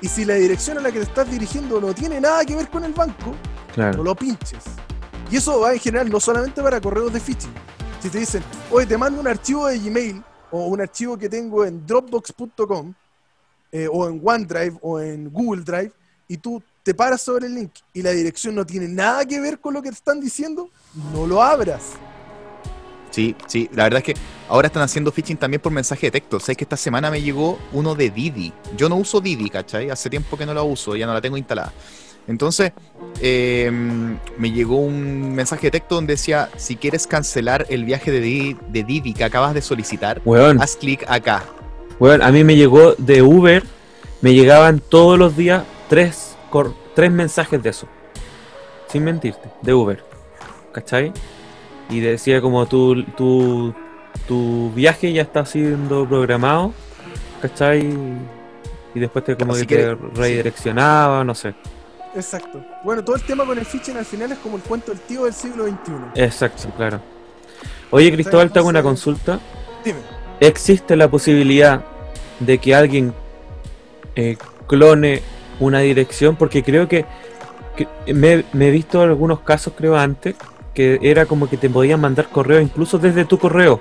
[0.00, 2.68] Y si la dirección a la que te estás dirigiendo no tiene nada que ver
[2.70, 3.34] con el banco,
[3.76, 4.62] no lo pinches.
[5.32, 7.52] Y eso va en general no solamente para correos de phishing.
[8.00, 10.22] Si te dicen, oye, te mando un archivo de Gmail
[10.52, 12.94] o un archivo que tengo en dropbox.com
[13.72, 15.92] eh, o en OneDrive o en Google Drive
[16.28, 19.58] y tú te paras sobre el link y la dirección no tiene nada que ver
[19.58, 20.68] con lo que te están diciendo,
[21.12, 21.92] no lo abras.
[23.10, 26.40] Sí, sí, la verdad es que ahora están haciendo phishing también por mensaje de texto.
[26.40, 28.52] Sabes que esta semana me llegó uno de Didi.
[28.76, 29.90] Yo no uso Didi, ¿cachai?
[29.90, 31.72] Hace tiempo que no la uso, ya no la tengo instalada.
[32.26, 32.72] Entonces,
[33.20, 33.70] eh,
[34.38, 38.56] me llegó un mensaje de texto donde decía, si quieres cancelar el viaje de Didi,
[38.70, 40.22] de Didi que acabas de solicitar,
[40.58, 41.44] haz clic acá.
[41.98, 43.62] Weón, a mí me llegó de Uber,
[44.20, 47.86] me llegaban todos los días tres, cor- tres mensajes de eso.
[48.88, 50.04] Sin mentirte, de Uber.
[50.72, 51.12] ¿Cachai?
[51.88, 53.74] Y decía como tu, tu,
[54.26, 56.72] tu viaje ya está siendo programado,
[57.40, 57.86] ¿cachai?
[58.94, 61.54] Y después te como Así que te redireccionaba, no sé.
[62.14, 62.62] Exacto.
[62.84, 65.24] Bueno, todo el tema con el phishing al final es como el cuento del tío
[65.24, 66.22] del siglo XXI.
[66.22, 67.00] Exacto, claro.
[67.90, 69.38] Oye, Cristóbal, te hago una consulta.
[69.84, 69.98] Dime.
[70.42, 71.82] ¿Existe la posibilidad
[72.40, 73.14] de que alguien
[74.16, 74.36] eh,
[74.66, 75.22] clone
[75.60, 76.34] una dirección?
[76.36, 77.04] Porque creo que,
[77.76, 80.34] que me, me he visto algunos casos, creo antes,
[80.74, 83.80] que era como que te podían mandar correo incluso desde tu correo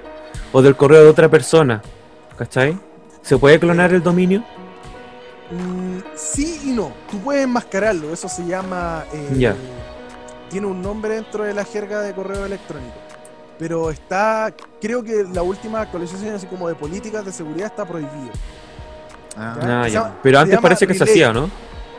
[0.51, 1.81] o del correo de otra persona.
[2.37, 2.77] ¿Cachai?
[3.23, 4.43] ¿Se puede clonar el dominio?
[5.51, 6.91] Mm, sí y no.
[7.09, 8.13] Tú puedes enmascararlo.
[8.13, 9.05] Eso se llama.
[9.13, 9.55] eh, Ya.
[10.49, 12.93] Tiene un nombre dentro de la jerga de correo electrónico.
[13.61, 14.51] Pero está.
[14.81, 18.31] Creo que la última actualización, así como de políticas de seguridad, está prohibido.
[19.37, 19.81] Ah, Ya.
[19.81, 19.99] Ah, se ya.
[20.01, 21.47] llama- Pero antes parece que se hacía, ¿no?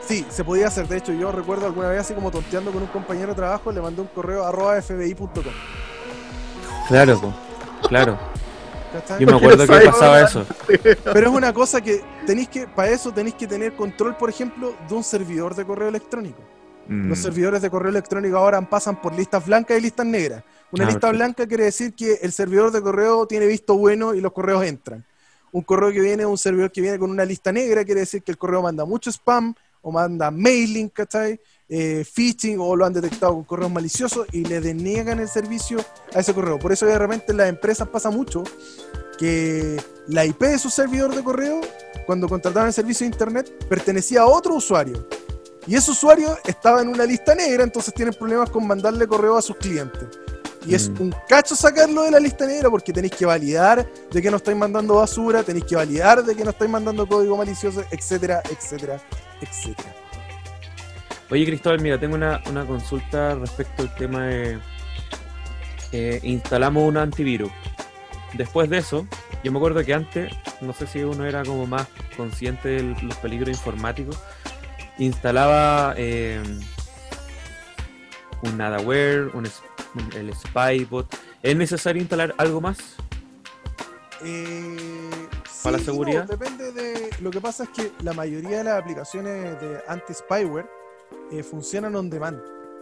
[0.05, 0.89] Sí, se podía hacer.
[0.89, 3.81] De hecho, yo recuerdo alguna vez así como tonteando con un compañero de trabajo, le
[3.81, 5.45] mandé un correo arroba fbi.com.
[6.89, 7.33] Claro,
[7.89, 8.19] claro.
[9.21, 10.45] Yo me acuerdo que pasaba eso.
[11.13, 14.75] Pero es una cosa que tenéis que, para eso tenéis que tener control, por ejemplo,
[14.89, 16.43] de un servidor de correo electrónico.
[16.89, 17.09] Mm.
[17.09, 20.43] Los servidores de correo electrónico ahora pasan por listas blancas y listas negras.
[20.73, 21.17] Una Ah, lista perfecto.
[21.17, 25.05] blanca quiere decir que el servidor de correo tiene visto bueno y los correos entran.
[25.53, 28.33] Un correo que viene, un servidor que viene con una lista negra quiere decir que
[28.33, 31.39] el correo manda mucho spam o manda mailing, ¿cachai?
[31.69, 35.79] Eh, phishing o lo han detectado con correos maliciosos y le deniegan el servicio
[36.15, 36.59] a ese correo.
[36.59, 38.43] Por eso de repente en las empresas pasa mucho
[39.19, 41.61] que la IP de su servidor de correo,
[42.07, 45.07] cuando contrataban el servicio de internet, pertenecía a otro usuario.
[45.67, 49.43] Y ese usuario estaba en una lista negra, entonces tienen problemas con mandarle correo a
[49.43, 50.09] sus clientes.
[50.67, 51.01] Y es Mm.
[51.03, 54.57] un cacho sacarlo de la lista negra porque tenéis que validar de que no estáis
[54.57, 59.01] mandando basura, tenéis que validar de que no estáis mandando código malicioso, etcétera, etcétera,
[59.41, 59.95] etcétera.
[61.31, 64.59] Oye, Cristóbal, mira, tengo una, una consulta respecto al tema de.
[65.93, 67.51] eh, instalamos un antivirus.
[68.35, 69.07] Después de eso,
[69.43, 71.87] yo me acuerdo que antes, no sé si uno era como más
[72.17, 74.19] consciente de los peligros informáticos,
[74.99, 76.41] instalaba eh,
[78.43, 79.47] un Nadaware, un,
[80.15, 81.15] el Spybot.
[81.43, 82.79] ¿Es necesario instalar algo más?
[84.25, 85.11] Eh,
[85.63, 86.25] ¿Para la no, seguridad?
[86.27, 87.11] depende de.
[87.21, 90.67] Lo que pasa es que la mayoría de las aplicaciones de anti-spyware
[91.33, 92.41] eh, funcionan on demand.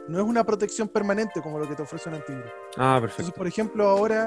[0.08, 2.50] No es una protección permanente como lo que te ofrece un antivirus.
[2.76, 3.32] Ah, Entonces, perfecto.
[3.38, 4.26] por ejemplo, ahora,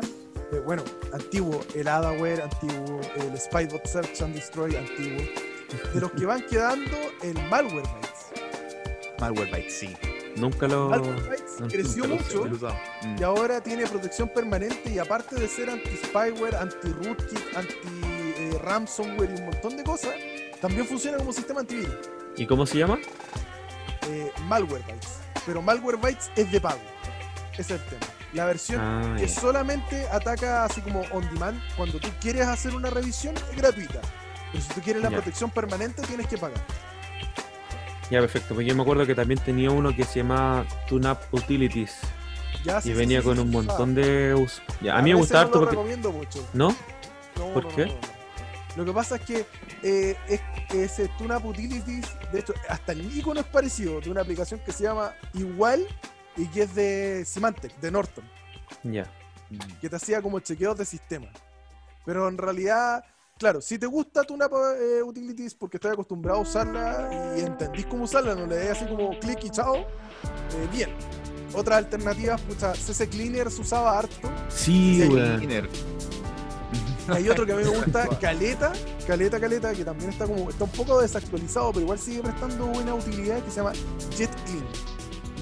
[0.51, 5.21] eh, bueno, antiguo, el Adaware antiguo, el Spybot Search and Destroy antiguo.
[5.93, 8.31] De los que van quedando, el Malwarebytes.
[9.19, 9.95] Malwarebytes, sí.
[10.35, 10.89] Nunca lo.
[10.89, 12.75] No, creció nunca mucho Lo usado.
[13.03, 13.15] Mm.
[13.19, 19.77] y ahora tiene protección permanente y aparte de ser anti-spyware, anti-rootkit, anti-ransomware y un montón
[19.77, 20.13] de cosas,
[20.59, 21.95] también funciona como sistema antivirus.
[22.35, 22.97] ¿Y cómo se llama?
[24.09, 25.19] Eh, Malwarebytes.
[25.45, 26.79] Pero Malwarebytes es de pago.
[27.53, 28.01] Ese es el tema.
[28.33, 32.89] La versión Ah, que solamente ataca así como on demand, cuando tú quieres hacer una
[32.89, 34.01] revisión es gratuita.
[34.51, 36.59] Pero si tú quieres la protección permanente tienes que pagar.
[38.13, 38.53] Ya, perfecto.
[38.53, 41.97] Pues yo me acuerdo que también tenía uno que se llama TuneUp Utilities.
[42.63, 44.61] Ya, sí, Y venía sí, con un montón de usos.
[44.81, 45.97] Ya, a mí me no harto lo porque.
[45.97, 46.47] mucho.
[46.53, 46.67] ¿No?
[47.37, 47.85] No, ¿Por no, no, qué?
[47.87, 47.97] no, no.
[48.75, 49.45] Lo que pasa es que
[49.81, 50.41] eh, es
[50.75, 54.83] ese TuneUp Utilities, de hecho, hasta el icono es parecido de una aplicación que se
[54.83, 55.83] llama igual
[56.37, 58.23] y que es de Symantec, de Norton,
[58.83, 59.11] Ya.
[59.81, 61.29] Que te hacía como chequeos de sistema.
[62.05, 63.05] Pero en realidad,
[63.37, 68.05] claro, si te gusta TuneUp eh, Utilities porque estás acostumbrado a usarla y entendís cómo
[68.05, 70.89] usarla, no le des así como clic y chao, eh, bien.
[71.53, 74.31] Otras alternativas, pucha, CC Cleaner se usaba harto.
[74.49, 75.03] Sí.
[75.07, 75.69] Cleaner.
[77.09, 78.71] Hay otro que a mí me gusta, Caleta,
[79.05, 82.95] Caleta, Caleta, que también está como, está un poco desactualizado, pero igual sigue prestando buena
[82.95, 83.73] utilidad, que se llama
[84.15, 84.92] JetClean.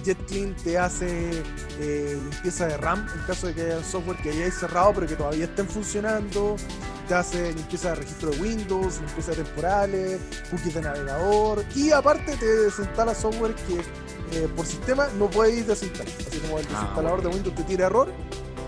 [0.04, 1.44] JetClean te hace
[1.80, 5.16] eh, limpieza de RAM en caso de que haya software que hayáis cerrado pero que
[5.16, 6.56] todavía estén funcionando.
[7.08, 10.20] Te hace limpieza de registro de Windows, limpieza de temporales,
[10.50, 13.80] cookies de navegador y aparte te desinstala software que
[14.38, 16.08] eh, por sistema no podéis desinstalar.
[16.28, 18.12] Así como el Ah, desinstalador de Windows te tira error,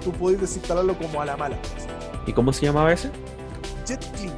[0.03, 1.57] tú podéis desinstalarlo como a la mala.
[2.25, 3.11] ¿Y cómo se llamaba ese?
[3.87, 4.33] JetClean.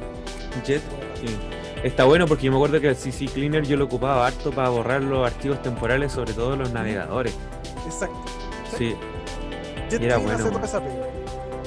[0.64, 0.82] Jet
[1.20, 1.55] Clean.
[1.82, 4.68] Está bueno porque yo me acuerdo que el CC Cleaner yo lo ocupaba harto para
[4.70, 7.34] borrar los archivos temporales, sobre todo los navegadores.
[7.86, 8.16] Exacto.
[8.76, 8.96] Sí,
[9.90, 10.60] JetClean era bueno.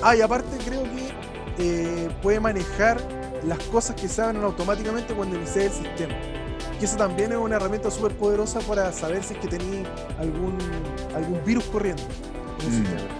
[0.02, 1.10] Ah, y aparte creo que
[1.60, 3.00] eh, puede manejar
[3.46, 6.14] las cosas que se abren automáticamente cuando inicia el sistema.
[6.80, 9.88] Que eso también es una herramienta súper poderosa para saber si es que tenéis
[10.18, 10.58] algún,
[11.16, 12.02] algún virus corriendo
[12.60, 12.86] en el Mm.
[12.86, 13.19] sistema.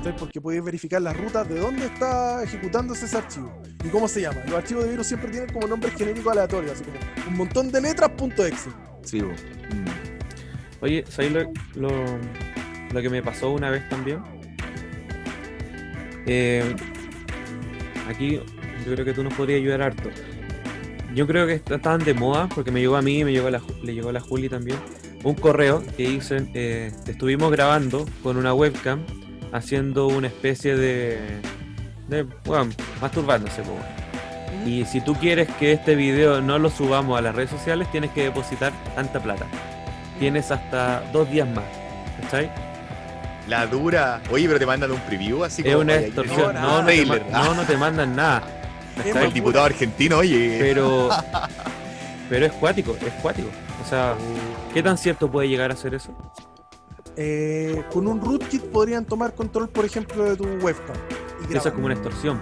[0.00, 0.16] ¿Cachai?
[0.16, 3.52] Porque podéis verificar las rutas de dónde está ejecutándose ese archivo
[3.84, 4.40] y cómo se llama.
[4.46, 6.98] Los archivos de virus siempre tienen como nombres genéricos aleatorios, así como
[7.30, 8.70] un montón de letras punto .exe.
[9.04, 9.20] Sí.
[9.20, 9.30] Mm.
[10.80, 11.42] Oye, ¿sabes lo,
[11.74, 11.90] lo,
[12.94, 14.20] lo que me pasó una vez también?
[16.26, 16.74] Eh,
[18.08, 18.40] aquí
[18.86, 20.08] yo creo que tú nos podrías ayudar harto.
[21.14, 23.50] Yo creo que est- estaban de moda, porque me llegó a mí, me llegó a
[23.50, 24.78] la, le llegó a la Juli también,
[25.24, 29.04] un correo que dicen, eh, te estuvimos grabando con una webcam
[29.52, 31.40] haciendo una especie de...
[32.08, 32.70] de bueno,
[33.00, 33.62] masturbándose.
[33.62, 34.00] po, weón.
[34.68, 38.10] Y si tú quieres que este video no lo subamos a las redes sociales, tienes
[38.10, 39.46] que depositar tanta plata.
[40.18, 41.64] Tienes hasta dos días más.
[42.22, 42.50] ¿Cachai?
[43.48, 44.20] La dura.
[44.30, 45.80] Oye, pero te mandan un preview así Es como.
[45.80, 46.54] una oye, extorsión.
[46.54, 48.42] no, No, te, no, no te mandan nada.
[48.98, 49.28] Es ¿Cachai?
[49.28, 50.58] El diputado argentino, oye.
[50.60, 51.08] Pero,
[52.28, 53.48] pero es cuático, es cuático.
[53.82, 54.14] O sea,
[54.74, 56.12] ¿qué tan cierto puede llegar a ser eso?
[57.16, 60.96] Eh, con un rootkit podrían tomar control, por ejemplo, de tu webcam.
[61.50, 62.40] y Eso es como una extorsión,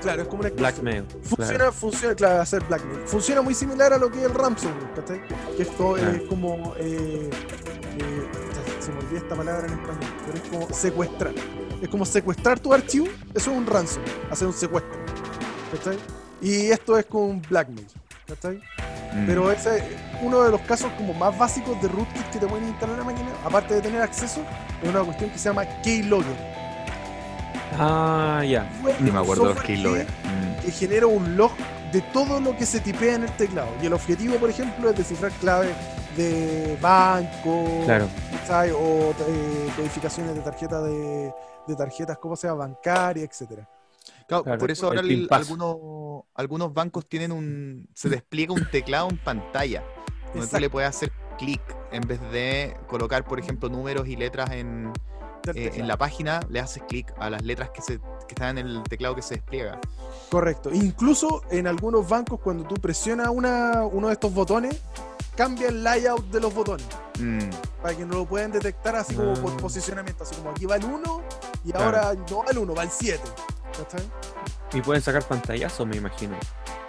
[0.00, 0.84] Claro, es como una extorsión.
[0.84, 1.04] blackmail.
[1.24, 1.72] Funciona, claro.
[1.72, 3.00] funciona, claro, hacer blackmail.
[3.06, 5.20] Funciona muy similar a lo que es el ransomware, ¿cachai?
[5.56, 6.10] Que esto Claro.
[6.16, 6.74] es como.
[6.78, 7.30] Eh,
[7.98, 8.28] eh,
[8.80, 11.32] se me olvida esta palabra en español, pero es como secuestrar.
[11.82, 14.92] Es como secuestrar tu archivo, eso es un ransom, hacer un secuestro.
[15.72, 15.98] ¿Cachai?
[16.40, 17.86] Y esto es con blackmail,
[18.28, 18.56] ¿cachai?
[19.14, 19.26] Mm.
[19.26, 19.84] Pero ese es
[20.22, 23.04] uno de los casos como más básicos de rootkit que te pueden instalar en la
[23.12, 24.40] máquina, aparte de tener acceso,
[24.82, 26.36] es una cuestión que se llama keylogger.
[27.78, 28.68] Ah, ya.
[29.00, 30.06] Ni me acuerdo de los Software keylogger.
[30.06, 30.64] que- Mm.
[30.64, 31.52] que genera un log
[31.92, 33.68] de todo lo que se tipea en el teclado.
[33.82, 35.74] Y el objetivo, por ejemplo, es descifrar claves
[36.16, 38.08] de banco, Claro.
[38.40, 38.70] ¿cachai?
[38.72, 41.32] o eh, codificaciones de tarjetas de,
[41.66, 42.52] de tarjetas, ¿cómo sea?
[42.54, 43.66] Bancaria, etcétera.
[44.28, 45.76] Claro, Claro, por eso ahora el- algunos,
[46.34, 47.88] algunos bancos tienen un.
[47.94, 49.82] Se despliega un teclado en pantalla.
[50.34, 54.50] Donde tú le puedes hacer clic en vez de colocar, por ejemplo, números y letras
[54.50, 54.92] en,
[55.54, 58.66] eh, en la página, le haces clic a las letras que, se, que están en
[58.66, 59.80] el teclado que se despliega.
[60.30, 60.68] Correcto.
[60.74, 64.78] Incluso en algunos bancos, cuando tú presionas una, uno de estos botones,
[65.34, 66.86] cambia el layout de los botones.
[67.18, 67.48] Mm.
[67.80, 69.56] Para que no lo puedan detectar así como por Ah.
[69.56, 70.24] posicionamiento.
[70.24, 71.22] Así como aquí va el 1
[71.64, 71.86] y Claro.
[71.86, 73.22] ahora no va el 1, va el 7.
[73.76, 74.06] ¿Cachai?
[74.72, 76.36] Y pueden sacar pantallazos, me imagino.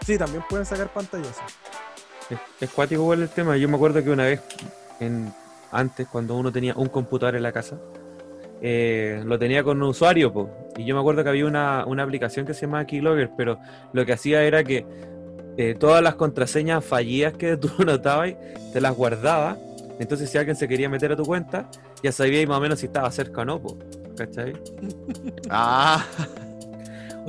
[0.06, 1.38] Sí, también pueden sacar pantallas.
[2.30, 3.58] Es, es cuático igual el tema.
[3.58, 4.42] Yo me acuerdo que una vez,
[5.00, 5.34] en,
[5.72, 7.78] antes, cuando uno tenía un computador en la casa,
[8.62, 10.50] eh, lo tenía con un usuario, po.
[10.76, 13.58] y yo me acuerdo que había una, una aplicación que se llama Keylogger, pero
[13.94, 14.86] lo que hacía era que
[15.58, 18.34] eh, todas las contraseñas fallidas que tú notabas,
[18.74, 19.58] te las guardaba.
[20.00, 21.70] Entonces, si alguien se quería meter a tu cuenta,
[22.02, 23.78] ya sabía más o menos si estaba cerca o no, po.
[24.18, 24.54] ¿cachai?
[25.50, 26.06] Ah,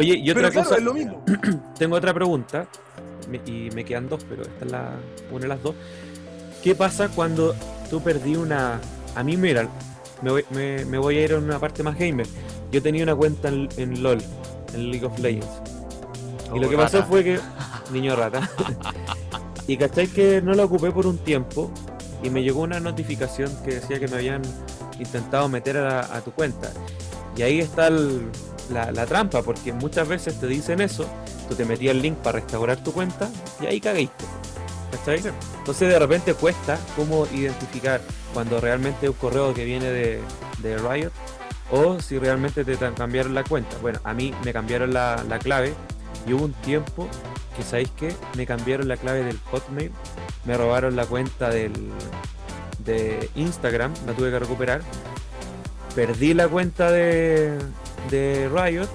[0.01, 0.79] Oye, y otra Pero claro, cosa.
[0.79, 1.25] es lo mismo.
[1.79, 2.67] Tengo otra pregunta,
[3.47, 4.91] y me quedan dos, pero esta es la,
[5.31, 5.75] una de las dos.
[6.63, 7.55] ¿Qué pasa cuando
[7.89, 8.81] tú perdí una...
[9.15, 9.69] A mí, mira,
[10.23, 12.27] me voy, me, me voy a ir a una parte más gamer.
[12.73, 14.19] Yo tenía una cuenta en, en LOL,
[14.75, 15.47] en League of Legends.
[16.55, 17.09] Y lo Oh, que pasó rata.
[17.09, 17.41] fue que...
[17.93, 18.49] Niño rata.
[19.67, 21.71] y cachai que no la ocupé por un tiempo
[22.23, 24.43] y me llegó una notificación que decía que me habían
[24.99, 26.71] intentado meter a, la- a tu cuenta.
[27.37, 28.29] Y ahí está el-
[28.71, 31.07] la, la trampa, porque muchas veces te dicen eso,
[31.49, 33.29] tú te metías el link para restaurar tu cuenta
[33.61, 34.25] y ahí cagaste.
[34.91, 35.23] ¿Cachai?
[35.59, 38.01] Entonces de repente cuesta cómo identificar
[38.35, 40.21] cuando realmente es un correo que viene de,
[40.59, 41.13] de Riot
[41.71, 43.77] o si realmente te cambiaron la cuenta.
[43.81, 45.75] Bueno, a mí me cambiaron la, la clave
[46.27, 47.09] y hubo un tiempo
[47.57, 48.15] que, ¿sabéis qué?
[48.37, 49.93] Me cambiaron la clave del Hotmail,
[50.45, 51.73] me robaron la cuenta del,
[52.85, 54.83] de Instagram, la tuve que recuperar.
[55.95, 57.59] Perdí la cuenta de,
[58.09, 58.89] de Riot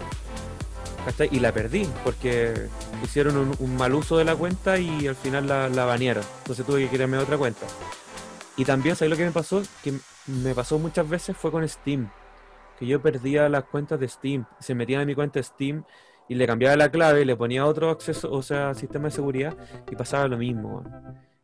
[1.05, 1.29] ¿cachai?
[1.31, 2.67] y la perdí porque
[3.03, 6.23] hicieron un, mal uso de la cuenta y al final la, la banearon.
[6.39, 7.65] Entonces tuve que crearme otra cuenta.
[8.57, 9.61] Y también, ¿sabes lo que me pasó?
[9.83, 9.93] Que
[10.27, 12.09] me pasó muchas veces fue con Steam.
[12.79, 14.45] Que yo perdía las cuentas de Steam.
[14.59, 15.83] Se metían en mi cuenta Steam
[16.27, 19.55] y le cambiaba la clave, le ponía otro acceso, o sea, sistema de seguridad
[19.91, 20.83] y pasaba lo mismo.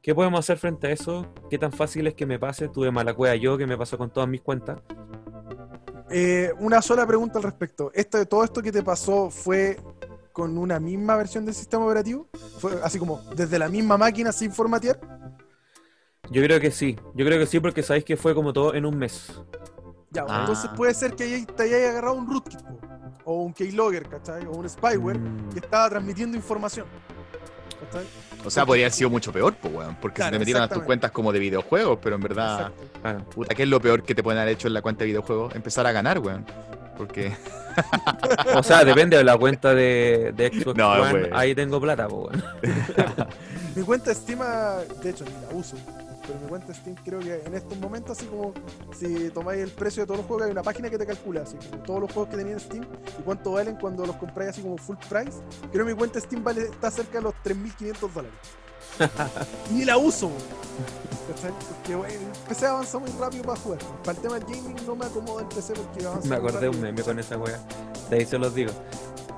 [0.02, 1.32] ¿Qué podemos hacer frente a eso?
[1.50, 2.68] ¿Qué tan fácil es que me pase?
[2.70, 4.80] Tuve mala cueva yo, que me pasó con todas mis cuentas.
[6.10, 7.92] Eh, una sola pregunta al respecto.
[7.94, 9.78] ¿Esto, ¿Todo esto que te pasó fue
[10.34, 12.28] con una misma versión del sistema operativo?
[12.60, 15.00] ¿Fue así como desde la misma máquina sin formatear?
[16.32, 18.86] Yo creo que sí, yo creo que sí porque sabéis que fue como todo en
[18.86, 19.40] un mes.
[20.12, 20.40] Ya, Ah.
[20.42, 22.60] entonces puede ser que te hayas agarrado un rootkit
[23.24, 24.46] o un keylogger, ¿cachai?
[24.48, 25.50] O un spyware Mm.
[25.50, 26.88] que estaba transmitiendo información.
[27.86, 28.06] ¿Cachai?
[28.46, 29.96] o sea, podría haber sido mucho peor, pues, weón.
[30.02, 32.72] Porque Claro, se te metieron a tus cuentas como de videojuegos, pero en verdad.
[33.02, 33.26] Claro.
[33.26, 35.56] puta, ¿qué es lo peor que te pueden haber hecho en la cuenta de videojuegos?
[35.56, 36.46] Empezar a ganar, weón.
[36.98, 37.34] Porque,
[38.56, 42.30] O sea, depende de la cuenta de, de Xbox No, One, ahí tengo plata, po,
[42.30, 42.44] weón.
[43.76, 45.78] Mi cuenta ah, de hecho, ni la uso.
[46.22, 48.54] Pero mi cuenta Steam creo que en estos momentos, así como
[48.98, 51.58] si tomáis el precio de todos los juegos, hay una página que te calcula así
[51.70, 52.88] como todos los juegos que tenías en Steam
[53.20, 55.40] y cuánto valen cuando los compráis así como full price.
[55.72, 58.40] Creo que mi cuenta Steam vale, está cerca de los 3.500 dólares.
[59.72, 60.32] Ni la uso.
[61.28, 63.80] Porque bueno, el PC avanza muy rápido para jugar.
[64.04, 66.82] Para el tema del gaming no me acomoda el PC porque avanza Me acordé un
[66.82, 67.60] meme con esa wea.
[68.10, 68.72] De ahí se los digo.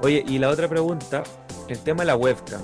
[0.01, 1.23] Oye, y la otra pregunta,
[1.68, 2.61] el tema de la webcam.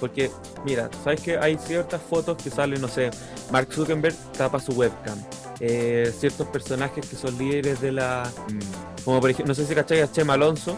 [0.00, 0.30] Porque,
[0.64, 3.10] mira, sabes que hay ciertas fotos que salen, no sé,
[3.50, 5.18] Mark Zuckerberg tapa su webcam.
[5.60, 8.30] Eh, ciertos personajes que son líderes de la.
[8.48, 10.76] mm, Como por ejemplo, no sé si cacháis a Chema Alonso,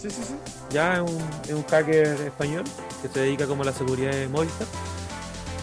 [0.00, 0.34] Sí, sí, sí.
[0.70, 1.18] ya es un,
[1.48, 2.62] es un hacker español
[3.02, 4.66] que se dedica como a la seguridad de Movistar.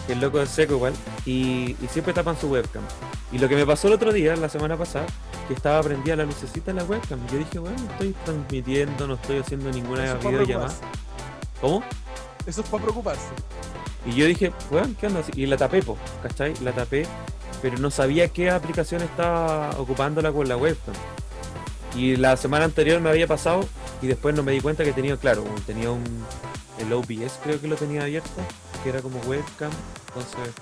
[0.06, 0.92] Que el loco es seco igual.
[1.24, 2.82] Y, y siempre tapan su webcam.
[3.30, 5.06] Y lo que me pasó el otro día, la semana pasada,
[5.48, 7.20] que estaba prendida la lucecita de la webcam.
[7.30, 10.74] Yo dije, bueno, no estoy transmitiendo, no estoy haciendo ninguna videollamada.
[11.60, 11.82] ¿Cómo?
[12.46, 13.28] Eso es para preocuparse.
[14.04, 15.22] Y yo dije, weón, ¿qué onda?
[15.36, 16.54] Y la tapé, po, ¿cachai?
[16.62, 17.06] La tapé,
[17.60, 20.94] pero no sabía qué aplicación estaba ocupándola con la webcam.
[21.94, 23.66] Y la semana anterior me había pasado
[24.00, 26.04] y después no me di cuenta que tenía, claro, tenía un.
[26.78, 28.30] El OBS creo que lo tenía abierto,
[28.82, 29.70] que era como webcam.
[30.08, 30.54] Entonces,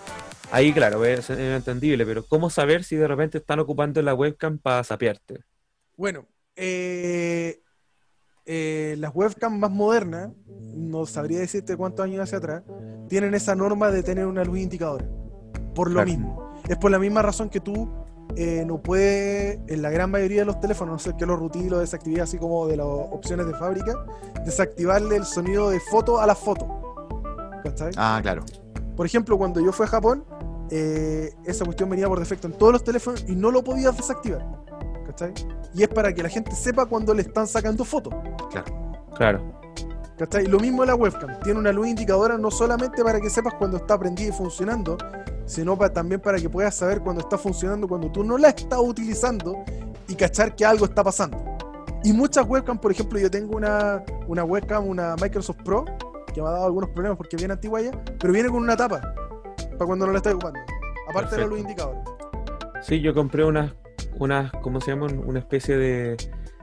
[0.50, 4.84] ahí, claro, es, entendible, pero ¿cómo saber si de repente están ocupando la webcam para
[4.84, 5.44] sapearte?
[5.96, 6.26] Bueno,
[6.56, 7.62] eh,
[8.52, 10.30] eh, las webcams más modernas,
[10.74, 12.64] no sabría decirte cuántos años hacia atrás,
[13.08, 15.06] tienen esa norma de tener una luz indicadora.
[15.72, 16.06] Por lo Claro.
[16.10, 16.50] mismo.
[16.68, 17.88] Es por la misma razón que tú
[18.34, 21.68] eh, no puedes, en la gran mayoría de los teléfonos, no sé que lo routí,
[21.68, 23.94] lo desactivé así como de las opciones de fábrica,
[24.44, 26.66] desactivarle el sonido de foto a la foto.
[27.62, 27.92] ¿Cachai?
[27.96, 28.42] Ah, claro.
[28.96, 30.24] Por ejemplo, cuando yo fui a Japón,
[30.70, 34.44] eh, esa cuestión venía por defecto en todos los teléfonos y no lo podías desactivar.
[35.20, 35.46] ¿Cachai?
[35.74, 38.14] Y es para que la gente sepa cuando le están sacando fotos.
[39.14, 39.52] Claro.
[40.18, 40.46] ¿Cachai?
[40.46, 41.38] Lo mismo la webcam.
[41.40, 44.96] Tiene una luz indicadora no solamente para que sepas cuando está prendida y funcionando,
[45.46, 48.78] sino pa- también para que puedas saber cuando está funcionando, cuando tú no la estás
[48.80, 49.62] utilizando
[50.08, 51.38] y cachar que algo está pasando.
[52.02, 55.84] Y muchas webcams, por ejemplo, yo tengo una, una webcam, una Microsoft Pro,
[56.32, 59.00] que me ha dado algunos problemas porque bien antigua ya, pero viene con una tapa
[59.00, 60.58] para cuando no la estás ocupando.
[61.10, 62.02] Aparte de la luz indicadora.
[62.82, 63.72] Sí, yo compré unas,
[64.18, 65.18] unas, ¿cómo se llaman?
[65.26, 66.16] Una especie de,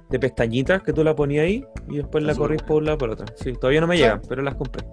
[0.10, 3.10] de pestañitas que tú la ponías ahí y después la corrís por un lado por
[3.12, 3.26] otro.
[3.36, 4.86] Sí, todavía no me llegan, pero las compré.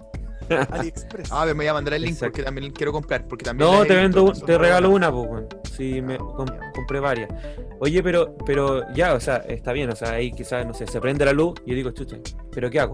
[0.71, 1.31] AliExpress.
[1.31, 2.31] Ah, me voy a mandar el link Exacto.
[2.33, 3.27] porque también quiero comprar.
[3.27, 5.47] Porque también No, te vendo, te regalo una, pues, weón.
[5.75, 6.71] Sí, me Ah, com- ya.
[6.73, 7.29] compré varias.
[7.79, 11.01] Oye, pero, pero ya, o sea, está bien, o sea, ahí quizás, no sé, se
[11.01, 12.17] prende la luz y yo digo, chucha,
[12.51, 12.93] ¿pero qué hago?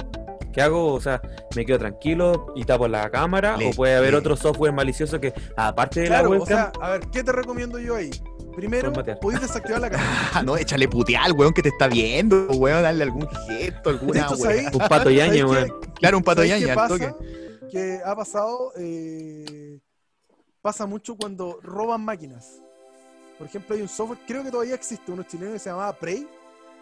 [0.53, 0.93] ¿Qué hago?
[0.93, 1.21] O sea,
[1.55, 3.55] ¿me quedo tranquilo y tapo la cámara?
[3.57, 6.47] Le- ¿O puede haber le- otro software malicioso que, aparte de la Claro, o webcam,
[6.47, 8.09] sea, a ver, ¿qué te recomiendo yo ahí?
[8.55, 8.91] Primero,
[9.21, 10.29] podéis desactivar la cámara.
[10.33, 14.21] Ah, no, échale putear al weón que te está viendo, weón, darle algún gesto, alguna
[14.21, 14.37] hecho, weá.
[14.43, 14.67] ¿sabéis?
[14.73, 15.51] un pato ¿Sabéis yaño, qué?
[15.51, 15.79] weón?
[15.95, 17.11] Claro, un pato ¿Sabéis qué yaña, al pasa?
[17.11, 17.67] toque.
[17.71, 19.79] Que ha pasado, eh,
[20.61, 22.59] pasa mucho cuando roban máquinas.
[23.37, 26.27] Por ejemplo, hay un software, creo que todavía existe, uno chileno que se llamaba Prey,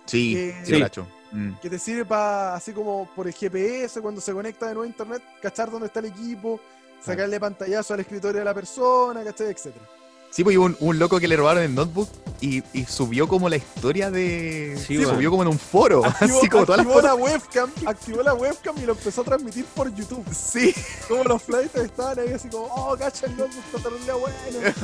[0.06, 1.02] Sí, que- sí.
[1.32, 1.60] Mm.
[1.62, 4.88] que te sirve para, así como por el GPS, cuando se conecta de nuevo a
[4.88, 6.60] internet, cachar dónde está el equipo,
[7.00, 9.52] sacarle pantallazo al escritorio de la persona, ¿cachai?
[9.52, 9.86] Etcétera.
[10.32, 12.08] Sí, pues hubo un, un loco que le robaron el notebook
[12.42, 14.78] y, y subió como la historia de.
[14.78, 15.30] Sí, subió weón.
[15.32, 16.06] como en un foro.
[16.06, 17.20] Activó, así como todas las activó fotos.
[17.20, 20.26] la webcam, activó la webcam y lo empezó a transmitir por YouTube.
[20.34, 20.74] Sí,
[21.08, 24.76] Como los flights estaban ahí así como, oh, cacha el notebook, está terrible bueno.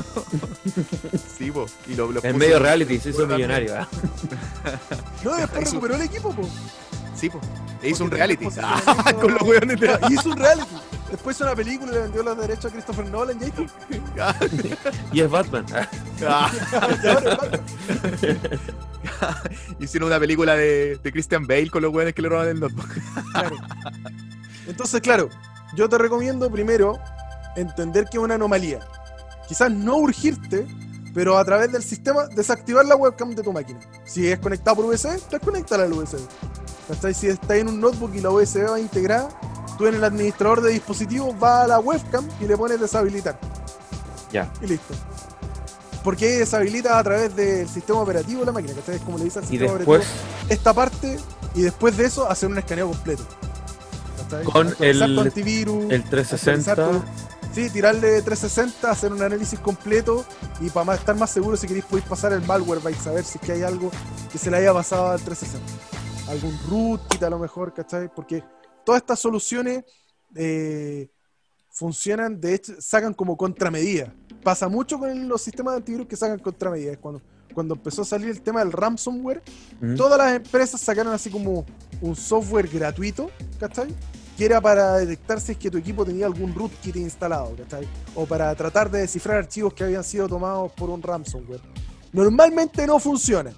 [1.38, 1.66] sí, po.
[1.88, 3.88] Y lo, lo En medio reality, se hizo millonario, ¿ah?
[5.24, 6.48] No, después recuperó el equipo, po.
[7.16, 7.40] Sí, po.
[7.82, 8.48] E hizo un reality.
[8.62, 10.76] Ah, con los weones de hizo un reality.
[11.16, 13.54] Después hizo una película y le vendió los derechos a Christopher Nolan y ahí.
[15.14, 15.66] Y es Batman.
[19.80, 22.90] Hicieron una película de, de Christian Bale con los weones que le roban el notebook.
[23.32, 23.56] Claro.
[24.68, 25.30] Entonces, claro,
[25.78, 27.00] yo te recomiendo primero
[27.56, 28.82] entender que es una anomalía.
[29.48, 30.68] Quizás no urgirte,
[31.14, 33.80] pero a través del sistema desactivar la webcam de tu máquina.
[34.04, 36.20] Si es conectado por USB, desconecta la USB.
[37.14, 39.30] Si está en un notebook y la USB va integrada,
[39.78, 43.40] tú en el administrador de dispositivos vas a la webcam y le pones deshabilitar.
[44.32, 44.52] Ya.
[44.62, 44.94] Y listo.
[46.04, 48.96] Porque ahí deshabilita a través del sistema operativo de la máquina, ¿cachai?
[48.96, 51.18] Es como le dice al sistema después, operativo esta parte
[51.56, 53.24] y después de eso hacer un escaneo completo.
[54.24, 54.44] ¿Cachai?
[54.46, 56.72] Con el- antivirus, el 360.
[56.72, 57.26] actualizar tu-
[57.56, 60.26] Sí, tirarle 360, hacer un análisis completo
[60.60, 63.24] y para más- estar más seguro si queréis podéis pasar el malware vais a saber
[63.24, 63.92] si es que hay algo
[64.30, 65.66] que se le haya pasado al 360.
[66.30, 68.10] Algún rootkit a lo mejor, ¿cachai?
[68.14, 68.44] Porque
[68.86, 69.84] todas estas soluciones
[70.36, 71.10] eh,
[71.72, 74.10] funcionan, de hecho, sacan como contramedidas.
[74.44, 76.98] Pasa mucho con los sistemas de antivirus que sacan contramedidas.
[77.00, 77.22] Cuando,
[77.54, 79.42] cuando empezó a salir el tema del ransomware,
[79.98, 81.66] todas las empresas sacaron así como
[82.02, 83.30] un software gratuito,
[83.60, 83.94] ¿cachai?
[84.38, 87.88] Que era para detectar si es que tu equipo tenía algún rootkit instalado, ¿cachai?
[88.14, 91.62] O para tratar de descifrar archivos que habían sido tomados por un ransomware.
[92.14, 93.52] Normalmente no funciona.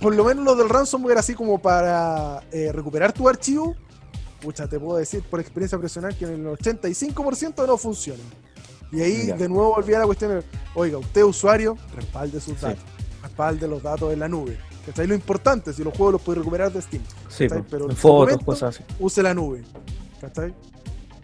[0.00, 3.74] Por lo menos lo del ransomware, así como para eh, recuperar tu archivo,
[4.40, 8.22] pucha, te puedo decir por experiencia personal que en el 85% no funciona.
[8.92, 9.36] Y ahí Ya.
[9.36, 10.42] de nuevo volví a la cuestión de,
[10.74, 12.66] oiga, usted usuario, respalde sus Sí.
[12.66, 12.84] datos,
[13.22, 14.58] respalde los datos en la nube.
[14.84, 15.06] ¿Cachai?
[15.08, 18.44] Lo importante, si los juegos los puede recuperar de Steam, Sí, Pero en fotos, momento-
[18.44, 18.84] cosas así.
[19.00, 19.64] use la nube.
[20.20, 20.54] ¿Cachai?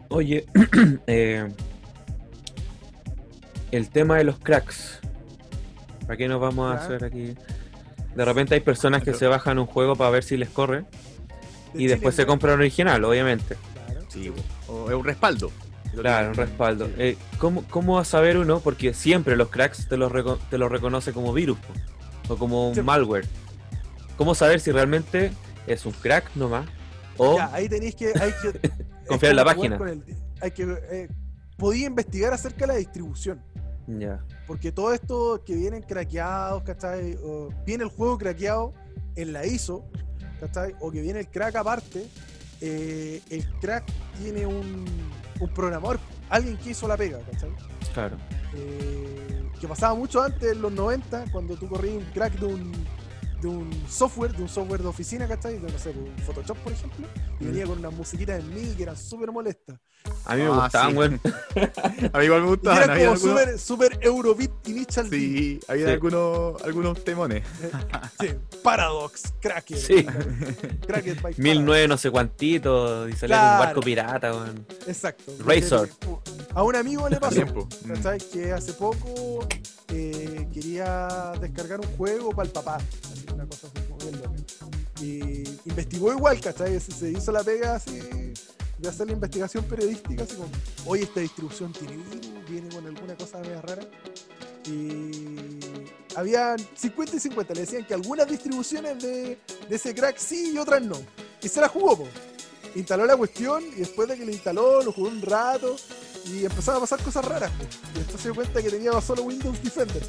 [0.09, 0.45] Oye,
[1.07, 1.49] eh,
[3.71, 4.99] el tema de los cracks.
[6.01, 7.35] ¿Para qué nos vamos a hacer aquí?
[8.15, 10.85] De repente hay personas que se bajan un juego para ver si les corre
[11.73, 13.57] De y después se Chile, compran original, obviamente.
[13.87, 14.01] claro.
[14.09, 14.33] Sí.
[14.69, 15.51] O es un respaldo.
[15.95, 16.89] Claro, un respaldo.
[16.99, 18.61] Eh, ¿cómo, ¿Cómo va a saber uno?
[18.61, 22.69] Porque siempre los cracks te los, reco- te los reconoce como virus po, o como
[22.69, 22.83] un Sí.
[22.83, 23.27] malware.
[24.17, 25.33] ¿Cómo saber si realmente
[25.67, 26.67] es un crack nomás?
[27.19, 28.07] O Ya, ahí tenéis que.
[28.19, 28.71] Hay que
[29.07, 29.77] Confiar en la página.
[29.77, 30.03] el-
[30.41, 30.63] hay que.
[30.91, 31.09] Eh,
[31.59, 33.43] podía investigar acerca de la distribución.
[33.87, 34.21] ya.
[34.53, 37.19] Porque todo esto que vienen craqueados, ¿cachai?
[37.25, 38.75] O viene el juego craqueado
[39.17, 39.83] en la ISO,
[40.41, 40.75] ¿cachai?
[40.79, 42.07] O que viene el crack aparte.
[42.61, 44.85] eh, el crack tiene un,
[45.41, 45.99] un programador,
[46.29, 47.49] alguien que hizo la pega, ¿cachai?
[47.95, 48.19] Claro.
[48.55, 52.73] Eh, que pasaba mucho antes en los 90, cuando tú corrías un crack de un,
[53.43, 55.59] de un software, de un software de oficina, ¿cachai?
[55.59, 57.07] De, no sé, un Photoshop, por ejemplo,
[57.41, 57.47] y Mm.
[57.49, 59.79] venía con unas musiquitas en MIDI que eran súper molestas.
[60.25, 60.97] A mí me Ah, gustaban, sí.
[60.97, 61.21] weón.
[62.13, 62.79] A mí igual me Y gustaban.
[62.79, 65.19] eran había como algunos- súper super Eurobeat Initial D.
[65.19, 65.93] Sí, había Sí.
[65.93, 67.45] algunos, algunos temones.
[68.21, 68.29] Sí,
[68.63, 69.77] Paradox, Cracker.
[69.79, 70.05] Sí.
[70.87, 73.65] Cracker by Mil nueve no sé cuantito y salía con un Claro.
[73.65, 74.55] barco pirata, weón.
[74.65, 74.89] Paradox.
[74.89, 75.33] Exacto.
[75.45, 75.89] Razor.
[76.55, 77.35] A un amigo le pasó.
[77.35, 77.69] Tiempo.
[77.85, 77.93] Mm.
[77.93, 78.19] ¿cachai?
[78.33, 79.47] Que hace poco
[79.89, 82.77] eh, quería descargar un juego para el papá.
[82.77, 83.22] así,
[83.53, 84.31] loca.
[85.01, 86.79] Y investigó igual, ¿cachai?
[86.81, 88.01] Se, se hizo la pega así
[88.79, 90.49] de hacer la investigación periodística, así como,
[90.87, 93.83] oye, esta distribución tiene virus, viene con alguna cosa media rara.
[94.67, 95.59] Y
[96.17, 99.39] había 50 y 50, le decían que algunas distribuciones de,
[99.69, 100.97] de ese crack sí y otras no.
[101.43, 102.09] Y se la jugó, po.
[102.75, 105.77] Instaló la cuestión y después de que lo instaló, lo jugó un rato
[106.27, 107.51] y empezaron a pasar cosas raras.
[107.53, 107.65] po.
[107.95, 110.03] Y entonces se dio cuenta que tenía solo Windows Defender.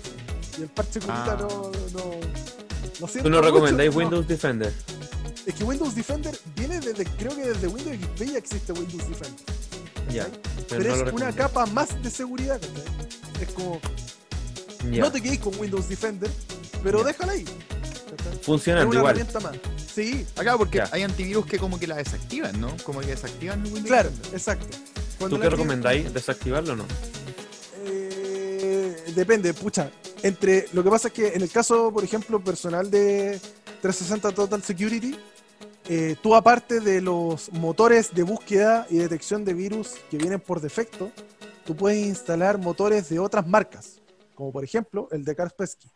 [0.58, 1.38] Y el parche curita Ah.
[1.40, 2.12] no, no,
[3.08, 3.98] siento ¿Tú no mucho, recomendáis no.
[3.98, 4.74] Windows Defender?
[5.46, 9.46] Es que Windows Defender viene desde, creo que desde Windows XP ya existe Windows Defender.
[10.10, 10.26] Ya.
[10.26, 11.38] Pero, Pero no lo es una recomiendo.
[11.38, 12.60] capa más de seguridad.
[13.42, 13.80] Es como,
[14.92, 15.02] Ya.
[15.02, 16.30] no te quedes con Windows Defender,
[16.84, 17.06] pero Ya.
[17.08, 17.46] déjala ahí.
[18.48, 18.98] una igual.
[18.98, 19.56] herramienta más.
[19.94, 20.90] Sí, Acá, porque Ya.
[20.92, 22.76] hay antivirus que como que la desactivan, ¿no?
[22.84, 23.86] Como que desactivan Windows.
[23.86, 24.34] claro, Defender.
[24.34, 24.78] exacto.
[25.30, 26.14] ¿Tú qué recomendáis?
[26.14, 26.86] ¿Desactivarlo o no?
[27.86, 29.90] Eh, depende, pucha.
[30.24, 33.40] Entre lo que pasa es que en el caso, por ejemplo, personal de
[33.82, 35.16] 360 Total Security,
[35.90, 40.62] eh, tú aparte de los motores de búsqueda y detección de virus que vienen por
[40.62, 41.12] defecto,
[41.66, 44.02] tú puedes instalar motores de otras marcas,
[44.34, 45.92] como por ejemplo el de Kaspersky.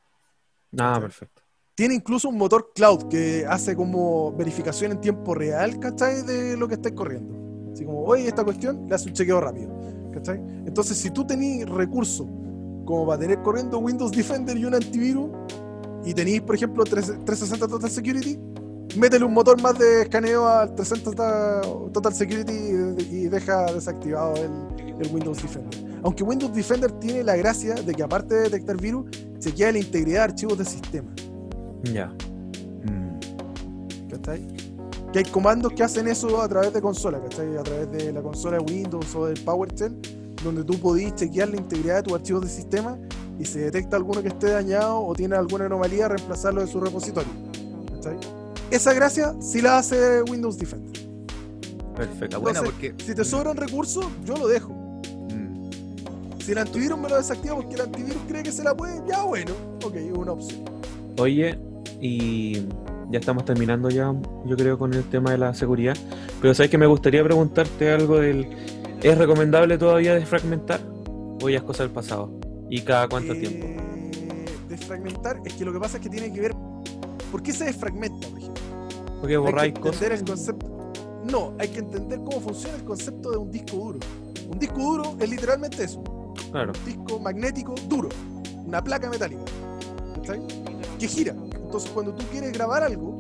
[0.77, 1.41] Ah, perfecto.
[1.73, 6.23] Tiene incluso un motor cloud que hace como verificación en tiempo real, ¿cachai?
[6.23, 7.71] De lo que estáis corriendo.
[7.71, 9.71] Así como, oye, esta cuestión le hace un chequeo rápido,
[10.11, 10.37] ¿cachai?
[10.65, 12.27] Entonces, si tú tenés recursos
[12.87, 15.29] como para tener corriendo Windows Defender y un antivirus,
[16.05, 18.39] y tenéis, por ejemplo, 3- 360 Total Security,
[18.97, 25.13] métele un motor más de escaneo al 360 Total Security y, deja desactivado el, el
[25.13, 25.99] Windows Defender.
[26.01, 30.19] Aunque Windows Defender tiene la gracia de que aparte de detectar virus, chequea la integridad
[30.19, 31.13] de archivos del sistema.
[31.83, 32.07] Ya.
[32.85, 34.09] Mm.
[34.09, 34.47] ¿cachai?
[35.11, 37.57] Que hay comandos que hacen eso a través de consola, ¿cachai?
[37.57, 39.99] A través de la consola de Windows o del PowerShell,
[40.43, 42.97] donde tú podís chequear la integridad de tus archivos de sistema
[43.39, 47.31] y si detecta alguno que esté dañado o tiene alguna anomalía, reemplazarlo de su repositorio.
[47.95, 48.17] ¿cachai?
[48.71, 51.07] Esa gracia sí la hace Windows Defender.
[51.95, 52.39] Perfecto.
[52.39, 53.03] buena Entonces, porque.
[53.03, 54.73] Si te sobran recursos, yo lo dejo.
[55.33, 55.69] Mm.
[56.39, 59.23] Si el antivirus me lo desactiva porque el antivirus cree que se la puede, ya
[59.23, 59.51] bueno,
[59.83, 60.61] ok, es una opción.
[61.17, 61.59] Oye,
[61.99, 62.67] y
[63.09, 64.13] ya estamos terminando ya,
[64.45, 65.95] yo creo, con el tema de la seguridad.
[66.41, 68.47] Pero sabes que me gustaría preguntarte algo del.
[69.01, 70.81] ¿Es recomendable todavía desfragmentar?
[71.41, 72.31] ¿O ya es cosa del pasado?
[72.69, 73.67] ¿Y cada cuánto Eh, tiempo?
[74.69, 76.55] Desfragmentar, es que lo que pasa es que tiene que ver.
[77.31, 78.63] ¿Por qué se desfragmenta, por ejemplo?
[79.21, 79.93] Porque borráis cosas.
[80.01, 80.91] entender el concepto.
[81.25, 83.99] No, hay que entender cómo funciona el concepto de un disco duro.
[84.49, 86.01] Un disco duro es literalmente eso:
[86.51, 88.09] Claro, un disco magnético duro,
[88.65, 89.41] una placa metálica,
[90.15, 90.41] ¿cachai?
[90.99, 91.33] Que gira.
[91.53, 93.19] Entonces, cuando tú quieres grabar algo,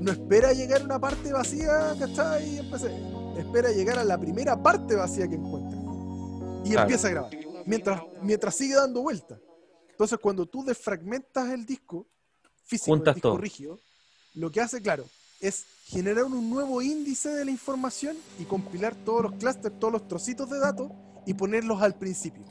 [0.00, 2.54] no espera llegar a una parte vacía, ¿cachai?
[2.54, 2.90] Y empecé.
[3.36, 5.78] Espera llegar a la primera parte vacía que encuentra.
[6.64, 6.82] Y Claro.
[6.82, 7.30] empieza a grabar.
[7.66, 9.38] Mientras, mientras sigue dando vueltas.
[9.90, 12.06] Entonces, cuando tú desfragmentas el disco
[12.64, 13.38] físico, el Juntas disco todo.
[13.38, 13.78] rígido,
[14.34, 15.04] lo que hace, claro,
[15.40, 20.08] es generar un nuevo índice de la información y compilar todos los clústeres, todos los
[20.08, 20.90] trocitos de datos
[21.26, 22.42] y ponerlos al principio.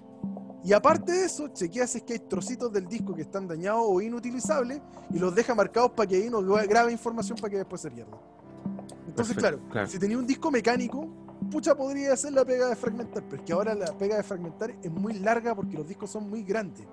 [0.64, 3.84] Y aparte de eso, chequea si es que hay trocitos del disco que están dañados
[3.86, 4.80] o inutilizables
[5.14, 7.92] y los deja marcados para que ahí no gra- grabe información para que después se
[7.92, 8.18] pierda.
[9.14, 9.88] Entonces, Perfecto, claro, claro.
[9.88, 11.08] si tenía un disco mecánico,
[11.52, 14.74] pucha podría hacer la pega de fragmentar, pero es que ahora la pega de fragmentar
[14.82, 16.88] es muy larga porque los discos son muy grandes.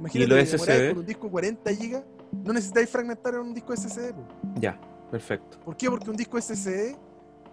[0.00, 2.04] Imagínate que con un disco 40 GB,
[2.44, 4.12] no necesitáis fragmentar en un disco SSD.
[4.58, 4.76] ya,
[5.08, 5.60] perfecto.
[5.64, 5.88] ¿Por qué?
[5.88, 6.96] Porque un disco SSD,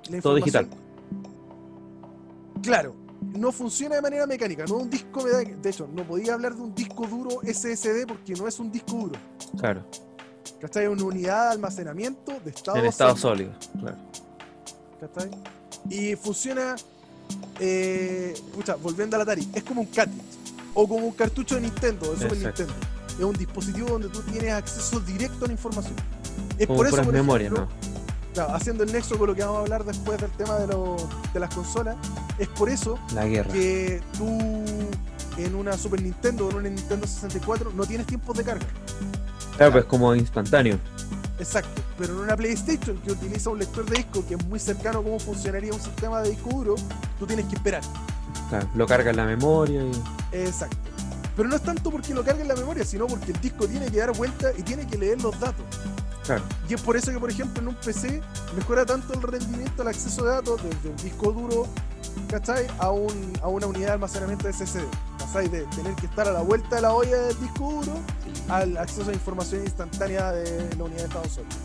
[0.09, 0.69] la Todo información-
[2.63, 2.95] Claro,
[3.37, 6.73] no funciona de manera mecánica, no un disco, de hecho, no podía hablar de un
[6.73, 9.19] disco duro SSD porque no es un disco duro.
[9.59, 9.85] Claro,
[10.61, 10.83] ¿Cachai?
[10.85, 13.51] Es una unidad de almacenamiento de estado en estado sólido.
[13.79, 13.97] Claro.
[14.99, 15.31] ¿cachai?
[15.89, 16.75] Y funciona,
[17.59, 20.21] eh, pucha, volviendo al Atari, es como un cartridge
[20.73, 22.37] o como un cartucho de Nintendo, de Super.
[22.37, 22.73] Nintendo.
[23.17, 25.95] Es un dispositivo donde tú tienes acceso directo a la información.
[26.57, 27.67] Es Como por eso, por ejemplo, ¿no?
[28.33, 30.97] claro, haciendo el nexo con lo que vamos a hablar después del tema de, lo-
[31.33, 31.95] de las consolas,
[32.37, 33.51] es por eso La guerra.
[33.51, 34.25] que tú
[35.37, 38.65] en una Super Nintendo o en una Nintendo 64 no tienes tiempos de carga.
[39.59, 40.79] Claro, pues como instantáneo.
[41.37, 44.99] Exacto, pero en una PlayStation que utiliza un lector de disco que es muy cercano
[44.99, 46.75] a cómo funcionaría un sistema de disco duro,
[47.19, 47.81] tú tienes que esperar.
[48.47, 49.91] Claro, lo carga en la memoria y.
[50.31, 50.77] Exacto.
[51.35, 53.91] Pero no es tanto porque lo cargue en la memoria, sino porque el disco tiene
[53.91, 55.65] que dar vuelta y tiene que leer los datos.
[56.29, 56.43] Claro.
[56.69, 58.21] Y es por eso que, por ejemplo, en un PC
[58.55, 61.67] mejora tanto el rendimiento, el acceso de datos desde un disco duro,
[62.29, 62.67] ¿cachai?
[62.77, 64.81] A, un, a una unidad de almacenamiento de SSD.
[65.17, 65.47] ¿Cachai?
[65.47, 67.99] De tener que estar a la vuelta de la olla del disco duro
[68.47, 71.55] al acceso a información instantánea de la unidad de estado sólido.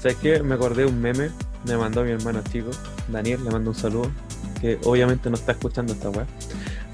[0.00, 0.42] ¿Sabes qué?
[0.44, 1.32] Me acordé de un meme,
[1.64, 2.70] me mandó mi hermano chico,
[3.08, 4.12] Daniel, le mando un saludo,
[4.60, 6.24] que obviamente no está escuchando esta weá,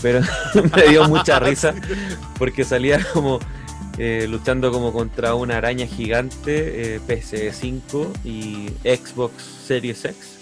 [0.00, 0.20] pero
[0.74, 1.74] me dio mucha risa
[2.38, 3.40] porque salía como
[3.98, 10.34] eh, luchando como contra una araña gigante, eh, PS5 y Xbox Series X.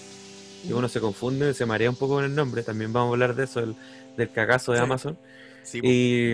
[0.67, 3.35] Y uno se confunde, se marea un poco con el nombre, también vamos a hablar
[3.35, 3.75] de eso, el-
[4.17, 4.83] del cagazo de Sí.
[4.83, 5.17] Amazon.
[5.63, 5.79] Sí.
[5.83, 6.33] Y,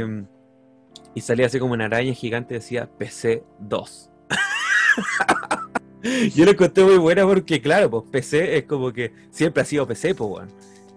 [1.16, 4.10] y salía así como una araña gigante, decía PC 2.
[6.36, 9.88] Yo lo encontré muy buena porque, claro, pues PC es como que siempre ha sido
[9.88, 10.50] PC, pues, weón.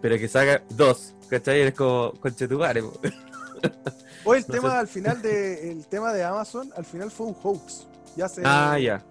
[0.03, 1.61] Pero que salga 2, ¿cachai?
[1.62, 3.15] Es como conchetumare, pues.
[4.24, 4.77] O el No tema sé.
[4.77, 7.87] al final de el tema de Amazon, al final fue un hoax.
[8.16, 9.03] Ya se, Ah, ya.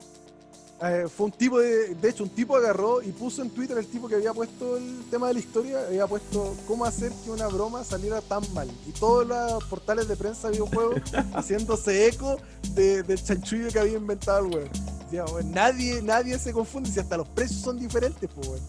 [0.82, 3.88] eh, fue un tipo de, de hecho, un tipo agarró y puso en Twitter el
[3.88, 7.48] tipo que había puesto el tema de la historia, había puesto cómo hacer que una
[7.48, 8.70] broma saliera tan mal.
[8.88, 11.00] Y todos los portales de prensa de videojuegos
[11.36, 12.38] haciéndose eco
[12.74, 17.28] de- del chanchullo que había inventado el weón, nadie, nadie se confunde si hasta los
[17.30, 18.62] precios son diferentes, pues weón.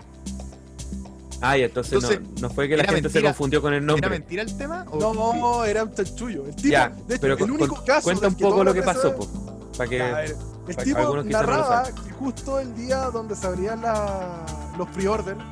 [1.41, 3.83] Ah, ya, entonces, Entonces, no, no fue que la era gente se confundió con el
[3.83, 4.11] ¿Era nombre.
[4.11, 4.87] mentira el tema?
[4.91, 4.99] o-
[5.35, 6.47] No, era un chanchullo.
[6.47, 8.05] El tipo, Ya, de hecho, pero el único caso.
[8.05, 9.29] cuenta un poco lo que pasó, pues.
[9.77, 9.99] Para que.
[9.99, 10.35] Ya, el
[10.75, 14.45] pa- tipo no narraba que justo el día donde se abrían la-
[14.79, 15.43] los pre-order de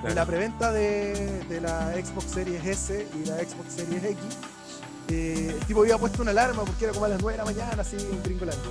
[0.00, 0.14] Claro.
[0.14, 4.18] la preventa de, de la Xbox Series S y la Xbox Series X,
[5.08, 7.50] eh, el tipo había puesto una alarma porque era como a las 9 de la
[7.50, 8.70] mañana, así en Gringolandia.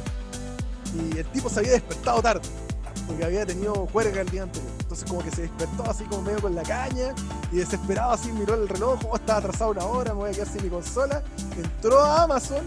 [0.95, 2.41] Y el tipo se había despertado tarde,
[3.09, 4.71] porque había tenido juerga el día anterior.
[4.79, 7.15] Entonces como que se despertó así como medio con la caña
[7.51, 10.47] y desesperado así miró el reloj, oh, estaba atrasado una hora, me voy a quedar
[10.47, 11.23] sin mi consola.
[11.57, 12.63] Entró a Amazon,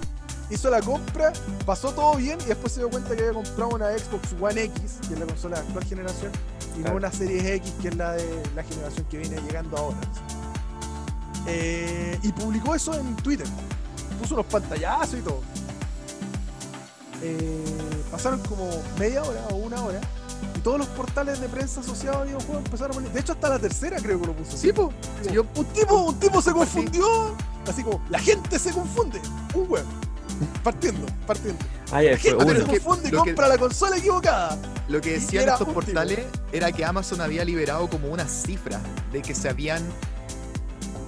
[0.50, 1.32] hizo la compra,
[1.64, 4.98] pasó todo bien y después se dio cuenta que había comprado una Xbox One X,
[5.06, 6.32] que es la consola de actual generación,
[6.74, 6.96] y no Claro.
[6.96, 9.98] una Series X, que es la de la generación que viene llegando ahora.
[11.46, 13.46] Eh, y publicó eso en Twitter.
[14.20, 15.40] Puso unos pantallazos y todo.
[17.22, 20.00] Eh, pasaron como media hora o una hora.
[20.62, 23.12] Todos los portales de prensa asociados a videojuegos empezaron a poner.
[23.12, 24.56] De hecho, hasta la tercera creo que lo puso.
[24.56, 24.92] Sí, po.
[25.22, 26.58] Sí, yo- Un tipo, un tipo se Así.
[26.58, 27.34] confundió.
[27.66, 29.20] Así como, la gente se confunde.
[29.54, 29.84] Un web.
[30.62, 31.64] Partiendo, partiendo.
[31.92, 34.58] Ah, ya, La fue gente se confunde y que- compra la consola equivocada.
[34.88, 36.20] Lo que decían estos portales
[36.52, 38.80] era que Amazon había liberado como una cifra
[39.12, 39.82] de que se habían.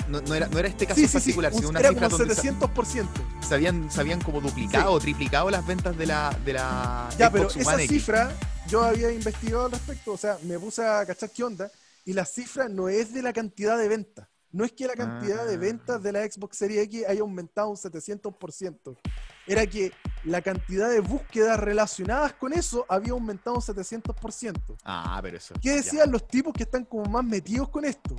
[0.08, 1.18] No, no era, no era este caso Sí, en sí, sí.
[1.20, 3.06] particular, sino una era cifra como donde se, 700%.
[3.48, 7.30] se habían, se habían como duplicado o triplicado las ventas de la, de la Ya,
[7.30, 7.88] Xbox pero esa X.
[7.90, 8.32] cifra
[8.68, 11.70] yo había investigado al respecto, o sea, me puse a cachar qué onda,
[12.04, 14.28] y la cifra no es de la cantidad de ventas.
[14.52, 15.58] No es que la cantidad de Ah.
[15.58, 18.96] ventas de la Xbox Series X haya aumentado un 700%.
[19.46, 19.92] Era que
[20.24, 24.76] la cantidad de búsquedas relacionadas con eso había aumentado un 700%.
[24.84, 25.54] Ah, pero eso.
[25.60, 25.74] ¿Qué ya.
[25.76, 28.14] decían los tipos que están como más metidos con esto?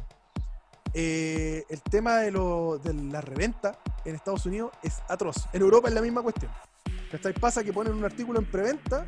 [0.94, 5.36] Eh, el tema de, lo- de la reventa en Estados Unidos es atroz.
[5.54, 6.52] En Europa es la misma cuestión.
[7.12, 7.34] ¿Cachai?
[7.34, 9.06] Pasa que ponen un artículo en preventa,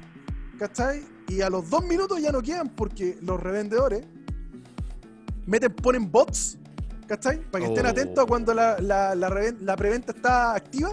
[0.57, 1.05] ¿cachai?
[1.27, 4.05] Y a los dos minutos ya no quedan porque los revendedores
[5.45, 6.57] meten, ponen bots,
[7.07, 7.39] ¿cachai?
[7.51, 7.89] Para que estén Oh.
[7.89, 10.91] atentos a cuando la, la, la reven- la preventa está activa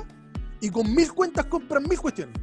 [0.61, 2.35] y con mil cuentas compran mil cuestiones.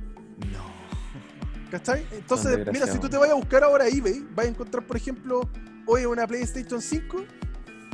[0.51, 1.69] No.
[1.69, 2.05] ¿Cachai?
[2.11, 5.49] Entonces, mira, si tú te vas a buscar ahora eBay, vas a encontrar, por ejemplo,
[5.87, 7.23] hoy una PlayStation 5,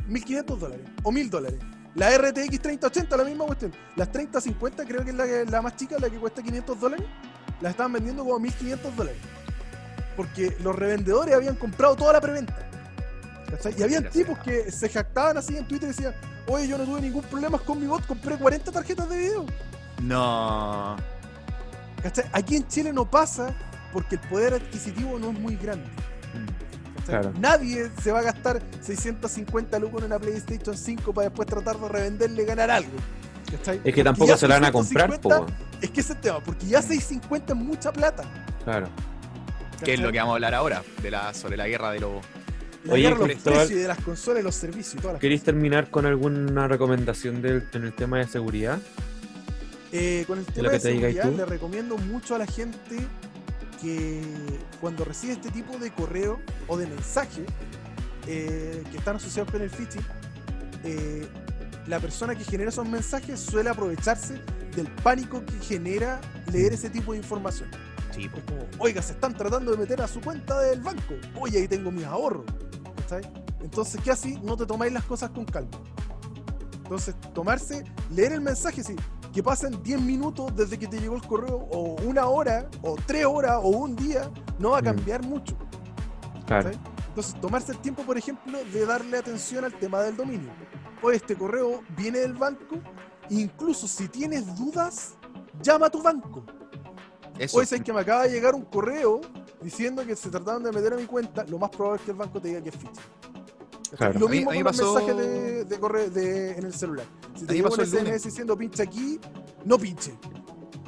[0.07, 1.59] 1500 dólares o 1000 dólares.
[1.95, 3.71] La RTX 3080, la misma cuestión.
[3.95, 7.05] Las 3050, creo que es la, la más chica, la que cuesta 500 dólares,
[7.61, 9.19] la estaban vendiendo como 1500 dólares.
[10.15, 12.55] Porque los revendedores habían comprado toda la preventa.
[13.49, 13.75] ¿Cachai?
[13.77, 16.13] Y habían tipos que se jactaban así en Twitter y decían,
[16.47, 19.45] oye, yo no tuve ningún problema con mi bot, compré 40 tarjetas de video.
[20.01, 20.97] No.
[22.03, 22.25] ¿Cachai?
[22.33, 23.55] Aquí en Chile no pasa
[23.93, 25.87] porque el poder adquisitivo no es muy grande.
[26.95, 27.21] ¿cachai?
[27.21, 27.33] Claro.
[27.39, 31.87] Nadie se va a gastar 650 lucas en una PlayStation 5 para después tratar de
[31.87, 32.91] revenderle y ganar algo.
[33.51, 33.81] ¿Cachai?
[33.83, 35.81] Es que tampoco se la van a comprar, po, 650 weón.
[35.81, 38.23] Es que ese es el tema, porque ya 650 es mucha plata.
[38.63, 38.89] Claro.
[39.83, 40.83] ¿Qué es lo que vamos a hablar ahora?
[41.01, 42.25] De la, sobre la guerra de los.
[42.83, 44.97] La Oye, guerra de los Cristóbal, precios y de las consolas y los servicios y
[44.97, 48.79] todas las ¿Queréis terminar con alguna recomendación del, en el tema de seguridad?
[49.91, 51.37] Eh, con el tema lo de que seguridad, tú.
[51.37, 52.97] le recomiendo mucho a la gente
[53.81, 54.21] que
[54.81, 57.45] cuando recibe este tipo de correo o de mensaje
[58.27, 60.05] eh, que están asociados con el phishing,
[60.83, 61.27] eh,
[61.87, 64.41] la persona que genera esos mensajes suele aprovecharse
[64.75, 66.19] del pánico que genera
[66.51, 67.69] leer ese tipo de información.
[68.11, 68.37] Sí, po.
[68.37, 71.13] Es como, oiga, se están tratando de meter a su cuenta del banco.
[71.39, 72.45] Oye, ahí tengo mis ahorros.
[72.97, 73.21] ¿Cachai?
[73.61, 74.37] Entonces, ¿qué así?
[74.43, 75.71] No te tomáis las cosas con calma.
[76.83, 78.95] Entonces, tomarse, leer el mensaje, sí.
[79.33, 83.23] que pasen 10 minutos desde que te llegó el correo, o una hora, o tres
[83.25, 84.85] horas, o un día, no va a Mm.
[84.85, 85.55] cambiar mucho.
[86.47, 86.71] Claro.
[87.09, 90.49] Entonces, tomarse el tiempo, por ejemplo, de darle atención al tema del dominio.
[91.01, 92.75] O este correo viene del banco,
[93.29, 95.13] incluso si tienes dudas,
[95.61, 96.43] llama a tu banco.
[97.37, 97.57] Eso.
[97.57, 99.21] O es que me acaba de llegar un correo
[99.61, 102.17] diciendo que se trataban de meter a mi cuenta, lo más probable es que el
[102.17, 102.75] banco te diga que es.
[102.75, 106.73] Y Lo mismo a mí con los pasó- mensajes de, de correo de- en el
[106.73, 107.05] celular.
[107.35, 107.89] Si te llega un lunes.
[107.93, 109.19] SMS diciendo pincha aquí,
[109.65, 110.11] no pinche.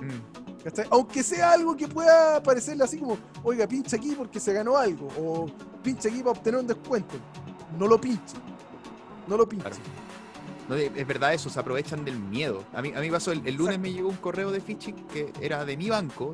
[0.01, 0.89] Mm.
[0.91, 5.07] Aunque sea algo que pueda parecerle así como, oiga, pincha aquí porque se ganó algo,
[5.17, 5.45] o
[5.81, 7.15] pincha aquí para obtener un descuento.
[7.77, 8.35] No lo pinche.
[9.29, 9.69] No lo pinche.
[9.69, 9.83] Claro.
[10.67, 12.63] No, es verdad eso, se aprovechan del miedo.
[12.73, 15.31] A mí, a mí pasó, el, el lunes me llegó un correo de phishing que
[15.41, 16.33] era de mi banco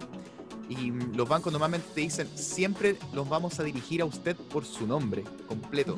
[0.67, 4.87] y los bancos normalmente te dicen, siempre los vamos a dirigir a usted por su
[4.87, 5.97] nombre completo.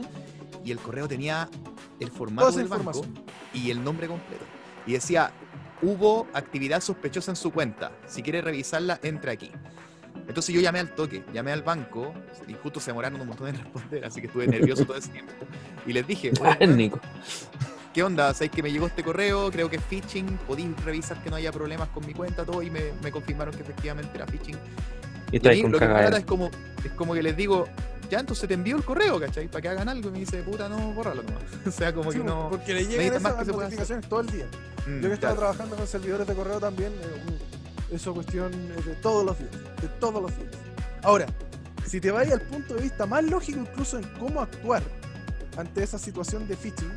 [0.63, 1.49] Y el correo tenía
[1.99, 3.05] el formato del banco
[3.53, 4.43] y el nombre completo.
[4.85, 5.31] Y decía,
[5.81, 7.91] hubo actividad sospechosa en su cuenta.
[8.05, 9.51] Si quiere revisarla, entre aquí.
[10.27, 12.13] Entonces yo llamé al toque, llamé al banco
[12.47, 15.31] y justo se demoraron un montón en responder, así que estuve nervioso todo ese tiempo.
[15.85, 16.99] Y les dije, "Oye, weón, Nico.
[17.93, 18.33] ¿qué onda?
[18.33, 19.49] ¿Sabéis que me llegó este correo?
[19.51, 20.37] Creo que es phishing.
[20.45, 22.43] ¿Podéis revisar que no haya problemas con mi cuenta?
[22.45, 24.55] Todo y me, me confirmaron que efectivamente era phishing.
[25.31, 26.51] Y Y está a mí lo que me trata es como,
[26.83, 27.67] es como que les digo,
[28.09, 29.47] ya entonces te envío el correo, ¿cachai?
[29.47, 30.09] Para que hagan algo.
[30.09, 31.43] Y me dice, puta, no, bórralo nomás.
[31.67, 32.49] o sea, como Sí, que no.
[32.51, 33.79] Porque le no llegan más esas que se pueda hacer.
[33.79, 34.45] notificaciones todo el día.
[34.85, 35.35] Mm, Yo que estaba claro.
[35.37, 37.46] trabajando con servidores de correo también, eh,
[37.91, 39.51] eso cuestión eh, de todos los días,
[39.81, 40.51] de todos los días.
[41.03, 41.25] Ahora,
[41.85, 44.83] si te vas al punto de vista más lógico incluso en cómo actuar
[45.57, 46.91] ante esa situación de phishing,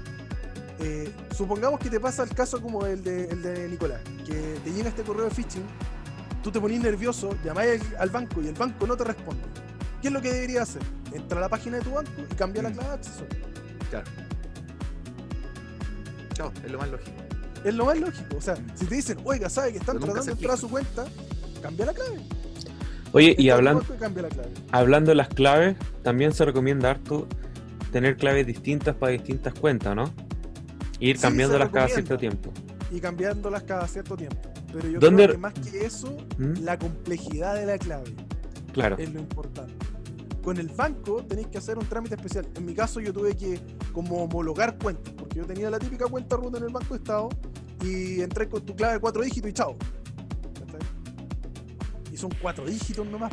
[0.80, 4.72] eh, supongamos que te pasa el caso como el de, el de Nicolás, que te
[4.72, 5.62] llega este correo de phishing,
[6.42, 9.42] tú te ponís nervioso, llamáis al, banco y el banco no te responde.
[10.00, 10.82] ¿Qué es lo que deberías hacer?
[11.12, 12.72] Entra a la página de tu banco y cambia la Mm.
[12.72, 13.26] clave de acceso.
[13.90, 14.10] Claro.
[16.32, 17.29] Chao, es lo más lógico.
[17.64, 18.36] Es lo más lógico.
[18.36, 20.68] O sea, si te dicen, oiga, sabe que están Pero tratando de entrar a su
[20.70, 21.04] cuenta,
[21.62, 22.20] cambia la clave.
[23.12, 23.84] Oye, Entra y hablando,
[24.70, 27.26] hablando de las claves, también se recomienda harto
[27.92, 30.04] tener claves distintas para distintas cuentas, ¿no?
[31.00, 32.52] Ir Sí, cambiándolas cada cierto tiempo.
[32.90, 34.48] Y cambiándolas cada cierto tiempo.
[34.72, 36.62] Pero yo ¿Dónde- creo que más que eso, ¿Mm?
[36.62, 38.14] la complejidad de la clave
[38.72, 38.96] Claro.
[38.98, 39.74] es lo importante.
[40.44, 42.46] Con el banco tenéis que hacer un trámite especial.
[42.54, 43.60] En mi caso yo tuve que
[43.92, 47.28] como homologar cuentas, porque yo tenía la típica cuenta root en el Banco de Estado
[47.82, 49.76] y entré con tu clave de cuatro dígitos y chao.
[52.12, 53.32] Y son cuatro dígitos nomás.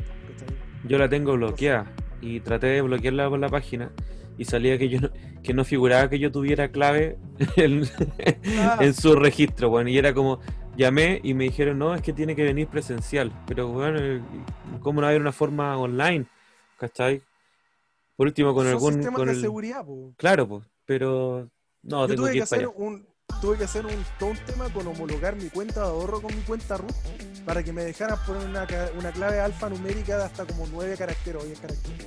[0.85, 1.91] Yo la tengo bloqueada
[2.21, 3.91] y traté de bloquearla por la página
[4.37, 5.09] y salía que yo no,
[5.43, 7.17] que no figuraba que yo tuviera clave
[7.55, 7.83] en,
[8.59, 8.77] Ah.
[8.81, 10.39] en su registro, bueno, y era como
[10.77, 14.21] llamé y me dijeron, "No, es que tiene que venir presencial." Pero bueno, eh,
[14.79, 16.25] ¿cómo no hay una forma online?
[16.77, 17.21] ¿Cachai?
[18.15, 20.13] Por último con Son algún con de el seguridad, po.
[20.17, 21.49] Claro, pues, pero
[21.83, 22.77] no, Yo tengo tuve que que ir para hacer allá.
[22.77, 23.07] un
[23.41, 26.41] tuve que hacer un, todo un tema con homologar mi cuenta de ahorro con mi
[26.41, 26.93] cuenta root
[27.45, 28.65] para que me dejaran poner una,
[28.97, 32.05] una clave alfanumérica de hasta como 9 caracteres o 10 caracteres.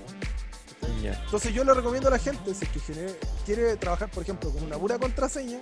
[1.24, 3.16] Entonces yo le recomiendo a la gente, si es que genere-
[3.47, 5.59] quiere trabajar, por ejemplo, con una pura contraseña,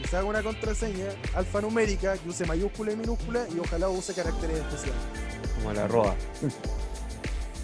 [0.00, 4.58] que se haga una contraseña alfanumérica, que use mayúscula y minúscula y ojalá use caracteres
[4.58, 5.00] especiales.
[5.56, 6.16] Como la roba.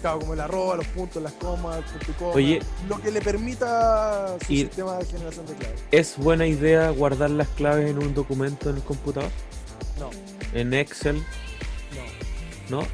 [0.01, 2.59] Claro, como el arroba, los puntos, las comas, el punto y coma, Oye.
[2.87, 5.79] lo que le permita su Y- sistema de generación de claves.
[5.91, 9.29] ¿Es buena idea guardar las claves en un documento en el computador?
[9.99, 10.09] No,
[10.53, 11.17] ¿En Excel?
[12.69, 12.81] no.
[12.81, 12.87] ¿No?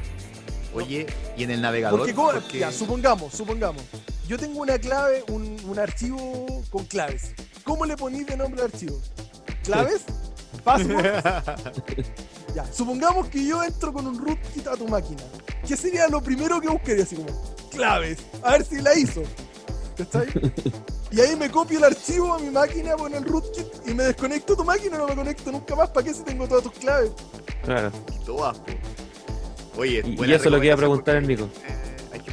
[0.74, 1.06] Oye,
[1.36, 2.00] y en el navegador.
[2.00, 3.82] Porque, ¿cómo- Porque- ya, supongamos, supongamos.
[4.26, 7.32] Yo tengo una clave, un, un archivo con claves.
[7.62, 9.00] ¿Cómo le ponís de nombre al archivo?
[9.62, 10.02] ¿Claves?
[10.66, 11.22] ¿Password?
[12.56, 15.22] ya, supongamos que yo entro con un rootkit a tu máquina.
[15.66, 17.04] ¿Qué sería lo primero que buscaría?
[17.04, 17.28] Así como,
[17.70, 18.18] claves.
[18.42, 19.22] A ver si la hizo.
[19.96, 20.26] ¿Cachai?
[21.12, 24.56] Y ahí me copio el archivo a mi máquina con el rootkit y me desconecto
[24.56, 25.88] tu máquina y no me conecto nunca más.
[25.90, 27.12] ¿Para qué si tengo todas tus claves?
[27.62, 27.92] Claro.
[28.26, 28.72] Todas, po.
[29.78, 31.85] Oye, Y, y eso lo que iba a preguntar el Nico, eh,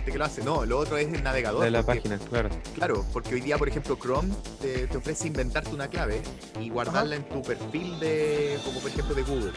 [0.04, 0.44] gente que lo hace.
[0.44, 1.64] No, lo otro es el navegador.
[1.64, 2.50] de la porque- página, claro.
[2.76, 6.22] Claro, porque hoy día, por ejemplo, Chrome te, te ofrece inventarte una clave
[6.60, 9.54] y guardarla en tu perfil de, como por ejemplo, de Google.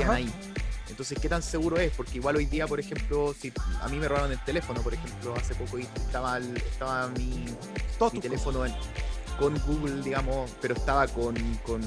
[0.00, 0.14] Ajá.
[0.14, 0.32] ahí.
[0.88, 1.92] Entonces, ¿qué tan seguro es?
[1.92, 5.34] Porque igual hoy día, por ejemplo, si a mí me robaron el teléfono, por ejemplo,
[5.36, 7.44] hace poco y estaba, el- estaba mi,
[8.12, 8.74] mi teléfono en-
[9.38, 11.34] con Google, digamos, pero estaba con,
[11.66, 11.80] con,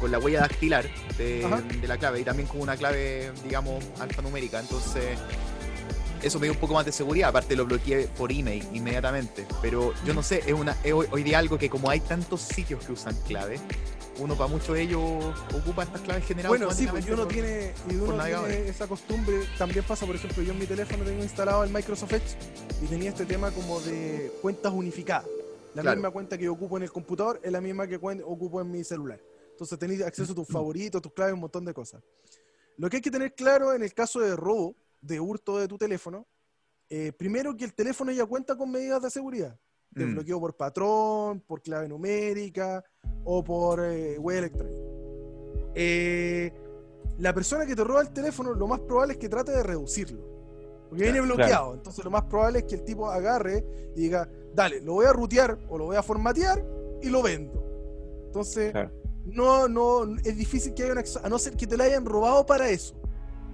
[0.00, 0.86] con la huella dactilar
[1.18, 1.46] de,
[1.80, 4.60] de la clave y también con una clave, digamos, alfanumérica.
[4.60, 5.18] Entonces,
[6.22, 7.30] eso me dio un poco más de seguridad.
[7.30, 9.46] Aparte, lo bloqueé por email inmediatamente.
[9.62, 12.84] Pero yo no sé, es, una, es hoy, día algo que, como hay tantos sitios
[12.84, 13.58] que usan clave,
[14.18, 15.00] uno para muchos de ellos
[15.54, 16.58] ocupa estas claves generadas.
[16.58, 18.56] Bueno, sí, pues uno tiene, y uno navegadores.
[18.56, 19.40] tiene esa costumbre.
[19.56, 22.36] También pasa, por ejemplo, yo en mi teléfono tengo instalado el Microsoft Edge
[22.82, 25.26] y tenía este tema como de cuentas unificadas.
[25.74, 25.96] La Claro.
[25.96, 29.20] misma cuenta que ocupo en el computador es la misma que ocupo en mi celular.
[29.52, 32.02] Entonces tenéis acceso a tus favoritos, tus claves, un montón de cosas.
[32.76, 35.78] Lo que hay que tener claro en el caso de robo, de hurto de tu
[35.78, 36.26] teléfono,
[36.90, 39.58] eh, primero que el teléfono ya cuenta con medidas de seguridad.
[39.90, 40.12] De Mm.
[40.14, 42.84] bloqueo por patrón, por clave numérica
[43.24, 44.80] o por eh, web electrónica.
[45.74, 46.52] Eh,
[47.18, 50.20] la persona que te roba el teléfono, lo más probable es que trate de reducirlo.
[50.88, 51.34] Porque viene Claro.
[51.34, 51.74] bloqueado.
[51.74, 53.64] Entonces lo más probable es que el tipo agarre
[53.94, 56.64] y diga, dale, lo voy a rutear o lo voy a formatear
[57.02, 58.22] y lo vendo.
[58.26, 58.90] Entonces, Claro.
[59.26, 62.04] no, no, es difícil que haya un acceso, a no ser que te la hayan
[62.06, 62.94] robado para eso.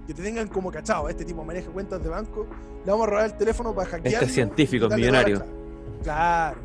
[0.07, 2.47] Que te tengan como cachado, este tipo maneja cuentas de banco,
[2.85, 4.23] le vamos a robar el teléfono para hackear.
[4.23, 5.43] Este científico es millonario.
[6.03, 6.59] Claro.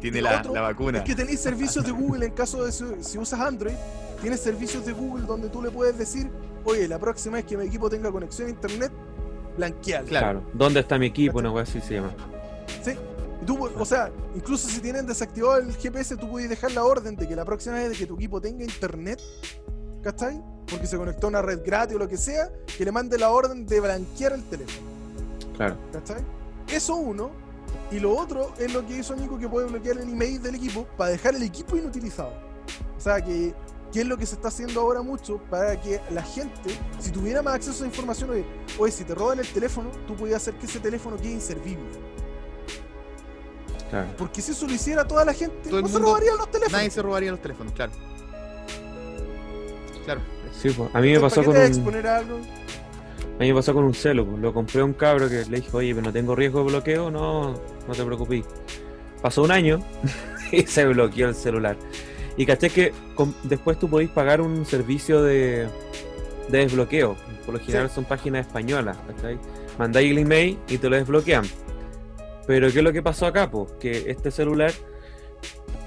[0.00, 0.98] Tiene la, otro la vacuna.
[0.98, 3.74] Es que tenéis servicios de Google en caso de si, si usas Android,
[4.20, 6.30] tienes servicios de Google donde tú le puedes decir,
[6.64, 8.92] oye, la próxima vez que mi equipo tenga conexión a internet,
[9.56, 10.06] blanquealo.
[10.06, 10.42] Claro.
[10.54, 11.38] ¿Dónde está mi equipo?
[11.38, 12.12] Una wea así se llama.
[12.82, 12.92] ¿Sí?
[13.42, 17.16] Y tú, o sea, incluso si tienen desactivado el GPS, tú puedes dejar la orden
[17.16, 19.20] de que la próxima vez que tu equipo tenga internet,
[20.02, 20.42] ¿cachai?
[20.68, 23.30] Porque se conectó a una red gratis o lo que sea, que le mande la
[23.30, 24.86] orden de blanquear el teléfono,
[25.56, 25.76] Claro.
[25.92, 26.22] ¿cachai?
[26.68, 27.30] Eso uno.
[27.90, 30.86] Y lo otro es lo que hizo Nico, que puede bloquear el email del equipo
[30.96, 32.32] para dejar el equipo inutilizado.
[32.96, 33.54] O sea, que,
[33.92, 37.42] que es lo que se está haciendo ahora mucho para que la gente, si tuviera
[37.42, 38.44] más acceso a información, oye,
[38.78, 41.84] oye, si te roban el teléfono, tú podías hacer que ese teléfono quede inservible.
[43.90, 44.08] Claro.
[44.16, 46.50] Porque si eso lo hiciera toda la gente, Todo el no se mundo- robarían los
[46.50, 46.72] teléfonos.
[46.72, 47.92] Nadie se robaría los teléfonos, claro.
[50.04, 50.20] Claro.
[50.52, 50.88] Sí, pues.
[50.94, 52.36] A mí me pasó ¿para qué con exponer algo?
[52.36, 54.26] a mí me pasó con un celo.
[54.26, 54.40] pues.
[54.40, 57.10] Lo compré a un cabro que le dije, oye, pero no tengo riesgo de bloqueo.
[57.10, 58.44] No, no te preocupes.
[59.20, 59.80] Pasó un año
[60.52, 61.76] y se bloqueó el celular.
[62.36, 65.68] Y caché que con- después tú podéis pagar un servicio de,
[66.48, 67.16] de desbloqueo.
[67.44, 68.96] Por lo general son páginas españolas.
[69.06, 69.38] ¿cachai?
[69.78, 71.44] Mandáis el email y te lo desbloquean.
[72.46, 73.50] Pero ¿qué es lo que pasó acá?
[73.50, 74.72] Pues que este celular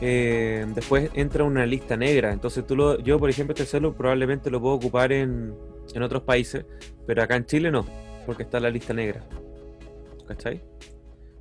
[0.01, 2.31] eh, después entra una lista negra.
[2.31, 5.55] Entonces tú lo, yo, por ejemplo, este celular probablemente lo puedo ocupar en,
[5.93, 6.65] en otros países,
[7.05, 7.85] pero acá en Chile no,
[8.25, 9.23] porque está en la lista negra.
[10.27, 10.63] ¿Cachai?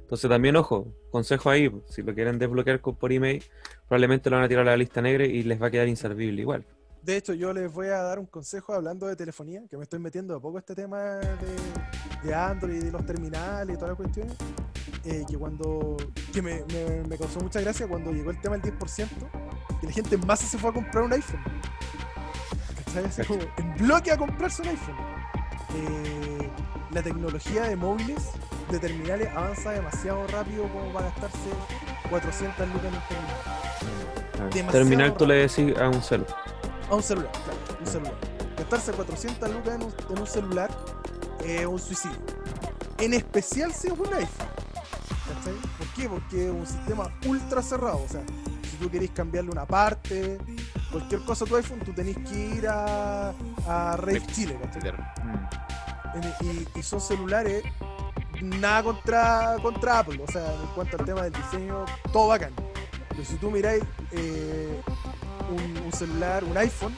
[0.02, 3.43] Entonces también, ojo, consejo ahí, si lo quieren desbloquear por email,
[3.89, 6.40] probablemente lo van a tirar a la lista negra y les va a quedar inservible
[6.43, 6.64] igual.
[7.02, 9.98] De hecho, yo les voy a dar un consejo hablando de telefonía, que me estoy
[9.98, 13.97] metiendo a poco este tema de, de Android y de los terminales y todas las
[13.97, 14.36] cuestiones.
[15.05, 15.97] Eh, que cuando.
[16.32, 19.09] que me, me- me causó mucha gracia cuando llegó el tema del 10%,
[19.81, 21.40] que la gente en masa se fue a comprar un iPhone.
[22.94, 23.26] ¿Cachai?
[23.26, 24.97] Como en bloque a comprarse un iPhone.
[25.76, 26.51] Eh,
[26.93, 28.22] la tecnología de móviles,
[28.70, 31.39] de terminales, avanza demasiado rápido como para gastarse
[32.09, 34.51] 400 lucas en un terminal.
[34.55, 36.24] Demasiado Terminal tú le decís a un celu.
[36.90, 38.14] A un celular, claro, un celular.
[38.59, 40.70] Gastarse 400 lucas en un, en un celular
[41.44, 42.16] es un suicidio.
[42.98, 44.48] En especial si es un iPhone.
[45.44, 45.54] ¿Cachai?
[45.78, 46.08] ¿Por qué?
[46.08, 48.02] Porque es un sistema ultra cerrado.
[48.02, 48.22] O sea,
[48.70, 50.38] si tú querés cambiarle una parte,
[50.90, 53.34] cualquier cosa a tu iPhone, tú tenés que ir a,
[53.66, 54.92] a Rave Chile, ¿cachai?
[54.92, 56.44] Mm.
[56.44, 57.64] Y, y son celulares
[58.40, 62.52] nada contra, contra Apple, o sea, en cuanto al tema del diseño, todo bacán.
[63.08, 64.80] Pero si tú miráis eh,
[65.50, 66.94] un, un celular, un iPhone,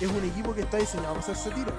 [0.00, 1.72] es un equipo que está diseñado para hacerse tiro.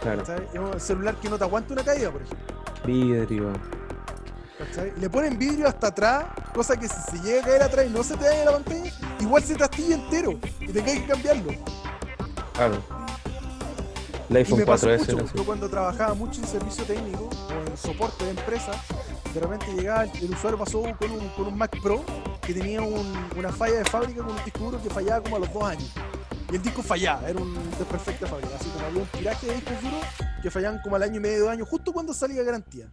[0.00, 0.22] Claro.
[0.22, 2.56] Es un celular que no te aguanta una caída, por ejemplo.
[2.84, 3.52] Vidrio.
[4.58, 4.92] ¿Cachai?
[4.98, 6.24] Le ponen vidrio hasta atrás,
[6.54, 8.92] cosa que si se llega a caer atrás y no se te daña la pantalla,
[9.20, 11.52] igual se te astilla entero y tengáis que cambiarlo.
[12.54, 12.82] Claro.
[14.28, 14.98] El Y iPhone me pasó 4S.
[15.14, 18.72] mucho, yo cuando trabajaba mucho en servicio técnico o en soporte de empresa,
[19.32, 22.02] de repente llegaba, el, usuario pasó con un, con un Mac Pro
[22.42, 25.38] que tenía un- una falla de fábrica con un disco duro que fallaba como a
[25.40, 25.92] los dos años.
[26.50, 28.56] Y el disco fallaba, era un desperfecto de fábrica.
[28.58, 30.04] Así como había un tiraje de discos duros
[30.42, 32.86] que fallaban como al año y medio, dos años, justo cuando salía garantía.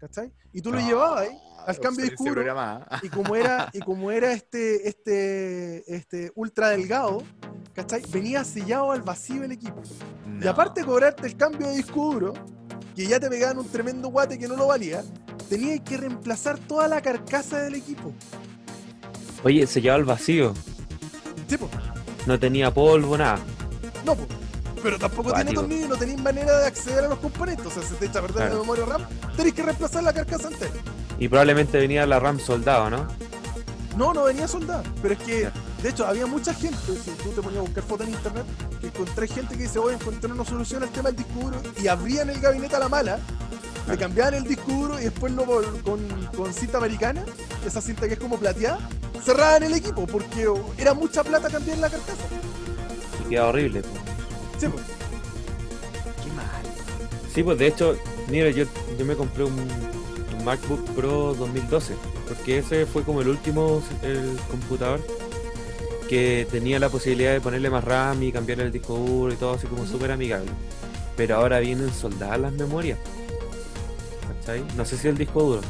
[0.00, 0.32] ¿Cachai?
[0.52, 3.00] Y tú lo llevabas ahí, al cambio de duro, programada.
[3.02, 7.22] y como era, y como era este, este, este ultra delgado,
[7.74, 8.02] ¿cachai?
[8.10, 9.82] Venía sellado al vacío el equipo.
[10.40, 12.32] Y aparte de cobrarte el cambio de disco duro,
[12.96, 15.04] que ya te pegaban un tremendo guate que no lo valía,
[15.50, 18.10] tenías que reemplazar toda la carcasa del equipo.
[19.44, 20.54] Oye, se llevaba al vacío.
[21.46, 21.68] Tipo,
[22.26, 23.38] No tenía polvo, nada.
[24.06, 24.26] no, po.
[24.82, 27.66] Pero tampoco tiene tornillo y no tenéis manera de acceder a los componentes.
[27.66, 28.54] O sea, se te echa a perder Claro.
[28.54, 29.02] la memoria RAM,
[29.36, 30.70] tenéis que reemplazar la carcasa entera.
[31.18, 33.06] Y probablemente venía la RAM soldado, ¿no?
[33.96, 34.82] No, no venía soldado.
[35.02, 35.50] Pero es que,
[35.82, 38.44] de hecho, había mucha gente, si tú te ponías a buscar fotos en internet,
[38.80, 41.88] que encontré gente que dice, oye, encontré una solución al tema del disco duro, y
[41.88, 43.18] abrían el gabinete a la mala,
[43.88, 45.44] le cambiaban el disco duro y después lo
[45.82, 46.00] con,
[46.36, 47.24] con cinta americana,
[47.66, 48.78] esa cinta que es como plateada,
[49.24, 50.48] cerraban el equipo, porque
[50.78, 52.22] era mucha plata cambiar la carcasa.
[53.26, 53.82] Y queda horrible.
[53.82, 53.88] po.
[54.60, 54.84] Sí, pues.
[56.22, 56.62] Qué mal.
[57.34, 57.96] Sí, pues de hecho,
[58.28, 58.64] mira, yo,
[58.98, 61.94] yo me compré un, un MacBook Pro 2012,
[62.28, 65.00] porque ese fue como el último el computador
[66.10, 69.54] que tenía la posibilidad de ponerle más RAM y cambiar el disco duro y todo
[69.54, 70.50] así como súper amigable.
[71.16, 72.98] Pero ahora vienen soldadas las memorias.
[74.26, 74.64] ¿Cachai?
[74.76, 75.60] No sé si el disco duro,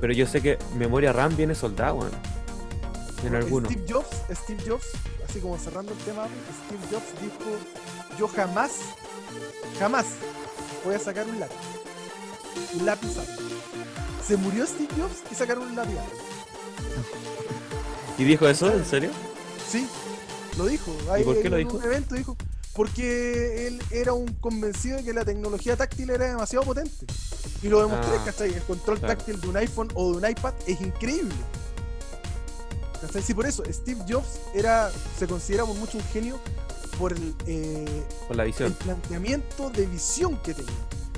[0.00, 2.12] pero yo sé que memoria RAM viene soldada, weón.
[3.26, 3.70] En algunos.
[3.70, 4.86] Steve Jobs, Steve Jobs,
[5.28, 6.26] así como cerrando el tema,
[6.66, 7.58] Steve Jobs dijo,
[8.18, 8.72] yo jamás,
[9.78, 10.06] jamás
[10.84, 11.56] voy a sacar un lápiz.
[12.78, 13.34] Un lápiz Apple".
[14.26, 15.94] Se murió Steve Jobs y sacaron un lápiz.
[18.18, 18.70] ¿Y dijo eso?
[18.72, 19.10] ¿En serio?
[19.70, 19.86] Sí,
[20.58, 20.92] lo dijo.
[21.18, 21.82] ¿Y por qué en lo un dijo?
[21.82, 22.36] evento dijo,
[22.74, 27.06] porque él era un convencido de que la tecnología táctil era demasiado potente.
[27.62, 28.52] Y lo demostré, Ah, ¿cachai?
[28.54, 29.16] El control claro.
[29.16, 31.34] táctil de un iPhone o de un iPad es increíble.
[33.00, 33.22] ¿Cachai?
[33.22, 36.38] Sí, por eso, Steve Jobs era, se considera por mucho un genio
[37.00, 38.72] por el, eh, Por la el visión.
[38.74, 40.70] planteamiento de visión que tenía.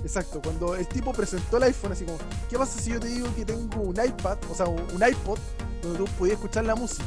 [0.03, 2.19] Exacto, cuando el tipo presentó el iPhone, así como,
[2.49, 5.39] ¿qué pasa si yo te digo que tengo un iPad, o sea, un iPod,
[5.83, 7.05] donde tú podías escuchar la música?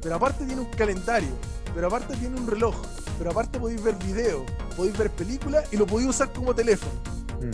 [0.00, 1.30] Pero aparte tiene un calendario,
[1.74, 2.74] pero aparte tiene un reloj,
[3.18, 4.44] pero aparte podéis ver video,
[4.76, 6.92] podéis ver películas y lo podéis usar como teléfono,
[7.40, 7.50] Mm.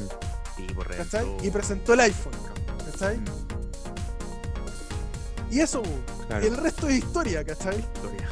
[0.56, 1.26] Sí, por ¿cachai?
[1.42, 2.32] Y presentó el iPhone,
[2.92, 3.16] ¿cachai?
[3.18, 3.24] Mm,
[5.50, 5.82] Y eso,
[6.28, 6.44] Claro.
[6.44, 7.78] y el resto es historia, ¿cachai?
[7.80, 8.28] historia.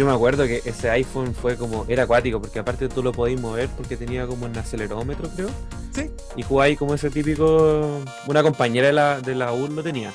[0.00, 3.38] Yo me acuerdo que ese iPhone fue como, era acuático, porque aparte tú lo podías
[3.38, 5.50] mover porque tenía como un acelerómetro, creo.
[5.94, 8.00] Sí, Y jugáis como ese típico.
[8.26, 10.14] Una compañera de la, de la U lo tenía.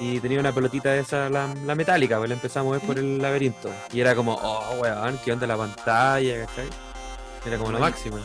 [0.00, 2.98] Y tenía una pelotita de esa, la, la metálica, pues la empezamos a mover por
[2.98, 3.70] el laberinto.
[3.92, 6.68] Y era como, oh, weón, qué onda la pantalla, ¿cachai?
[7.44, 8.16] Era como lo máximo.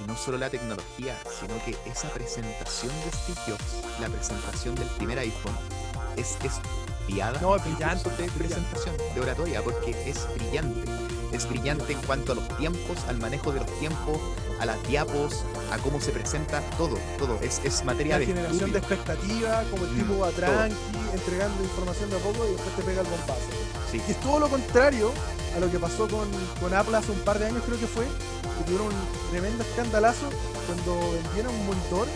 [0.00, 4.86] Y no solo la tecnología, sino que esa presentación de Steve Jobs, la presentación del
[4.90, 5.56] primer iPhone,
[6.16, 6.38] es
[7.40, 10.90] No, es brillante, de presentación, de oratoria, porque es brillante.
[11.32, 14.18] Es brillante en cuanto a los tiempos, al manejo de los tiempos,
[14.60, 17.38] a las diapos, a cómo se presenta, todo, todo.
[17.40, 20.40] Es, es materia la de generación de expectativa, como el Mm, tipo va todo.
[20.40, 20.74] tranqui,
[21.14, 23.48] entregando información de a poco y después te pega el bombazo.
[23.92, 24.00] Sí.
[24.06, 25.12] Y es todo lo contrario
[25.56, 26.28] a lo que pasó con,
[26.60, 30.28] con Apple hace un par de años, creo que fue, que tuvieron un tremendo escandalazo
[30.66, 32.06] cuando vendieron un monitor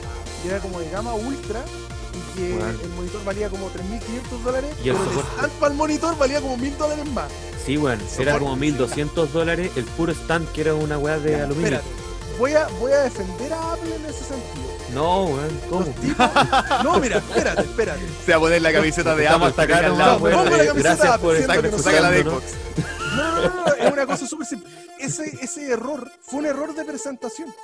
[0.43, 1.65] que era como de gama ultra
[2.15, 2.79] y que Bueno.
[2.83, 5.31] el monitor valía como 3.500 dólares, Y el pero el soporte.
[5.37, 7.33] stand para el monitor valía como 1.000 dólares más.
[7.65, 8.39] Sí, weón, era Soporte.
[8.39, 11.67] como 1200 dólares el puro stand que era una weá de Ya, aluminio.
[11.79, 12.05] espérate.
[12.39, 14.65] Voy a, voy a defender a Apple en ese sentido.
[14.93, 15.85] No, weón, ¿cómo?
[16.01, 16.29] Tipos...
[16.85, 18.01] No, mira, espérate, espérate.
[18.25, 19.47] Se va a poner la camiseta de Apple.
[19.49, 22.23] hasta acá weón, Pongo la camiseta, Gracias por siento estar que no Saca la de.
[22.23, 22.43] Xbox.
[23.17, 24.69] No, no, no, no, es una cosa súper simple.
[24.99, 27.55] Ese, ese error fue un error de presentación.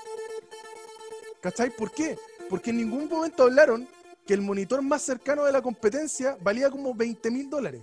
[1.40, 1.70] ¿Cachai?
[1.70, 2.16] ¿Por qué?
[2.48, 3.88] Porque en ningún momento hablaron
[4.30, 7.82] que el monitor más cercano de la competencia valía como 20 mil dólares.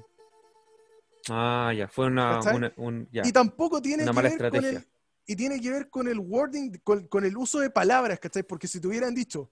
[1.30, 2.56] Ah, ya, fue una, ¿Cachai?
[2.56, 3.24] una- un, ya.
[3.28, 4.80] Y tampoco tiene Una que mala ver con estrategia.
[4.80, 4.88] el,
[5.26, 8.44] y tiene que ver con el wording, con, con el uso de palabras, ¿cachai?
[8.44, 9.50] Porque si te hubieran dicho,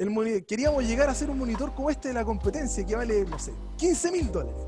[0.00, 3.38] el queríamos llegar a hacer un monitor como este de la competencia que vale, no
[3.38, 4.60] sé, 15 mil dólares,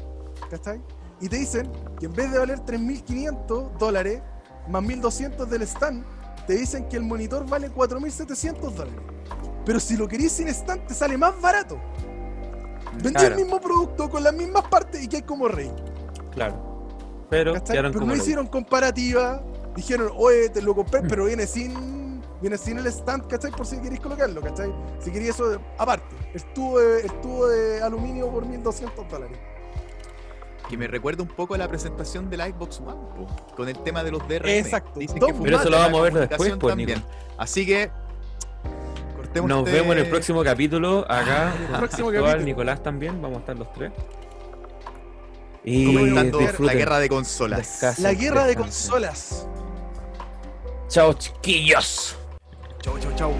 [0.48, 0.80] ¿cachai?
[1.20, 1.68] Y te dicen
[1.98, 4.22] que en vez de valer 3.500 dólares
[4.68, 6.04] más 1.200 del stand,
[6.46, 9.00] te dicen que el monitor vale 4.700 dólares.
[9.64, 11.80] Pero si lo querís sin stand, te sale más barato.
[12.94, 13.34] Vendí Claro.
[13.34, 15.72] el mismo producto con las mismas partes y que hay como rey.
[16.32, 16.74] Claro.
[17.30, 17.54] Pero
[17.92, 19.42] como no hicieron comparativa.
[19.74, 23.50] Dijeron, oye, te lo compré, pero viene sin viene sin el stand, ¿cachai?
[23.50, 24.72] Por si queréis colocarlo, ¿cachai?
[25.00, 26.14] Si queréis eso, aparte.
[26.34, 29.38] El tubo de, el tubo de aluminio por 1200 dólares.
[30.68, 34.04] Que me recuerda un poco a la presentación del Xbox One, po, con el tema
[34.04, 34.46] de los DRM.
[34.48, 35.00] Exacto.
[35.00, 36.98] Dicen que fue Pero eso lo de la vamos a ver después, pues, también.
[36.98, 37.10] Nico.
[37.38, 37.90] Así que
[39.42, 41.04] Nos este- vemos en el próximo capítulo.
[41.08, 42.44] Acá, En el próximo actual, capítulo.
[42.46, 43.20] Nicolás también.
[43.20, 43.92] Vamos a estar los tres.
[45.64, 47.58] Y comentando la guerra de consolas.
[47.58, 49.48] Descansen, La guerra de consolas.
[50.88, 52.16] Chao, chiquillos.
[52.82, 53.32] Chau, chau, chau.